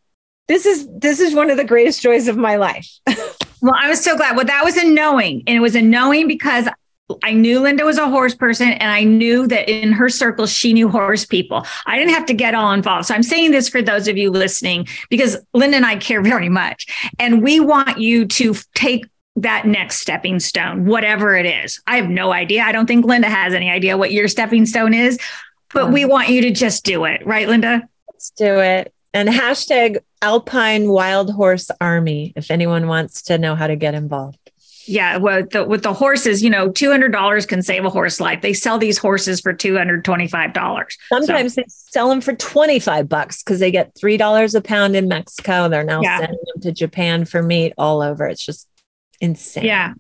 this 0.49 0.67
is 0.67 0.89
this 0.91 1.21
is 1.21 1.35
one 1.35 1.51
of 1.51 1.57
the 1.57 1.65
greatest 1.65 2.01
joys 2.01 2.27
of 2.27 2.37
my 2.37 2.57
life. 2.57 2.89
well, 3.61 3.75
I 3.77 3.89
was 3.89 4.03
so 4.03 4.17
glad. 4.17 4.37
Well, 4.37 4.47
that 4.47 4.65
was 4.65 4.77
a 4.77 4.85
knowing, 4.85 5.43
and 5.47 5.57
it 5.57 5.61
was 5.61 5.77
a 5.77 5.83
knowing 5.83 6.27
because 6.27 6.69
I 7.25 7.33
knew 7.33 7.59
Linda 7.59 7.85
was 7.85 7.99
a 7.99 8.09
horse 8.09 8.37
person 8.37 8.69
and 8.69 8.93
I 8.93 9.03
knew 9.03 9.49
that 9.49 9.69
in 9.69 9.91
her 9.91 10.09
circle, 10.09 10.47
she 10.47 10.73
knew 10.73 10.89
horse 10.89 11.27
people. 11.27 11.67
I 11.87 11.99
didn't 11.99 12.15
have 12.15 12.27
to 12.27 12.35
get 12.35 12.55
all 12.55 12.71
involved. 12.71 13.07
So 13.07 13.17
I'm 13.17 13.25
saying 13.25 13.51
this 13.51 13.69
for 13.69 13.83
those 13.83 14.07
of 14.07 14.17
you 14.17 14.31
listening 14.31 14.87
because 15.09 15.37
Linda 15.53 15.77
and 15.77 15.85
I 15.85 15.97
care 15.97 16.23
very 16.23 16.49
much. 16.49 16.87
And 17.19 17.43
we 17.43 17.59
want 17.59 17.99
you 17.99 18.27
to 18.27 18.55
take 18.77 19.07
that 19.37 19.67
next 19.67 20.01
stepping 20.01 20.41
stone, 20.41 20.87
whatever 20.87 21.37
it 21.37 21.47
is. 21.47 21.81
I 21.87 21.97
have 21.97 22.09
no 22.09 22.33
idea. 22.33 22.63
I 22.63 22.73
don't 22.73 22.87
think 22.87 23.05
Linda 23.05 23.29
has 23.29 23.55
any 23.55 23.71
idea 23.71 23.97
what 23.97 24.13
your 24.13 24.29
stepping 24.29 24.67
stone 24.67 24.93
is, 24.93 25.19
but 25.73 25.93
we 25.93 26.03
mm. 26.03 26.09
want 26.09 26.29
you 26.29 26.43
to 26.43 26.51
just 26.51 26.85
do 26.85 27.05
it. 27.05 27.25
Right, 27.25 27.49
Linda? 27.49 27.89
Let's 28.13 28.31
do 28.31 28.59
it. 28.61 28.93
And 29.15 29.29
hashtag 29.29 29.99
Alpine 30.23 30.89
Wild 30.89 31.33
Horse 31.33 31.71
Army 31.81 32.33
if 32.37 32.51
anyone 32.51 32.87
wants 32.87 33.23
to 33.23 33.39
know 33.39 33.55
how 33.55 33.67
to 33.67 33.77
get 33.77 33.95
involved. 33.95 34.37
Yeah, 34.87 35.19
well, 35.19 35.45
the, 35.49 35.65
with 35.65 35.83
the 35.83 35.93
horses, 35.93 36.43
you 36.43 36.51
know, 36.51 36.71
two 36.71 36.91
hundred 36.91 37.13
dollars 37.13 37.47
can 37.47 37.63
save 37.63 37.85
a 37.85 37.91
horse 37.91 38.19
life. 38.19 38.41
They 38.41 38.53
sell 38.53 38.77
these 38.77 38.99
horses 38.99 39.41
for 39.41 39.53
two 39.53 39.77
hundred 39.77 40.05
twenty-five 40.05 40.53
dollars. 40.53 40.97
Sometimes 41.09 41.55
so. 41.55 41.61
they 41.61 41.67
sell 41.69 42.09
them 42.09 42.21
for 42.21 42.35
twenty-five 42.35 43.09
bucks 43.09 43.43
because 43.43 43.61
they 43.61 43.71
get 43.71 43.95
three 43.95 44.17
dollars 44.17 44.55
a 44.55 44.61
pound 44.61 44.97
in 44.97 45.07
Mexico. 45.07 45.69
They're 45.69 45.85
now 45.85 46.01
yeah. 46.03 46.19
sending 46.19 46.41
them 46.53 46.63
to 46.63 46.73
Japan 46.73 47.25
for 47.25 47.43
meat 47.43 47.73
all 47.79 48.03
over. 48.03 48.27
It's 48.27 48.45
just 48.45 48.67
insane. 49.21 49.65
Yeah. 49.65 49.95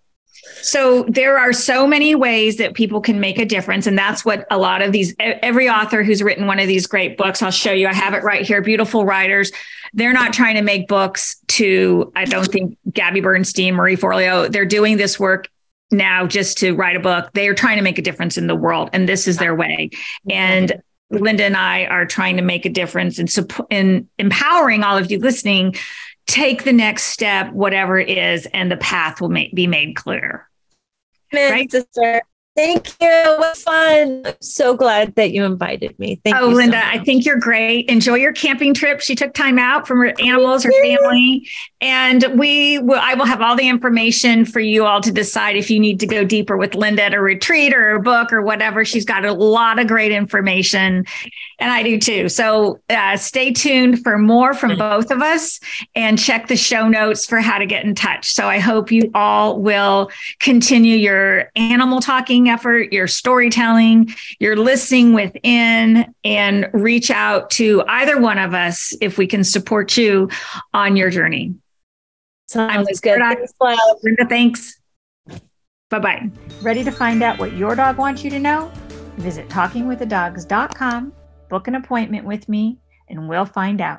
So 0.62 1.04
there 1.04 1.38
are 1.38 1.52
so 1.52 1.86
many 1.86 2.14
ways 2.14 2.56
that 2.56 2.74
people 2.74 3.00
can 3.00 3.20
make 3.20 3.38
a 3.38 3.44
difference. 3.44 3.86
And 3.86 3.96
that's 3.96 4.24
what 4.24 4.46
a 4.50 4.58
lot 4.58 4.82
of 4.82 4.92
these, 4.92 5.14
every 5.18 5.68
author 5.68 6.02
who's 6.02 6.22
written 6.22 6.46
one 6.46 6.58
of 6.58 6.66
these 6.66 6.86
great 6.86 7.16
books, 7.16 7.42
I'll 7.42 7.50
show 7.50 7.72
you, 7.72 7.86
I 7.86 7.94
have 7.94 8.14
it 8.14 8.22
right 8.22 8.44
here, 8.44 8.62
beautiful 8.62 9.04
writers. 9.04 9.52
They're 9.92 10.12
not 10.12 10.32
trying 10.32 10.54
to 10.54 10.62
make 10.62 10.88
books 10.88 11.36
to, 11.48 12.12
I 12.16 12.24
don't 12.24 12.46
think 12.46 12.78
Gabby 12.90 13.20
Bernstein, 13.20 13.74
Marie 13.74 13.96
Forleo, 13.96 14.50
they're 14.50 14.64
doing 14.64 14.96
this 14.96 15.18
work 15.20 15.48
now 15.90 16.26
just 16.26 16.58
to 16.58 16.72
write 16.72 16.96
a 16.96 17.00
book. 17.00 17.30
They 17.34 17.48
are 17.48 17.54
trying 17.54 17.76
to 17.76 17.82
make 17.82 17.98
a 17.98 18.02
difference 18.02 18.38
in 18.38 18.46
the 18.46 18.54
world. 18.54 18.90
And 18.92 19.08
this 19.08 19.26
is 19.26 19.38
their 19.38 19.54
way. 19.54 19.90
And 20.30 20.80
Linda 21.10 21.44
and 21.44 21.56
I 21.56 21.86
are 21.86 22.06
trying 22.06 22.36
to 22.36 22.42
make 22.42 22.64
a 22.64 22.70
difference 22.70 23.18
in, 23.18 23.26
in 23.70 24.08
empowering 24.18 24.84
all 24.84 24.96
of 24.96 25.10
you 25.10 25.18
listening 25.18 25.74
take 26.30 26.64
the 26.64 26.72
next 26.72 27.04
step, 27.04 27.52
whatever 27.52 27.98
it 27.98 28.08
is, 28.08 28.46
and 28.54 28.70
the 28.70 28.76
path 28.76 29.20
will 29.20 29.28
make, 29.28 29.54
be 29.54 29.66
made 29.66 29.96
clear. 29.96 30.48
Amen, 31.32 31.52
right? 31.52 31.70
sister. 31.70 32.22
Thank 32.56 32.88
you. 33.00 33.36
Was 33.38 33.62
fun. 33.62 34.22
I'm 34.26 34.34
so 34.40 34.76
glad 34.76 35.14
that 35.14 35.30
you 35.30 35.44
invited 35.44 35.96
me. 35.98 36.20
Thank 36.24 36.36
oh, 36.36 36.48
you. 36.48 36.52
Oh, 36.52 36.56
Linda, 36.56 36.80
so 36.80 36.88
I 36.88 36.98
think 37.04 37.24
you're 37.24 37.38
great. 37.38 37.88
Enjoy 37.88 38.16
your 38.16 38.32
camping 38.32 38.74
trip. 38.74 39.00
She 39.00 39.14
took 39.14 39.32
time 39.34 39.58
out 39.58 39.86
from 39.86 39.98
her 39.98 40.12
animals, 40.20 40.64
her 40.64 40.72
family. 40.82 41.48
And 41.80 42.24
we 42.36 42.78
will, 42.80 42.98
I 43.00 43.14
will 43.14 43.24
have 43.24 43.40
all 43.40 43.56
the 43.56 43.68
information 43.68 44.44
for 44.44 44.60
you 44.60 44.84
all 44.84 45.00
to 45.00 45.12
decide 45.12 45.56
if 45.56 45.70
you 45.70 45.78
need 45.78 46.00
to 46.00 46.06
go 46.06 46.24
deeper 46.24 46.56
with 46.56 46.74
Linda 46.74 47.04
at 47.04 47.14
a 47.14 47.20
retreat 47.20 47.72
or 47.72 47.94
a 47.94 48.02
book 48.02 48.32
or 48.32 48.42
whatever. 48.42 48.84
She's 48.84 49.04
got 49.04 49.24
a 49.24 49.32
lot 49.32 49.78
of 49.78 49.86
great 49.86 50.12
information 50.12 51.06
and 51.60 51.70
I 51.70 51.82
do 51.82 51.98
too. 51.98 52.28
So 52.28 52.80
uh, 52.88 53.16
stay 53.16 53.52
tuned 53.52 54.02
for 54.02 54.18
more 54.18 54.54
from 54.54 54.76
both 54.76 55.10
of 55.10 55.22
us 55.22 55.60
and 55.94 56.18
check 56.18 56.48
the 56.48 56.56
show 56.56 56.88
notes 56.88 57.26
for 57.26 57.38
how 57.38 57.58
to 57.58 57.66
get 57.66 57.84
in 57.84 57.94
touch. 57.94 58.32
So 58.32 58.48
I 58.48 58.58
hope 58.58 58.90
you 58.90 59.10
all 59.14 59.60
will 59.60 60.10
continue 60.40 60.96
your 60.96 61.50
animal 61.56 62.00
talking 62.00 62.39
effort, 62.48 62.92
your 62.92 63.06
storytelling, 63.06 64.14
your 64.38 64.56
listening 64.56 65.12
within, 65.12 66.12
and 66.24 66.68
reach 66.72 67.10
out 67.10 67.50
to 67.50 67.82
either 67.88 68.20
one 68.20 68.38
of 68.38 68.54
us 68.54 68.94
if 69.00 69.18
we 69.18 69.26
can 69.26 69.44
support 69.44 69.96
you 69.96 70.28
on 70.72 70.96
your 70.96 71.10
journey. 71.10 71.54
Sounds 72.46 73.00
good. 73.00 73.18
Thanks, 73.18 73.52
Linda, 74.02 74.26
thanks. 74.28 74.80
Bye 75.90 75.98
bye. 75.98 76.30
Ready 76.62 76.84
to 76.84 76.90
find 76.90 77.22
out 77.22 77.38
what 77.38 77.52
your 77.54 77.74
dog 77.74 77.98
wants 77.98 78.24
you 78.24 78.30
to 78.30 78.38
know? 78.38 78.70
Visit 79.16 79.48
talkingwiththedogs.com 79.48 81.12
book 81.50 81.68
an 81.68 81.74
appointment 81.74 82.24
with 82.24 82.48
me, 82.48 82.78
and 83.08 83.28
we'll 83.28 83.44
find 83.44 83.82
out. 83.82 83.98